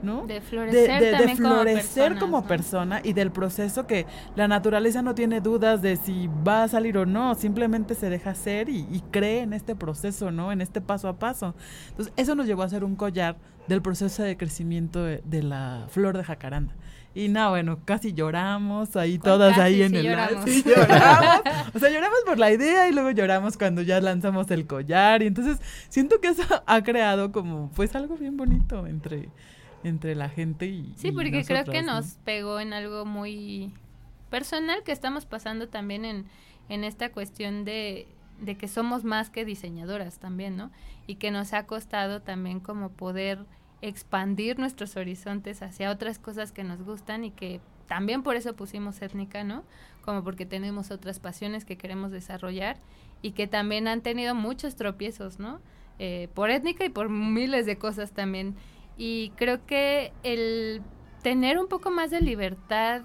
¿no? 0.02 0.28
de 0.28 0.39
florecer 0.39 1.00
de- 1.00 1.06
de 1.08 1.12
también 1.13 1.38
como 1.38 1.56
florecer 1.56 1.84
personas, 1.84 2.20
como 2.20 2.41
¿no? 2.41 2.48
persona 2.48 3.02
y 3.04 3.13
del 3.13 3.32
proceso 3.32 3.88
que 3.88 4.06
la 4.36 4.48
naturaleza 4.48 5.02
no 5.02 5.15
tiene 5.15 5.41
dudas 5.41 5.82
de 5.82 5.96
si 5.96 6.30
va 6.48 6.63
a 6.63 6.68
salir 6.68 6.98
o 6.98 7.06
no, 7.06 7.34
simplemente 7.36 7.96
se 7.96 8.10
deja 8.10 8.32
hacer 8.32 8.70
y, 8.70 8.88
y 8.91 9.02
cree 9.12 9.41
en 9.41 9.54
este 9.54 9.76
proceso, 9.76 10.32
¿no? 10.32 10.52
En 10.52 10.62
este 10.62 10.80
paso 10.80 11.08
a 11.08 11.18
paso. 11.18 11.56
Entonces, 11.89 12.13
eso 12.18 12.36
nos 12.36 12.46
llevó 12.46 12.62
a 12.62 12.65
hacer 12.65 12.84
un 12.84 12.96
collar 12.96 13.36
del 13.68 13.82
proceso 13.82 14.22
de 14.22 14.38
crecimiento 14.38 15.04
de, 15.04 15.22
de 15.26 15.41
la 15.44 15.86
flor 15.89 16.15
de 16.18 16.24
jacaranda. 16.24 16.74
Y 17.15 17.30
no, 17.30 17.49
bueno, 17.51 17.80
casi 17.86 18.13
lloramos 18.13 18.95
ahí 18.97 19.17
¿Cuál 19.17 19.34
todas 19.34 19.58
casi? 19.58 19.62
ahí 19.62 19.82
en 19.84 19.89
Sí 19.91 19.95
el 19.95 20.06
lloramos. 20.06 20.43
Sí, 20.43 20.63
lloramos. 20.63 21.41
O 21.73 21.80
sea, 21.80 21.89
lloramos 21.89 22.19
por 22.25 22.38
la 22.38 22.51
idea 22.51 22.89
y 22.89 22.93
luego 22.93 23.12
lloramos 23.12 23.58
cuando 23.58 23.82
ya 23.82 24.01
lanzamos 24.01 24.51
el 24.51 24.67
collar. 24.67 25.23
Y 25.23 25.28
entonces 25.28 25.60
siento 25.89 26.19
que 26.19 26.28
eso 26.28 26.43
ha 26.67 26.84
creado 26.84 27.32
como 27.32 27.71
pues 27.73 27.95
algo 27.95 28.17
bien 28.17 28.36
bonito 28.36 28.86
entre, 28.86 29.30
entre 29.86 30.13
la 30.13 30.28
gente 30.28 30.65
y 30.65 30.93
Sí, 30.97 31.08
y 31.08 31.12
porque 31.13 31.45
creo 31.45 31.63
que 31.63 31.82
nos 31.84 32.15
pegó 32.25 32.60
en 32.60 32.73
algo 32.73 33.06
muy 33.06 33.73
personal 34.30 34.84
que 34.84 34.91
estamos 34.91 35.25
pasando 35.25 35.69
también 35.69 36.04
en, 36.04 36.25
en 36.67 36.84
esta 36.84 37.13
cuestión 37.13 37.63
de, 37.63 38.08
de 38.41 38.58
que 38.58 38.67
somos 38.67 39.06
más 39.06 39.30
que 39.30 39.45
diseñadoras 39.45 40.19
también, 40.19 40.58
¿no? 40.58 40.69
Y 41.08 41.15
que 41.15 41.32
nos 41.32 41.54
ha 41.54 41.65
costado 41.65 42.21
también 42.21 42.60
como 42.60 42.89
poder 42.89 43.39
expandir 43.88 44.60
nuestros 44.60 44.98
horizontes 44.98 45.62
hacia 45.62 45.91
otras 45.91 46.20
cosas 46.20 46.51
que 46.51 46.64
nos 46.64 46.82
gustan 46.84 47.24
y 47.24 47.32
que 47.32 47.60
también 47.88 48.24
por 48.24 48.36
eso 48.36 48.55
pusimos 48.55 49.01
étnica, 49.01 49.43
¿no? 49.43 49.64
Como 50.03 50.24
porque 50.24 50.45
tenemos 50.45 50.91
otras 50.91 51.20
pasiones 51.20 51.66
que 51.66 51.78
queremos 51.78 52.12
desarrollar 52.12 52.78
y 53.22 53.32
que 53.32 53.47
también 53.47 53.88
han 53.88 54.01
tenido 54.01 54.36
muchos 54.36 54.76
tropiezos, 54.76 55.39
¿no? 55.39 55.60
eh, 55.99 56.30
por 56.34 56.49
étnica 56.49 56.86
y 56.86 56.89
por 56.89 57.10
miles 57.10 57.66
de 57.66 57.78
cosas 57.78 58.12
también. 58.12 58.55
Y 58.97 59.32
creo 59.36 59.66
que 59.66 60.14
el 60.24 60.82
tener 61.22 61.57
un 61.57 61.68
poco 61.68 61.91
más 61.91 62.12
de 62.12 62.22
libertad 62.22 63.01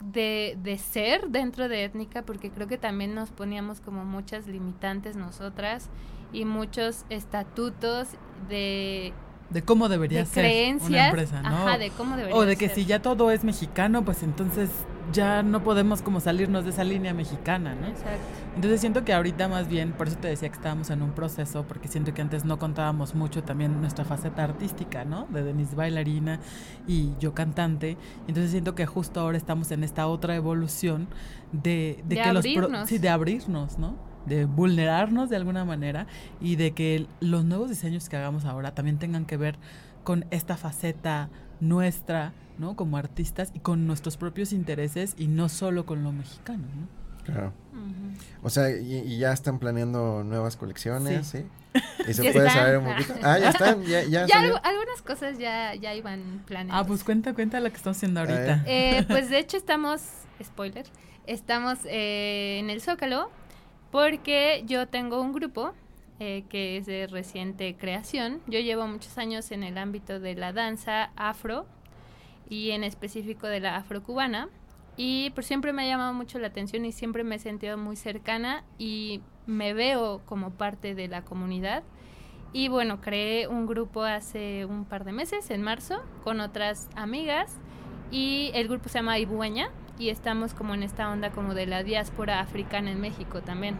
de, 0.00 0.58
de, 0.62 0.78
ser 0.78 1.28
dentro 1.28 1.68
de 1.68 1.84
étnica, 1.84 2.22
porque 2.22 2.50
creo 2.50 2.66
que 2.66 2.78
también 2.78 3.14
nos 3.14 3.30
poníamos 3.30 3.80
como 3.80 4.04
muchas 4.04 4.48
limitantes 4.48 5.14
nosotras 5.14 5.90
y 6.32 6.44
muchos 6.44 7.04
estatutos 7.08 8.08
de 8.48 9.12
de 9.52 9.62
cómo 9.62 9.88
debería 9.88 10.20
de 10.20 10.26
ser 10.26 10.44
creencias, 10.44 10.90
una 10.90 11.06
empresa, 11.08 11.42
¿no? 11.42 11.48
Ajá, 11.68 11.78
de 11.78 11.90
cómo 11.90 12.16
debería 12.16 12.36
o 12.36 12.44
de 12.44 12.56
que 12.56 12.66
ser. 12.68 12.74
si 12.76 12.84
ya 12.86 13.00
todo 13.02 13.30
es 13.30 13.44
mexicano, 13.44 14.04
pues 14.04 14.22
entonces 14.22 14.70
ya 15.12 15.42
no 15.42 15.62
podemos 15.62 16.00
como 16.00 16.20
salirnos 16.20 16.64
de 16.64 16.70
esa 16.70 16.84
línea 16.84 17.12
mexicana, 17.12 17.74
¿no? 17.74 17.86
Exacto. 17.88 18.20
Entonces 18.54 18.80
siento 18.80 19.04
que 19.04 19.12
ahorita 19.12 19.48
más 19.48 19.68
bien, 19.68 19.92
por 19.92 20.08
eso 20.08 20.16
te 20.16 20.28
decía 20.28 20.48
que 20.48 20.54
estábamos 20.56 20.90
en 20.90 21.02
un 21.02 21.10
proceso, 21.12 21.64
porque 21.66 21.88
siento 21.88 22.14
que 22.14 22.22
antes 22.22 22.44
no 22.44 22.58
contábamos 22.58 23.14
mucho 23.14 23.42
también 23.42 23.80
nuestra 23.80 24.04
faceta 24.04 24.44
artística, 24.44 25.04
¿no? 25.04 25.26
De 25.30 25.42
Denise 25.42 25.74
bailarina 25.76 26.38
y 26.86 27.10
yo 27.18 27.34
cantante. 27.34 27.96
Entonces 28.28 28.50
siento 28.52 28.74
que 28.74 28.86
justo 28.86 29.20
ahora 29.20 29.36
estamos 29.36 29.70
en 29.72 29.84
esta 29.84 30.06
otra 30.06 30.34
evolución 30.36 31.08
de, 31.52 32.02
de, 32.06 32.16
De 32.16 32.22
que 32.22 32.32
los 32.32 32.46
pro- 32.46 32.86
sí, 32.86 32.98
de 32.98 33.08
abrirnos, 33.08 33.78
¿no? 33.78 33.96
De 34.26 34.44
vulnerarnos 34.44 35.30
de 35.30 35.36
alguna 35.36 35.64
manera 35.64 36.06
y 36.40 36.56
de 36.56 36.72
que 36.72 37.06
los 37.20 37.44
nuevos 37.44 37.68
diseños 37.68 38.08
que 38.08 38.16
hagamos 38.16 38.44
ahora 38.44 38.74
también 38.74 38.98
tengan 38.98 39.24
que 39.26 39.36
ver 39.36 39.56
con 40.04 40.24
esta 40.30 40.56
faceta 40.56 41.28
nuestra, 41.60 42.32
¿no? 42.58 42.76
Como 42.76 42.96
artistas 42.96 43.50
y 43.54 43.60
con 43.60 43.86
nuestros 43.86 44.16
propios 44.16 44.52
intereses 44.52 45.14
y 45.18 45.28
no 45.28 45.48
solo 45.48 45.86
con 45.86 46.04
lo 46.04 46.12
mexicano, 46.12 46.64
¿no? 46.76 47.02
Claro. 47.24 47.52
O 48.42 48.50
sea, 48.50 48.70
y, 48.70 48.98
y 48.98 49.18
ya 49.18 49.32
están 49.32 49.58
planeando 49.58 50.24
nuevas 50.24 50.56
colecciones, 50.56 51.26
¿sí? 51.28 51.44
¿Y 52.08 52.12
se 52.14 52.22
Ya 52.24 52.32
puede 52.32 52.48
están. 52.48 52.62
saber 52.64 52.78
un 52.78 52.84
poquito? 52.86 53.14
Ah, 53.22 53.38
ya 53.38 53.50
están, 53.50 53.82
ya, 53.84 54.02
ya, 54.02 54.26
Ya 54.26 54.38
algunas 54.40 55.02
cosas 55.02 55.38
ya, 55.38 55.74
ya 55.76 55.94
iban 55.94 56.42
planeadas. 56.46 56.82
Ah, 56.82 56.86
pues 56.86 57.04
cuenta, 57.04 57.32
cuenta 57.34 57.60
lo 57.60 57.70
que 57.70 57.76
estamos 57.76 57.96
haciendo 57.96 58.20
ahorita. 58.20 58.64
Eh, 58.66 59.04
pues 59.08 59.30
de 59.30 59.38
hecho 59.38 59.56
estamos, 59.56 60.02
spoiler, 60.42 60.86
estamos 61.26 61.78
eh, 61.84 62.58
en 62.58 62.70
el 62.70 62.80
Zócalo 62.80 63.30
porque 63.92 64.64
yo 64.66 64.88
tengo 64.88 65.20
un 65.20 65.32
grupo 65.32 65.72
eh, 66.18 66.44
que 66.48 66.78
es 66.78 66.86
de 66.86 67.06
reciente 67.06 67.76
creación. 67.76 68.40
Yo 68.48 68.58
llevo 68.58 68.88
muchos 68.88 69.18
años 69.18 69.52
en 69.52 69.62
el 69.62 69.76
ámbito 69.78 70.18
de 70.18 70.34
la 70.34 70.52
danza 70.52 71.10
afro 71.14 71.66
y 72.48 72.70
en 72.70 72.84
específico 72.84 73.46
de 73.46 73.60
la 73.60 73.76
afrocubana 73.76 74.48
y 74.96 75.30
pues 75.30 75.46
siempre 75.46 75.72
me 75.72 75.82
ha 75.82 75.86
llamado 75.86 76.14
mucho 76.14 76.38
la 76.38 76.48
atención 76.48 76.86
y 76.86 76.92
siempre 76.92 77.22
me 77.22 77.36
he 77.36 77.38
sentido 77.38 77.76
muy 77.76 77.96
cercana 77.96 78.64
y 78.78 79.20
me 79.46 79.74
veo 79.74 80.22
como 80.24 80.50
parte 80.50 80.94
de 80.94 81.08
la 81.08 81.22
comunidad. 81.22 81.82
Y 82.54 82.68
bueno, 82.68 83.00
creé 83.02 83.46
un 83.46 83.66
grupo 83.66 84.02
hace 84.04 84.64
un 84.64 84.86
par 84.86 85.04
de 85.04 85.12
meses, 85.12 85.50
en 85.50 85.62
marzo, 85.62 86.02
con 86.24 86.40
otras 86.40 86.88
amigas 86.96 87.58
y 88.10 88.52
el 88.54 88.68
grupo 88.68 88.88
se 88.88 88.98
llama 88.98 89.18
Ibueña 89.18 89.70
y 90.02 90.10
estamos 90.10 90.52
como 90.52 90.74
en 90.74 90.82
esta 90.82 91.10
onda 91.10 91.30
como 91.30 91.54
de 91.54 91.66
la 91.66 91.82
diáspora 91.84 92.40
africana 92.40 92.90
en 92.90 93.00
México 93.00 93.40
también. 93.40 93.76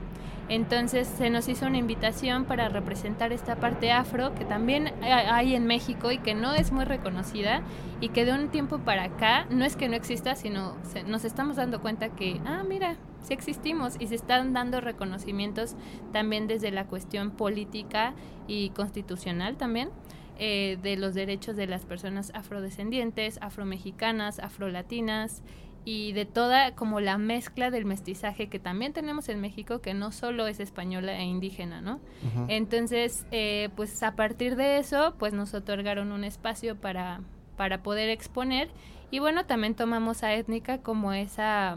Entonces 0.49 1.07
se 1.09 1.31
nos 1.31 1.49
hizo 1.49 1.67
una 1.67 1.79
invitación 1.79 2.45
para 2.45 2.69
representar 2.69 3.33
esta 3.33 3.57
parte 3.57 3.91
afro 3.93 4.35
que 4.35 4.45
también 4.45 4.89
ha- 5.03 5.35
hay 5.37 5.55
en 5.55 5.67
México 5.67 6.11
y 6.13 6.19
que 6.19 6.35
no 6.35 6.53
es 6.55 6.73
muy 6.73 6.85
reconocida 6.85 7.63
y 8.01 8.09
que 8.11 8.25
de 8.25 8.33
un 8.35 8.49
tiempo 8.49 8.79
para 8.79 9.05
acá 9.05 9.47
no 9.51 9.65
es 9.65 9.77
que 9.77 9.89
no 9.89 9.97
exista, 9.97 10.35
sino 10.35 10.77
nos 11.07 11.25
estamos 11.25 11.57
dando 11.57 11.81
cuenta 11.81 12.11
que, 12.11 12.41
ah, 12.45 12.63
mira, 12.69 12.97
sí 13.23 13.33
existimos 13.35 13.97
y 14.01 14.09
se 14.09 14.15
están 14.17 14.53
dando 14.53 14.81
reconocimientos 14.81 15.75
también 16.13 16.47
desde 16.49 16.71
la 16.71 16.87
cuestión 16.87 17.31
política 17.31 18.15
y 18.49 18.71
constitucional 18.71 19.57
también 19.57 19.91
eh, 20.39 20.77
de 20.83 20.97
los 20.97 21.15
derechos 21.15 21.57
de 21.57 21.67
las 21.69 21.85
personas 21.85 22.33
afrodescendientes, 22.35 23.39
afromexicanas, 23.41 24.39
afrolatinas 24.41 25.43
y 25.85 26.13
de 26.13 26.27
toda 26.27 26.75
como 26.75 27.01
la 27.01 27.19
mezcla 27.19 27.71
del 27.71 27.85
mestizaje 27.85 28.49
que 28.49 28.59
también 28.59 28.93
tenemos 28.93 29.29
en 29.29 29.41
México, 29.41 29.81
que 29.81 29.95
no 29.95 30.13
solo 30.13 30.47
es 30.47 30.61
española 30.61 31.19
e 31.19 31.25
indígena, 31.25 31.81
¿no? 31.81 32.01
Entonces, 32.49 33.27
eh, 33.33 33.71
pues 33.75 34.03
a 34.03 34.15
partir 34.15 34.57
de 34.57 34.79
eso, 34.79 35.15
pues 35.19 35.33
nos 35.33 35.55
otorgaron 35.55 36.13
un 36.13 36.25
espacio 36.25 36.77
para, 36.77 37.21
para 37.57 37.83
poder 37.83 38.09
exponer 38.11 38.71
y 39.11 39.19
bueno, 39.19 39.45
también 39.45 39.75
tomamos 39.75 40.23
a 40.23 40.35
étnica 40.35 40.79
como 40.79 41.13
esa, 41.13 41.77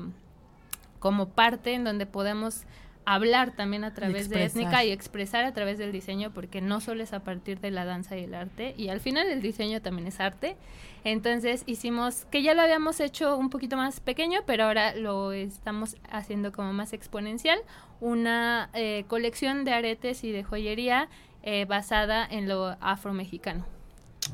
como 0.99 1.29
parte 1.29 1.73
en 1.73 1.83
donde 1.83 2.05
podemos 2.05 2.65
hablar 3.05 3.51
también 3.51 3.83
a 3.83 3.93
través 3.93 4.29
de 4.29 4.43
étnica 4.43 4.83
y 4.83 4.91
expresar 4.91 5.43
a 5.45 5.53
través 5.53 5.77
del 5.77 5.91
diseño, 5.91 6.31
porque 6.31 6.61
no 6.61 6.81
solo 6.81 7.03
es 7.03 7.13
a 7.13 7.19
partir 7.19 7.59
de 7.59 7.71
la 7.71 7.85
danza 7.85 8.17
y 8.17 8.23
el 8.23 8.33
arte, 8.33 8.73
y 8.77 8.89
al 8.89 8.99
final 8.99 9.27
el 9.27 9.41
diseño 9.41 9.81
también 9.81 10.07
es 10.07 10.19
arte. 10.19 10.57
Entonces 11.03 11.63
hicimos, 11.67 12.25
que 12.31 12.41
ya 12.41 12.55
lo 12.55 12.63
habíamos 12.63 12.99
hecho 12.99 13.37
un 13.37 13.49
poquito 13.49 13.77
más 13.77 13.99
pequeño, 13.99 14.41
pero 14.47 14.65
ahora 14.65 14.95
lo 14.95 15.33
estamos 15.33 15.97
haciendo 16.09 16.51
como 16.51 16.73
más 16.73 16.93
exponencial, 16.93 17.59
una 18.01 18.69
eh, 18.73 19.05
colección 19.07 19.65
de 19.65 19.73
aretes 19.73 20.23
y 20.23 20.31
de 20.31 20.43
joyería 20.43 21.07
eh, 21.43 21.65
basada 21.65 22.25
en 22.25 22.47
lo 22.47 22.75
afromexicano. 22.81 23.65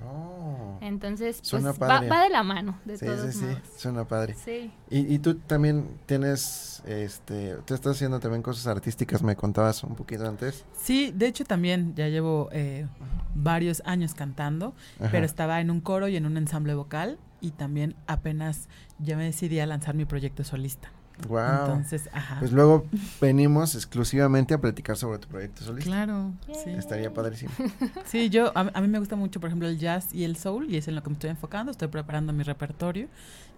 Oh. 0.05 0.60
Entonces, 0.81 1.37
pues 1.37 1.47
Suena 1.49 1.71
va, 1.71 1.77
padre. 1.77 2.09
va 2.09 2.23
de 2.23 2.29
la 2.29 2.43
mano, 2.43 2.79
de 2.85 2.97
Sí, 2.97 3.05
todos 3.05 3.33
sí, 3.33 3.39
sí, 3.39 3.45
modos. 3.45 3.59
suena 3.77 4.07
padre. 4.07 4.35
Sí. 4.43 4.71
Y, 4.89 5.13
y 5.13 5.19
tú 5.19 5.35
también 5.35 5.99
tienes, 6.05 6.81
este, 6.85 7.55
tú 7.65 7.73
estás 7.73 7.95
haciendo 7.95 8.19
también 8.19 8.41
cosas 8.41 8.67
artísticas, 8.67 9.21
me 9.23 9.35
contabas 9.35 9.83
un 9.83 9.95
poquito 9.95 10.27
antes. 10.27 10.65
Sí, 10.81 11.11
de 11.15 11.27
hecho 11.27 11.43
también 11.45 11.93
ya 11.95 12.07
llevo 12.07 12.49
eh, 12.51 12.87
varios 13.35 13.81
años 13.85 14.13
cantando, 14.13 14.73
Ajá. 14.99 15.09
pero 15.11 15.25
estaba 15.25 15.59
en 15.61 15.71
un 15.71 15.81
coro 15.81 16.07
y 16.07 16.15
en 16.15 16.25
un 16.25 16.37
ensamble 16.37 16.73
vocal 16.75 17.17
y 17.41 17.51
también 17.51 17.95
apenas 18.07 18.69
ya 18.99 19.17
me 19.17 19.23
decidí 19.25 19.59
a 19.59 19.65
lanzar 19.65 19.95
mi 19.95 20.05
proyecto 20.05 20.43
solista. 20.43 20.91
Wow. 21.27 21.39
Entonces, 21.39 22.09
ajá. 22.13 22.37
Pues 22.39 22.51
luego 22.51 22.85
venimos 23.19 23.75
exclusivamente 23.75 24.53
a 24.53 24.61
platicar 24.61 24.97
sobre 24.97 25.19
tu 25.19 25.27
proyecto 25.27 25.63
solista. 25.63 25.89
claro, 25.89 26.31
sí. 26.47 26.69
Estaría 26.71 27.13
padrísimo. 27.13 27.51
Sí, 28.05 28.29
yo, 28.29 28.51
a, 28.55 28.71
a 28.73 28.81
mí 28.81 28.87
me 28.87 28.99
gusta 28.99 29.15
mucho, 29.15 29.39
por 29.39 29.49
ejemplo, 29.49 29.67
el 29.67 29.77
jazz 29.77 30.13
y 30.13 30.23
el 30.23 30.35
soul, 30.37 30.69
y 30.69 30.77
es 30.77 30.87
en 30.87 30.95
lo 30.95 31.03
que 31.03 31.09
me 31.09 31.13
estoy 31.13 31.29
enfocando, 31.29 31.71
estoy 31.71 31.87
preparando 31.87 32.33
mi 32.33 32.43
repertorio, 32.43 33.07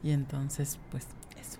y 0.03 0.11
entonces, 0.11 0.77
pues, 0.91 1.07
eso. 1.39 1.59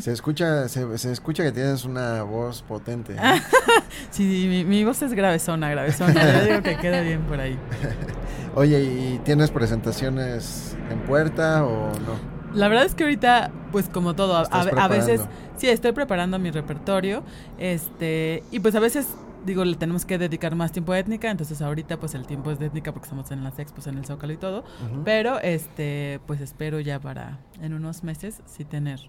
Se 0.00 0.12
escucha, 0.12 0.68
se, 0.68 0.98
se 0.98 1.10
escucha 1.12 1.42
que 1.42 1.52
tienes 1.52 1.84
una 1.84 2.22
voz 2.22 2.62
potente. 2.62 3.14
¿eh? 3.14 3.18
Sí, 4.10 4.46
mi, 4.48 4.64
mi 4.64 4.84
voz 4.84 5.02
es 5.02 5.12
gravesona, 5.12 5.68
gravesona, 5.70 6.38
yo 6.38 6.44
digo 6.44 6.62
que 6.62 6.76
queda 6.76 7.00
bien 7.00 7.22
por 7.22 7.40
ahí. 7.40 7.58
Oye, 8.54 8.82
¿y 8.82 9.20
tienes 9.24 9.50
presentaciones 9.50 10.76
en 10.90 11.00
puerta 11.00 11.64
o 11.64 11.92
no? 12.00 12.39
La 12.54 12.68
verdad 12.68 12.84
es 12.84 12.94
que 12.94 13.04
ahorita, 13.04 13.50
pues 13.72 13.88
como 13.88 14.14
todo, 14.14 14.36
a, 14.36 14.40
a- 14.42 14.88
veces, 14.88 15.20
sí, 15.56 15.68
estoy 15.68 15.92
preparando 15.92 16.38
mi 16.38 16.50
repertorio, 16.50 17.22
este, 17.58 18.42
y 18.50 18.60
pues 18.60 18.74
a 18.74 18.80
veces, 18.80 19.06
digo, 19.46 19.64
le 19.64 19.76
tenemos 19.76 20.04
que 20.04 20.18
dedicar 20.18 20.54
más 20.56 20.72
tiempo 20.72 20.92
a 20.92 20.98
étnica, 20.98 21.30
entonces 21.30 21.62
ahorita 21.62 21.98
pues 22.00 22.14
el 22.14 22.26
tiempo 22.26 22.50
es 22.50 22.58
de 22.58 22.66
étnica 22.66 22.92
porque 22.92 23.04
estamos 23.06 23.30
en 23.30 23.44
las 23.44 23.58
expos, 23.58 23.86
en 23.86 23.98
el 23.98 24.04
Zócalo 24.04 24.32
y 24.32 24.36
todo, 24.36 24.64
pero 25.04 25.38
este, 25.40 26.20
pues 26.26 26.40
espero 26.40 26.80
ya 26.80 26.98
para 27.00 27.38
en 27.62 27.72
unos 27.74 28.02
meses 28.04 28.42
sí 28.46 28.64
tener 28.64 29.00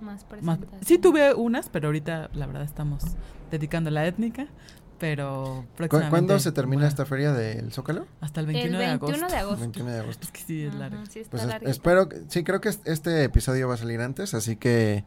Más 0.00 0.24
más. 0.42 0.58
Sí 0.84 0.98
tuve 0.98 1.32
unas, 1.34 1.68
pero 1.68 1.88
ahorita 1.88 2.28
la 2.34 2.46
verdad 2.46 2.62
estamos 2.64 3.04
dedicando 3.50 3.88
a 3.88 3.92
la 3.92 4.06
étnica, 4.06 4.46
pero 5.02 5.64
¿Cu- 5.66 5.74
próximamente. 5.76 6.10
¿Cuándo 6.10 6.38
se 6.38 6.52
termina 6.52 6.82
bueno, 6.82 6.88
esta 6.88 7.04
feria 7.04 7.32
del 7.32 7.72
Zócalo? 7.72 8.06
Hasta 8.20 8.38
el 8.40 8.46
El 8.46 8.52
21 8.52 8.78
de 8.78 8.86
21 8.86 9.12
agosto. 9.16 9.34
de 9.34 9.40
agosto. 9.40 9.60
21 9.60 9.90
de 9.90 9.98
agosto. 9.98 10.24
Es 10.26 10.30
que 10.30 10.40
sí, 10.40 10.62
es 10.62 10.74
largo. 10.76 10.96
Ujú, 10.98 11.06
sí, 11.06 11.18
está 11.18 11.30
Pues 11.32 11.42
es- 11.42 11.68
espero, 11.70 12.08
que- 12.08 12.22
sí, 12.28 12.44
creo 12.44 12.60
que 12.60 12.68
es- 12.68 12.78
este 12.84 13.24
episodio 13.24 13.66
va 13.66 13.74
a 13.74 13.78
salir 13.78 14.00
antes, 14.00 14.32
así 14.34 14.54
que 14.54 15.04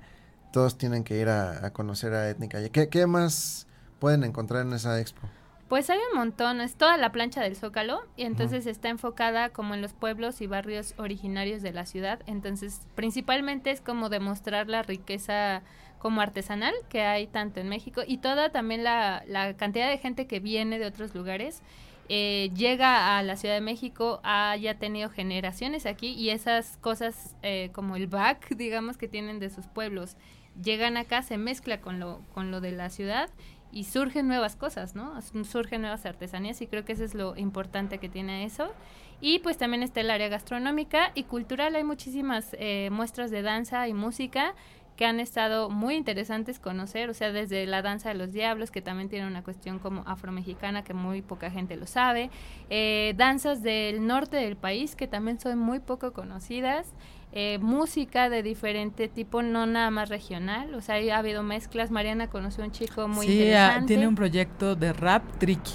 todos 0.52 0.78
tienen 0.78 1.06
que 1.06 1.18
ir 1.18 1.30
a, 1.30 1.66
a 1.66 1.72
conocer 1.72 2.14
a 2.14 2.30
Étnica. 2.30 2.60
¿Y 2.62 2.70
¿Qué, 2.72 2.90
¿Qué 2.90 3.08
más 3.08 3.68
pueden 4.00 4.26
encontrar 4.26 4.66
en 4.66 4.74
esa 4.74 5.00
expo? 5.00 5.22
Pues 5.68 5.90
hay 5.90 5.98
un 6.12 6.18
montón, 6.20 6.62
es 6.62 6.76
toda 6.76 6.96
la 6.98 7.12
plancha 7.12 7.42
del 7.42 7.56
Zócalo 7.56 8.02
y 8.16 8.24
entonces 8.24 8.68
está 8.68 8.90
enfocada 8.90 9.50
como 9.50 9.74
en 9.74 9.82
los 9.82 9.94
pueblos 9.94 10.40
y 10.42 10.48
barrios 10.48 10.94
originarios 10.98 11.64
de 11.64 11.74
la 11.74 11.88
ciudad, 11.88 12.20
entonces 12.28 12.82
principalmente 12.94 13.72
es 13.72 13.82
como 13.82 14.10
demostrar 14.10 14.68
la 14.68 14.84
riqueza 14.84 15.64
como 15.98 16.22
artesanal 16.22 16.76
que 16.88 17.02
hay 17.02 17.26
tanto 17.26 17.60
en 17.62 17.68
México 17.70 18.02
y 18.06 18.18
toda 18.18 18.52
también 18.52 18.84
la, 18.84 19.24
la 19.28 19.58
cantidad 19.58 19.90
de 19.90 19.98
gente 19.98 20.28
que 20.28 20.40
viene 20.40 20.78
de 20.78 20.86
otros 20.86 21.16
lugares. 21.16 21.64
eh, 22.10 22.52
llega 22.56 23.18
a 23.18 23.24
la 23.24 23.36
Ciudad 23.36 23.56
de 23.56 23.62
México, 23.62 24.20
haya 24.24 24.78
tenido 24.78 25.10
generaciones 25.10 25.88
aquí 25.88 26.10
y 26.10 26.30
esas 26.30 26.78
cosas 26.78 27.36
eh, 27.42 27.72
como 27.74 27.96
el 27.96 28.06
back, 28.06 28.50
digamos, 28.56 28.98
que 28.98 29.08
tienen 29.08 29.40
de 29.40 29.50
sus 29.50 29.66
pueblos, 29.66 30.16
llegan 30.62 30.98
acá, 30.98 31.24
se 31.24 31.38
mezcla 31.38 31.82
con 31.82 32.00
lo, 32.00 32.22
con 32.34 32.52
lo 32.52 32.62
de 32.62 32.72
la 32.74 32.90
ciudad 32.92 33.30
y 33.76 33.84
surgen 33.84 34.30
nuevas 34.30 34.56
cosas, 34.56 34.96
¿no? 34.96 35.22
Surgen 35.44 35.82
nuevas 35.82 36.06
artesanías 36.06 36.62
y 36.62 36.68
creo 36.68 36.86
que 36.86 36.94
eso 36.94 37.04
es 37.04 37.14
lo 37.14 37.36
importante 37.36 37.98
que 37.98 38.08
tiene 38.08 38.46
eso. 38.46 38.72
Y 39.20 39.40
pues 39.40 39.58
también 39.58 39.84
está 39.84 40.00
el 40.00 40.10
área 40.10 40.30
gastronómica 40.30 41.12
y 41.14 41.24
cultural, 41.24 41.76
hay 41.76 41.84
muchísimas 41.84 42.56
eh, 42.58 42.90
muestras 42.90 43.32
de 43.32 43.42
danza 43.42 43.86
y 43.90 43.94
música 43.94 44.56
que 44.96 45.06
han 45.06 45.20
estado 45.20 45.70
muy 45.70 45.96
interesantes 45.96 46.58
conocer, 46.58 47.10
o 47.10 47.14
sea, 47.14 47.34
desde 47.34 47.66
la 47.66 47.82
danza 47.82 48.08
de 48.08 48.16
los 48.16 48.32
diablos, 48.32 48.72
que 48.72 48.82
también 48.82 49.10
tiene 49.10 49.28
una 49.28 49.44
cuestión 49.44 49.80
como 49.80 50.04
afromexicana 50.06 50.86
que 50.86 50.94
muy 50.94 51.22
poca 51.22 51.52
gente 51.52 51.76
lo 51.76 51.86
sabe, 51.86 52.30
eh, 52.70 53.14
danzas 53.18 53.62
del 53.62 54.08
norte 54.08 54.38
del 54.38 54.56
país 54.56 54.96
que 54.96 55.08
también 55.08 55.38
son 55.38 55.60
muy 55.60 55.80
poco 55.80 56.14
conocidas, 56.14 56.94
eh, 57.38 57.60
música 57.60 58.30
de 58.30 58.42
diferente 58.44 59.10
tipo, 59.10 59.42
no 59.42 59.66
nada 59.66 59.92
más 59.92 60.08
regional, 60.08 60.74
o 60.74 60.80
sea, 60.80 60.96
ha 60.96 61.18
habido 61.18 61.44
mezclas. 61.44 61.92
Mariana 61.92 62.30
conoció 62.30 62.64
a 62.64 62.68
un 62.68 62.72
chico 62.72 63.10
muy 63.10 63.28
sí, 63.28 63.34
ah, 63.34 63.46
interesante. 63.46 63.88
tiene 63.88 64.08
un 64.08 64.16
proyecto 64.16 64.76
de 64.76 64.94
rap 64.94 65.22
tricky. 65.38 65.74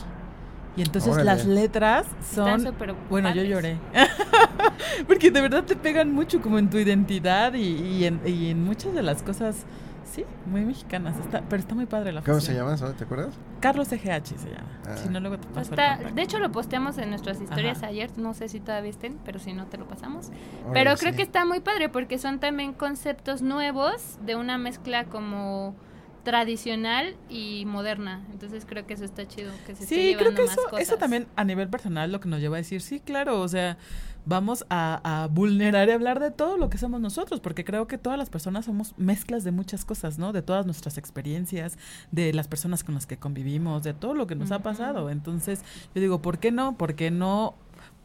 Y 0.76 0.82
entonces 0.82 1.12
Órale. 1.12 1.26
las 1.26 1.44
letras 1.44 2.06
son... 2.34 2.74
Bueno, 3.10 3.34
yo 3.34 3.42
lloré. 3.42 3.76
Porque 5.06 5.30
de 5.30 5.40
verdad 5.42 5.64
te 5.64 5.76
pegan 5.76 6.14
mucho 6.14 6.40
como 6.40 6.58
en 6.58 6.70
tu 6.70 6.78
identidad 6.78 7.52
y, 7.52 7.74
y, 7.74 8.04
en, 8.06 8.22
y 8.24 8.48
en 8.48 8.64
muchas 8.64 8.94
de 8.94 9.02
las 9.02 9.22
cosas, 9.22 9.66
sí, 10.10 10.24
muy 10.46 10.64
mexicanas. 10.64 11.16
Está, 11.18 11.42
pero 11.48 11.60
está 11.60 11.74
muy 11.74 11.86
padre 11.86 12.12
la 12.12 12.22
¿Cómo 12.22 12.34
fusión. 12.38 12.54
se 12.56 12.60
llama? 12.60 12.76
¿sabes? 12.76 12.96
¿Te 12.96 13.04
acuerdas? 13.04 13.34
Carlos 13.60 13.90
EGH 13.92 14.26
se 14.38 14.48
llama. 14.50 14.68
Ah. 14.86 14.96
Si 14.96 15.08
no, 15.08 15.20
luego 15.20 15.38
te 15.38 15.46
paso 15.48 15.70
Está- 15.70 15.86
el 15.92 15.94
contacto. 15.96 16.14
de 16.16 16.22
hecho, 16.22 16.38
lo 16.38 16.52
posteamos 16.52 16.98
en 16.98 17.10
nuestras 17.10 17.40
historias 17.40 17.78
Ajá. 17.78 17.86
ayer. 17.88 18.10
No 18.18 18.34
sé 18.34 18.48
si 18.48 18.60
todavía 18.60 18.90
estén, 18.90 19.18
pero 19.24 19.38
si 19.38 19.52
no, 19.52 19.66
te 19.66 19.78
lo 19.78 19.86
pasamos. 19.86 20.30
Pero 20.72 20.94
creo 20.96 21.12
sí. 21.12 21.16
que 21.16 21.22
está 21.22 21.44
muy 21.44 21.60
padre 21.60 21.88
porque 21.88 22.18
son 22.18 22.40
también 22.40 22.72
conceptos 22.72 23.42
nuevos 23.42 24.18
de 24.24 24.36
una 24.36 24.58
mezcla 24.58 25.04
como 25.04 25.74
tradicional 26.22 27.16
y 27.28 27.64
moderna. 27.66 28.24
Entonces 28.32 28.64
creo 28.66 28.86
que 28.86 28.94
eso 28.94 29.04
está 29.04 29.26
chido. 29.26 29.52
Que 29.66 29.74
se 29.74 29.86
Sí, 29.86 30.14
creo 30.18 30.34
que 30.34 30.44
eso, 30.44 30.60
eso 30.78 30.96
también 30.96 31.26
a 31.36 31.44
nivel 31.44 31.68
personal 31.68 32.12
lo 32.12 32.20
que 32.20 32.28
nos 32.28 32.40
lleva 32.40 32.56
a 32.56 32.58
decir, 32.58 32.80
sí, 32.80 33.00
claro, 33.00 33.40
o 33.40 33.48
sea, 33.48 33.78
vamos 34.26 34.64
a, 34.68 35.22
a 35.22 35.26
vulnerar 35.28 35.88
y 35.88 35.92
hablar 35.92 36.20
de 36.20 36.30
todo 36.30 36.56
lo 36.56 36.68
que 36.70 36.78
somos 36.78 37.00
nosotros, 37.00 37.40
porque 37.40 37.64
creo 37.64 37.86
que 37.86 37.98
todas 37.98 38.18
las 38.18 38.30
personas 38.30 38.66
somos 38.66 38.94
mezclas 38.96 39.44
de 39.44 39.50
muchas 39.50 39.84
cosas, 39.84 40.18
¿no? 40.18 40.32
De 40.32 40.42
todas 40.42 40.66
nuestras 40.66 40.98
experiencias, 40.98 41.78
de 42.10 42.32
las 42.32 42.48
personas 42.48 42.84
con 42.84 42.94
las 42.94 43.06
que 43.06 43.16
convivimos, 43.16 43.82
de 43.82 43.94
todo 43.94 44.14
lo 44.14 44.26
que 44.26 44.34
nos 44.34 44.50
ha 44.52 44.60
pasado. 44.60 45.10
Entonces, 45.10 45.62
yo 45.94 46.00
digo, 46.00 46.20
¿por 46.20 46.38
qué 46.38 46.52
no? 46.52 46.76
¿Por 46.76 46.94
qué 46.94 47.10
no? 47.10 47.54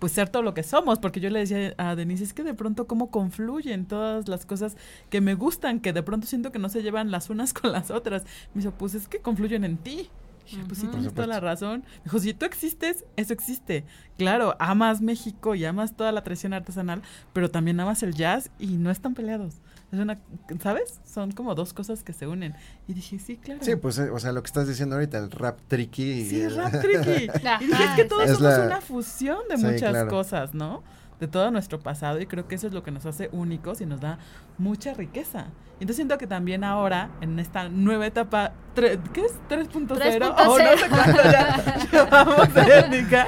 Pues 0.05 0.13
ser 0.13 0.29
todo 0.29 0.43
lo 0.43 0.53
que 0.53 0.61
somos, 0.61 0.99
porque 0.99 1.19
yo 1.19 1.31
le 1.31 1.39
decía 1.39 1.73
a 1.79 1.95
Denise, 1.95 2.25
es 2.25 2.33
que 2.35 2.43
de 2.43 2.53
pronto 2.53 2.85
cómo 2.85 3.09
confluyen 3.09 3.87
todas 3.87 4.27
las 4.27 4.45
cosas 4.45 4.77
que 5.09 5.19
me 5.19 5.33
gustan, 5.33 5.79
que 5.79 5.93
de 5.93 6.03
pronto 6.03 6.27
siento 6.27 6.51
que 6.51 6.59
no 6.59 6.69
se 6.69 6.83
llevan 6.83 7.09
las 7.09 7.31
unas 7.31 7.53
con 7.55 7.71
las 7.71 7.89
otras. 7.89 8.23
Me 8.53 8.61
dijo, 8.61 8.71
pues 8.77 8.93
es 8.93 9.07
que 9.07 9.17
confluyen 9.17 9.63
en 9.63 9.77
ti. 9.77 10.11
Dije, 10.45 10.63
pues 10.67 10.77
sí, 10.77 10.85
tienes 10.85 11.11
toda 11.11 11.25
la 11.25 11.39
razón. 11.39 11.79
Me 11.79 12.03
dijo, 12.03 12.19
si 12.19 12.35
tú 12.35 12.45
existes, 12.45 13.03
eso 13.15 13.33
existe. 13.33 13.83
Claro, 14.15 14.55
amas 14.59 15.01
México 15.01 15.55
y 15.55 15.65
amas 15.65 15.95
toda 15.95 16.11
la 16.11 16.21
tradición 16.21 16.53
artesanal, 16.53 17.01
pero 17.33 17.49
también 17.49 17.79
amas 17.79 18.03
el 18.03 18.13
jazz 18.13 18.51
y 18.59 18.77
no 18.77 18.91
están 18.91 19.15
peleados. 19.15 19.55
Es 19.95 20.01
una, 20.01 20.19
¿sabes? 20.61 20.99
Son 21.05 21.31
como 21.31 21.55
dos 21.55 21.73
cosas 21.73 22.03
que 22.03 22.13
se 22.13 22.27
unen. 22.27 22.53
Y 22.87 22.93
dije, 22.93 23.17
sí, 23.19 23.37
claro. 23.37 23.61
Sí, 23.63 23.75
pues, 23.75 23.97
eh, 23.97 24.09
o 24.09 24.19
sea, 24.19 24.31
lo 24.31 24.41
que 24.43 24.47
estás 24.47 24.67
diciendo 24.67 24.95
ahorita, 24.95 25.17
el 25.17 25.31
rap 25.31 25.59
tricky. 25.67 26.25
Sí, 26.25 26.41
el- 26.41 26.55
rap 26.55 26.71
tricky. 26.81 27.29
Y 27.61 27.65
dije, 27.67 27.83
es 27.83 27.91
que 27.95 28.05
todos 28.05 28.23
Es 28.29 28.37
somos 28.37 28.53
la- 28.57 28.65
una 28.65 28.81
fusión 28.81 29.39
de 29.49 29.57
Sí, 29.57 29.65
muchas 29.65 29.89
claro. 29.91 30.09
cosas, 30.09 30.53
¿no? 30.53 30.83
De 31.19 31.27
todo 31.29 31.49
nuestro 31.49 31.79
pasado 31.79 32.19
y 32.19 32.25
creo 32.25 32.45
que 32.47 32.55
eso 32.55 32.67
es 32.67 32.73
lo 32.73 32.83
que 32.83 32.91
nos 32.91 33.05
hace 33.05 33.29
únicos 33.31 33.79
y 33.79 33.85
nos 33.85 34.01
da 34.01 34.19
mucha 34.57 34.93
riqueza. 34.93 35.47
Y 35.79 35.83
Entonces 35.83 35.95
siento 35.95 36.17
que 36.17 36.27
también 36.27 36.63
ahora, 36.65 37.09
en 37.21 37.39
esta 37.39 37.69
nueva 37.69 38.05
etapa, 38.05 38.51
tre- 38.75 38.99
¿qué 39.13 39.21
es? 39.21 39.33
3.0 39.49 40.35
o 40.45 40.59
no 40.59 40.77
sé 40.77 40.89
cuánto 40.89 41.23
ya 41.23 41.87
llevamos 41.91 42.53
de 42.53 42.79
étnica. 42.79 43.27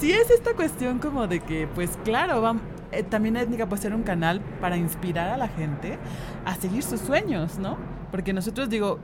Sí 0.00 0.10
es 0.12 0.28
esta 0.30 0.54
cuestión 0.54 0.98
como 0.98 1.28
de 1.28 1.38
que, 1.40 1.68
pues 1.72 1.90
claro, 2.04 2.42
vam- 2.42 2.60
eh, 2.92 3.02
también 3.02 3.36
étnica 3.36 3.68
puede 3.68 3.82
ser 3.82 3.94
un 3.94 4.02
canal 4.02 4.40
para 4.60 4.76
inspirar 4.76 5.28
a 5.28 5.36
la 5.36 5.48
gente 5.48 5.98
a 6.44 6.54
seguir 6.56 6.82
sus 6.82 7.00
sueños, 7.00 7.58
¿no? 7.58 7.76
Porque 8.10 8.32
nosotros 8.32 8.68
digo, 8.68 8.98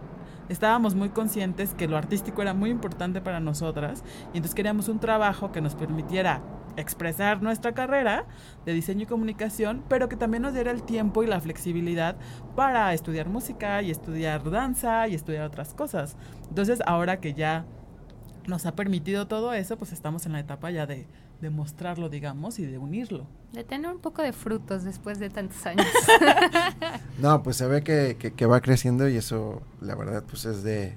estábamos 0.49 0.95
muy 0.95 1.11
conscientes 1.11 1.75
que 1.75 1.89
lo 1.89 1.97
artístico 1.97 2.43
era 2.43 2.55
muy 2.55 2.71
importante 2.71 3.21
para 3.21 3.41
nosotras 3.41 4.03
y 4.33 4.39
entonces 4.39 4.55
queríamos 4.55 4.89
un 4.89 4.99
trabajo 4.99 5.53
que 5.53 5.61
nos 5.61 5.75
permitiera 5.75 6.43
expresar 6.77 7.43
nuestra 7.43 7.73
carrera 7.73 8.27
de 8.65 8.75
diseño 8.75 9.05
y 9.05 9.07
comunicación, 9.07 9.83
pero 9.89 10.09
que 10.09 10.17
también 10.17 10.43
nos 10.43 10.55
diera 10.55 10.71
el 10.71 10.83
tiempo 10.83 11.23
y 11.23 11.27
la 11.27 11.41
flexibilidad 11.41 12.17
para 12.55 12.93
estudiar 12.93 13.29
música 13.29 13.83
y 13.83 13.91
estudiar 13.91 14.51
danza 14.51 15.09
y 15.09 15.15
estudiar 15.15 15.47
otras 15.47 15.75
cosas. 15.75 16.17
Entonces, 16.49 16.83
ahora 16.87 17.19
que 17.19 17.35
ya 17.35 17.65
nos 18.47 18.67
ha 18.67 18.77
permitido 18.77 19.27
todo 19.27 19.53
eso, 19.55 19.77
pues 19.77 19.93
estamos 19.93 20.27
en 20.27 20.33
la 20.33 20.41
etapa 20.41 20.71
ya 20.71 20.87
de, 20.87 21.07
de 21.41 21.51
mostrarlo, 21.51 22.09
digamos, 22.09 22.59
y 22.59 22.67
de 22.67 22.79
unirlo. 22.79 23.27
De 23.53 23.63
tener 23.65 23.91
un 23.91 23.99
poco 24.01 24.23
de 24.23 24.33
frutos 24.33 24.85
después 24.85 25.19
de 25.19 25.31
tantos 25.31 25.65
años. 25.67 25.87
No, 27.19 27.43
pues 27.43 27.57
se 27.57 27.67
ve 27.67 27.83
que, 27.83 28.17
que- 28.19 28.33
que 28.35 28.47
va 28.47 28.61
creciendo 28.61 29.09
y 29.09 29.17
eso, 29.17 29.63
la 29.81 29.95
verdad, 29.95 30.23
pues 30.29 30.45
es 30.45 30.63
de, 30.63 30.95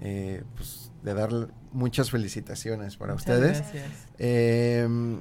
eh, 0.00 0.42
pues, 0.56 0.90
de 1.02 1.14
dar 1.14 1.30
muchas 1.72 2.10
felicitaciones 2.10 2.96
para 2.96 3.14
Muchas 3.14 3.26
ustedes. 3.30 3.58
gracias. 3.60 4.06
Eh, 4.18 5.18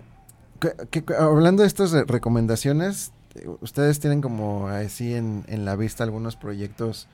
que- 0.90 1.04
que- 1.04 1.14
hablando 1.16 1.62
de 1.64 1.68
estas 1.68 1.94
eh, 1.94 2.04
recomendaciones, 2.06 3.14
ustedes 3.62 4.00
tienen 4.00 4.22
como 4.22 4.68
así 4.68 5.14
en, 5.14 5.46
en 5.48 5.64
la 5.66 5.76
vista 5.78 6.04
algunos 6.04 6.36
proyectos 6.36 7.08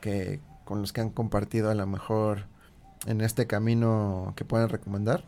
que 0.00 0.40
con 0.64 0.80
los 0.80 0.92
que 0.92 1.00
han 1.00 1.10
compartido 1.10 1.70
a 1.70 1.74
lo 1.74 1.86
mejor 1.86 2.44
en 3.06 3.20
este 3.22 3.46
camino 3.46 4.32
que 4.36 4.44
pueden 4.44 4.68
recomendar. 4.68 5.24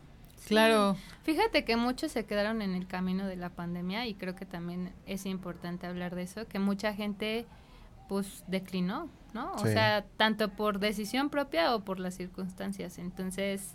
Claro. 0.49 0.97
Fíjate 1.25 1.65
que 1.65 1.77
muchos 1.77 2.13
se 2.13 2.25
quedaron 2.25 2.63
en 2.63 2.75
el 2.75 2.87
camino 2.87 3.27
de 3.27 3.37
la 3.37 3.51
pandemia 3.51 4.07
y 4.07 4.15
creo 4.15 4.35
que 4.35 4.47
también 4.47 4.93
es 5.07 5.27
importante 5.27 5.87
hablar 5.87 6.15
de 6.15 6.23
eso, 6.23 6.47
que 6.47 6.59
mucha 6.59 6.95
gente 6.95 7.47
pues 8.09 8.43
declinó, 8.47 9.09
¿no? 9.35 9.53
O 9.55 9.59
Sí. 9.67 9.73
sea, 9.73 10.05
tanto 10.17 10.49
por 10.49 10.79
decisión 10.79 11.29
propia 11.29 11.75
o 11.75 11.81
por 11.81 12.01
las 12.01 12.15
circunstancias. 12.15 12.97
Entonces, 12.99 13.75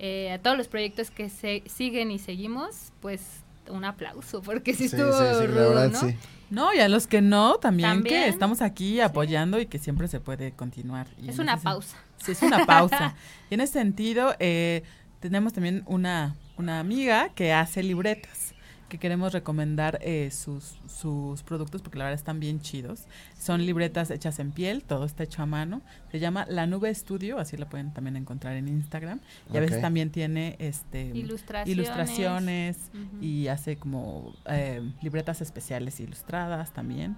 eh, 0.00 0.32
a 0.32 0.38
todos 0.40 0.56
los 0.58 0.66
proyectos 0.66 1.10
que 1.12 1.28
se 1.28 1.62
siguen 1.66 2.10
y 2.10 2.18
seguimos, 2.18 2.92
pues 3.00 3.44
un 3.68 3.84
aplauso, 3.84 4.42
porque 4.42 4.74
sí, 4.74 4.86
estuvo 4.86 5.04
rudo, 5.12 5.38
verdad, 5.74 5.90
¿no? 5.92 5.98
sí. 6.00 6.16
No, 6.50 6.74
y 6.74 6.80
a 6.80 6.88
los 6.88 7.06
que 7.06 7.22
no, 7.22 7.58
también, 7.58 7.90
También. 7.90 8.24
que 8.24 8.28
estamos 8.28 8.60
aquí 8.60 9.00
apoyando 9.00 9.60
y 9.60 9.66
que 9.66 9.78
siempre 9.78 10.08
se 10.08 10.18
puede 10.18 10.50
continuar. 10.50 11.06
Y 11.16 11.28
Es 11.28 11.38
una 11.38 11.54
ese 11.54 11.62
pausa. 11.62 11.96
Sí, 12.16 12.32
es 12.32 12.42
una 12.42 12.66
pausa. 12.66 13.14
y 13.50 13.54
en 13.54 13.60
ese 13.60 13.74
sentido, 13.74 14.34
eh, 14.40 14.82
tenemos 15.20 15.52
también 15.52 15.82
una, 15.86 16.36
una 16.56 16.80
amiga 16.80 17.28
que 17.34 17.52
hace 17.52 17.82
libretas, 17.82 18.54
que 18.88 18.98
queremos 18.98 19.32
recomendar 19.32 20.00
eh, 20.02 20.30
sus, 20.32 20.80
sus 20.88 21.44
productos 21.44 21.80
porque 21.80 21.98
la 21.98 22.04
verdad 22.06 22.18
están 22.18 22.40
bien 22.40 22.60
chidos. 22.60 23.04
Son 23.38 23.64
libretas 23.64 24.10
hechas 24.10 24.40
en 24.40 24.50
piel, 24.50 24.82
todo 24.82 25.04
está 25.04 25.22
hecho 25.22 25.42
a 25.42 25.46
mano. 25.46 25.80
Se 26.10 26.18
llama 26.18 26.44
La 26.48 26.66
Nube 26.66 26.92
Studio, 26.92 27.38
así 27.38 27.56
la 27.56 27.68
pueden 27.68 27.92
también 27.92 28.16
encontrar 28.16 28.56
en 28.56 28.66
Instagram. 28.66 29.20
Y 29.52 29.56
a 29.56 29.60
veces 29.60 29.80
también 29.80 30.10
tiene 30.10 30.56
este 30.58 31.12
Ilustraciones. 31.14 31.68
ilustraciones 31.68 32.90
y 33.20 33.46
hace 33.46 33.76
como 33.76 34.34
eh, 34.46 34.82
libretas 35.02 35.40
especiales 35.40 36.00
ilustradas 36.00 36.72
también. 36.72 37.16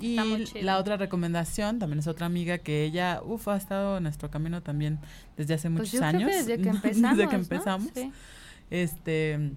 Y 0.00 0.18
la 0.62 0.78
otra 0.78 0.96
recomendación 0.96 1.78
también 1.78 2.00
es 2.00 2.06
otra 2.08 2.26
amiga 2.26 2.58
que 2.58 2.84
ella, 2.84 3.20
uf, 3.24 3.48
ha 3.48 3.56
estado 3.56 3.96
en 3.98 4.02
nuestro 4.02 4.30
camino 4.30 4.62
también 4.62 4.98
desde 5.36 5.54
hace 5.54 5.70
Pues 5.70 5.92
muchos 5.92 5.92
yo 5.92 5.98
creo 6.00 6.10
que 6.10 6.16
años. 6.16 6.30
desde 6.46 6.60
que 6.62 6.68
empezamos, 6.68 7.10
desde 7.16 7.30
que 7.30 7.36
¿no? 7.36 7.42
empezamos. 7.42 7.88
Sí. 7.94 8.12
Este, 8.70 9.52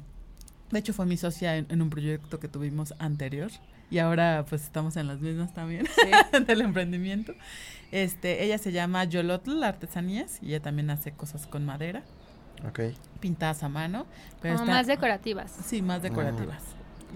de 0.71 0.79
hecho 0.79 0.93
fue 0.93 1.05
mi 1.05 1.17
socia 1.17 1.57
en, 1.57 1.65
en 1.69 1.81
un 1.81 1.89
proyecto 1.89 2.39
que 2.39 2.47
tuvimos 2.47 2.93
anterior 2.99 3.49
y 3.89 3.99
ahora 3.99 4.45
pues 4.47 4.63
estamos 4.63 4.97
en 4.97 5.07
las 5.07 5.21
mismas 5.21 5.53
también 5.53 5.87
del 6.47 6.61
emprendimiento. 6.61 7.33
Este, 7.91 8.43
ella 8.43 8.57
se 8.57 8.71
llama 8.71 9.03
Yolotl 9.05 9.63
Artesanías 9.63 10.39
y 10.41 10.47
ella 10.49 10.61
también 10.61 10.89
hace 10.89 11.13
cosas 11.13 11.47
con 11.47 11.65
madera, 11.65 12.03
Ok. 12.67 12.79
pintadas 13.21 13.63
a 13.63 13.69
mano. 13.69 14.05
Pero 14.41 14.55
Como 14.55 14.65
está- 14.65 14.77
más 14.77 14.87
decorativas. 14.87 15.51
Sí, 15.65 15.81
más 15.81 16.01
decorativas. 16.01 16.61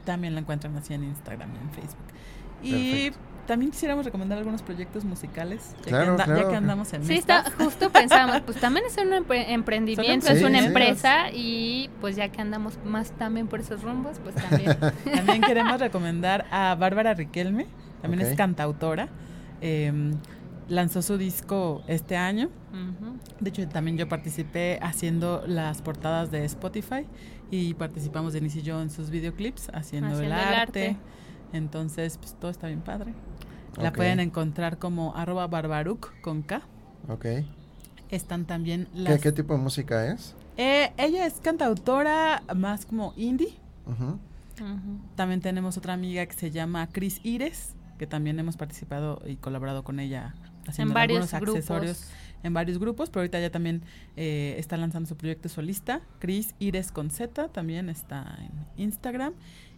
También 0.05 0.33
la 0.33 0.39
encuentran 0.39 0.75
así 0.77 0.93
en 0.93 1.03
Instagram 1.03 1.53
y 1.53 1.57
en 1.57 1.69
Facebook. 1.71 2.05
Y 2.63 2.71
Perfecto. 3.11 3.19
también 3.47 3.71
quisiéramos 3.71 4.05
recomendar 4.05 4.37
algunos 4.37 4.61
proyectos 4.61 5.03
musicales, 5.03 5.75
ya, 5.83 5.87
Claro, 5.89 6.15
que, 6.15 6.21
anda- 6.21 6.25
ya 6.27 6.33
claro. 6.33 6.49
que 6.49 6.55
andamos 6.55 6.93
en 6.93 7.03
Sí, 7.05 7.15
estas. 7.15 7.47
está, 7.47 7.63
justo 7.63 7.89
pensamos, 7.91 8.41
pues 8.41 8.59
también 8.59 8.85
es 8.85 8.95
un 8.97 9.11
empre- 9.11 9.45
emprendimiento, 9.49 10.27
es 10.31 10.43
una 10.43 10.59
empresa 10.59 11.31
y 11.33 11.89
pues 11.99 12.15
ya 12.15 12.29
que 12.29 12.39
andamos 12.41 12.77
más 12.85 13.11
también 13.11 13.47
por 13.47 13.59
esos 13.59 13.81
rumbos, 13.83 14.19
pues 14.23 14.35
también. 14.35 14.77
También 15.15 15.41
queremos 15.41 15.79
recomendar 15.79 16.45
a 16.51 16.75
Bárbara 16.75 17.13
Riquelme, 17.13 17.65
también 18.01 18.21
es 18.21 18.35
cantautora. 18.35 19.09
em, 19.61 20.13
lanzó 20.69 21.01
su 21.01 21.17
disco 21.17 21.83
este 21.87 22.15
año. 22.15 22.49
De 23.41 23.49
hecho, 23.49 23.67
también 23.67 23.97
yo 23.97 24.07
participé 24.07 24.79
haciendo 24.81 25.43
las 25.45 25.81
portadas 25.81 26.31
de 26.31 26.45
Spotify 26.45 27.05
y 27.49 27.73
participamos 27.73 28.31
Denise 28.33 28.59
y 28.59 28.61
yo 28.61 28.81
en 28.81 28.89
sus 28.89 29.09
videoclips 29.09 29.69
haciendo, 29.73 30.07
el, 30.21 30.31
Haciendo 30.31 30.35
el 30.35 30.41
arte. 30.53 30.87
arte. 30.87 30.97
Entonces, 31.53 32.17
pues 32.17 32.33
todo 32.39 32.51
está 32.51 32.67
bien 32.67 32.81
padre. 32.81 33.13
La 33.77 33.93
pueden 33.93 34.19
encontrar 34.19 34.77
como 34.77 35.15
arroba 35.15 35.47
barbaruc 35.47 36.19
con 36.21 36.41
K. 36.41 36.61
Ok. 37.07 37.25
Están 38.09 38.45
también 38.45 38.87
¿Qué, 38.93 38.99
las... 38.99 39.21
qué 39.21 39.31
tipo 39.31 39.53
de 39.53 39.59
música 39.59 40.11
es? 40.11 40.35
Eh, 40.57 40.91
ella 40.97 41.25
es 41.25 41.35
cantautora 41.35 42.43
más 42.55 42.85
como 42.85 43.13
indie. 43.15 43.53
Ujú. 43.85 44.19
Ujú. 44.59 44.99
También 45.15 45.41
tenemos 45.41 45.77
otra 45.77 45.93
amiga 45.93 46.25
que 46.25 46.33
se 46.33 46.51
llama 46.51 46.87
Cris 46.87 47.21
Ires, 47.23 47.73
que 47.97 48.07
también 48.07 48.37
hemos 48.39 48.57
participado 48.57 49.21
y 49.25 49.37
colaborado 49.37 49.83
con 49.83 49.99
ella 49.99 50.35
haciendo 50.67 50.91
En 50.91 50.93
varios 50.93 51.33
algunos 51.33 51.55
accesorios 51.55 51.99
grupos. 51.99 52.15
en 52.43 52.53
varios 52.53 52.79
grupos, 52.79 53.09
pero 53.09 53.21
ahorita 53.21 53.39
ya 53.39 53.49
también 53.49 53.81
eh, 54.17 54.55
está 54.57 54.77
lanzando 54.77 55.07
su 55.07 55.15
proyecto 55.15 55.49
solista. 55.49 56.01
Cris 56.19 56.53
Ires 56.59 56.91
con 56.91 57.09
Z 57.09 57.47
también 57.49 57.89
está 57.89 58.37
en 58.39 58.83
Instagram. 58.83 59.33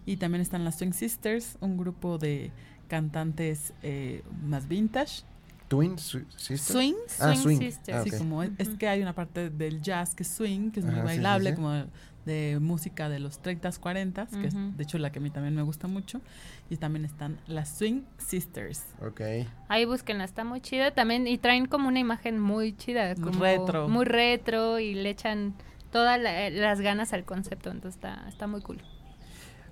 Y 0.05 0.17
también 0.17 0.41
están 0.41 0.63
las 0.65 0.77
Swing 0.77 0.91
Sisters, 0.93 1.57
un 1.61 1.77
grupo 1.77 2.17
de 2.17 2.51
cantantes 2.87 3.73
eh, 3.81 4.23
más 4.45 4.67
vintage. 4.67 5.23
Twin 5.67 5.97
Su- 5.97 6.25
Sister? 6.37 6.57
Swing. 6.75 6.93
Ah, 7.19 7.33
Swing 7.35 7.41
swing. 7.41 7.57
Sisters. 7.59 7.97
Ah, 7.97 8.03
Sí, 8.03 8.11
como 8.17 8.43
es, 8.43 8.69
que 8.77 8.87
hay 8.87 9.01
una 9.01 9.13
parte 9.13 9.49
del 9.49 9.81
jazz 9.81 10.13
que 10.13 10.23
es 10.23 10.29
swing, 10.29 10.69
que 10.71 10.81
es 10.81 10.85
muy 10.85 10.95
Ajá, 10.95 11.03
sí, 11.03 11.07
sí, 11.09 11.15
bailable, 11.15 11.49
sí. 11.51 11.55
como 11.55 11.85
de 12.25 12.57
música 12.61 13.09
de 13.09 13.19
los 13.19 13.41
30s, 13.41 13.79
40s, 13.81 14.39
que 14.39 14.47
es 14.47 14.53
de 14.77 14.83
hecho 14.83 14.97
la 14.97 15.11
que 15.11 15.19
a 15.19 15.21
mí 15.21 15.29
también 15.29 15.55
me 15.55 15.61
gusta 15.63 15.87
mucho. 15.87 16.21
Y 16.69 16.77
también 16.77 17.05
están 17.05 17.39
las 17.47 17.75
Swing 17.77 18.01
Sisters. 18.17 18.83
Ok. 19.01 19.21
Ahí 19.67 19.85
búsquenla, 19.85 20.23
está 20.25 20.43
muy 20.43 20.61
chida 20.61 20.91
también 20.91 21.27
y 21.27 21.37
traen 21.37 21.65
como 21.65 21.87
una 21.87 21.99
imagen 21.99 22.39
muy 22.39 22.75
chida, 22.75 23.15
como 23.15 23.39
Retro. 23.41 23.87
muy 23.89 24.05
retro 24.05 24.79
y 24.79 24.93
le 24.93 25.09
echan 25.09 25.53
todas 25.91 26.19
la- 26.21 26.49
las 26.49 26.81
ganas 26.81 27.13
al 27.13 27.23
concepto, 27.25 27.71
entonces 27.71 27.95
está, 27.95 28.25
está 28.29 28.47
muy 28.47 28.61
cool. 28.61 28.81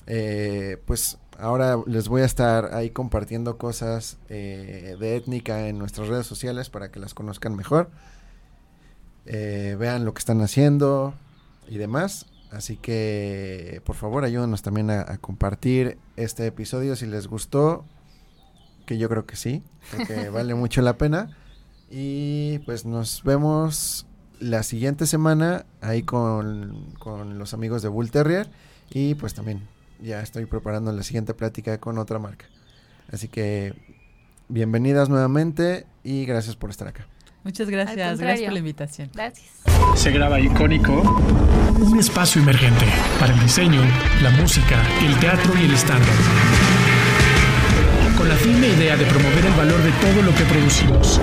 eh, 0.07 0.81
pues 0.85 1.17
ahora 1.39 1.77
les 1.85 2.07
voy 2.07 2.21
a 2.21 2.25
estar 2.25 2.73
ahí 2.73 2.89
compartiendo 2.89 3.57
cosas 3.57 4.17
eh, 4.29 4.95
de 4.99 5.15
étnica 5.15 5.67
en 5.67 5.79
nuestras 5.79 6.07
redes 6.07 6.25
sociales 6.27 6.69
para 6.69 6.91
que 6.91 6.99
las 6.99 7.13
conozcan 7.13 7.55
mejor, 7.55 7.89
eh, 9.25 9.75
vean 9.79 10.05
lo 10.05 10.13
que 10.13 10.19
están 10.19 10.41
haciendo 10.41 11.13
y 11.67 11.77
demás. 11.77 12.25
Así 12.53 12.77
que 12.77 13.81
por 13.85 13.95
favor 13.95 14.23
ayúdenos 14.23 14.61
también 14.61 14.91
a, 14.91 15.01
a 15.01 15.17
compartir 15.17 15.97
este 16.15 16.45
episodio 16.45 16.95
si 16.95 17.07
les 17.07 17.27
gustó, 17.27 17.85
que 18.85 18.97
yo 18.97 19.09
creo 19.09 19.25
que 19.25 19.35
sí, 19.35 19.63
porque 19.91 20.29
vale 20.29 20.53
mucho 20.55 20.81
la 20.81 20.97
pena. 20.97 21.35
Y 21.89 22.59
pues 22.59 22.85
nos 22.85 23.23
vemos 23.23 24.07
la 24.39 24.63
siguiente 24.63 25.05
semana 25.05 25.65
ahí 25.81 26.03
con, 26.03 26.93
con 26.99 27.37
los 27.37 27.53
amigos 27.53 27.81
de 27.81 27.89
Bull 27.89 28.11
Terrier. 28.11 28.49
Y 28.89 29.15
pues 29.15 29.33
también 29.33 29.67
ya 30.01 30.21
estoy 30.21 30.45
preparando 30.45 30.91
la 30.91 31.03
siguiente 31.03 31.33
plática 31.33 31.79
con 31.79 31.97
otra 31.97 32.19
marca. 32.19 32.45
Así 33.11 33.27
que 33.27 33.73
bienvenidas 34.49 35.09
nuevamente 35.09 35.85
y 36.03 36.25
gracias 36.25 36.55
por 36.55 36.69
estar 36.69 36.87
acá. 36.87 37.07
Muchas 37.43 37.69
gracias, 37.69 38.19
gracias 38.19 38.45
por 38.45 38.53
la 38.53 38.59
invitación. 38.59 39.09
Gracias. 39.13 39.47
Se 39.95 40.11
graba 40.11 40.39
icónico. 40.39 41.01
Un 41.77 41.99
espacio 41.99 42.41
emergente 42.41 42.85
para 43.19 43.33
el 43.33 43.39
diseño, 43.41 43.81
la 44.21 44.29
música, 44.31 44.81
el 45.05 45.19
teatro 45.19 45.51
y 45.59 45.65
el 45.65 45.73
stand 45.73 46.05
Con 48.17 48.29
la 48.29 48.35
firme 48.35 48.69
idea 48.69 48.95
de 48.95 49.05
promover 49.05 49.45
el 49.45 49.53
valor 49.53 49.81
de 49.81 49.91
todo 49.91 50.21
lo 50.21 50.33
que 50.35 50.43
producimos. 50.45 51.19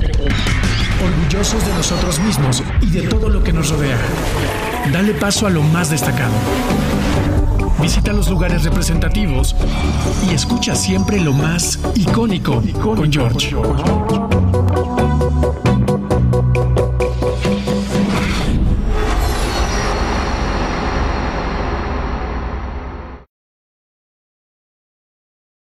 Orgullosos 1.02 1.66
de 1.66 1.72
nosotros 1.72 2.18
mismos 2.20 2.62
y 2.82 2.90
de 2.90 3.02
todo 3.02 3.28
lo 3.28 3.42
que 3.42 3.52
nos 3.52 3.70
rodea. 3.70 3.96
Dale 4.92 5.14
paso 5.14 5.46
a 5.46 5.50
lo 5.50 5.62
más 5.62 5.90
destacado 5.90 6.34
visita 7.80 8.12
los 8.12 8.28
lugares 8.28 8.64
representativos 8.64 9.56
y 10.28 10.34
escucha 10.34 10.74
siempre 10.74 11.20
lo 11.20 11.32
más 11.32 11.78
icónico 11.94 12.62
con 12.82 13.10
George. 13.10 13.56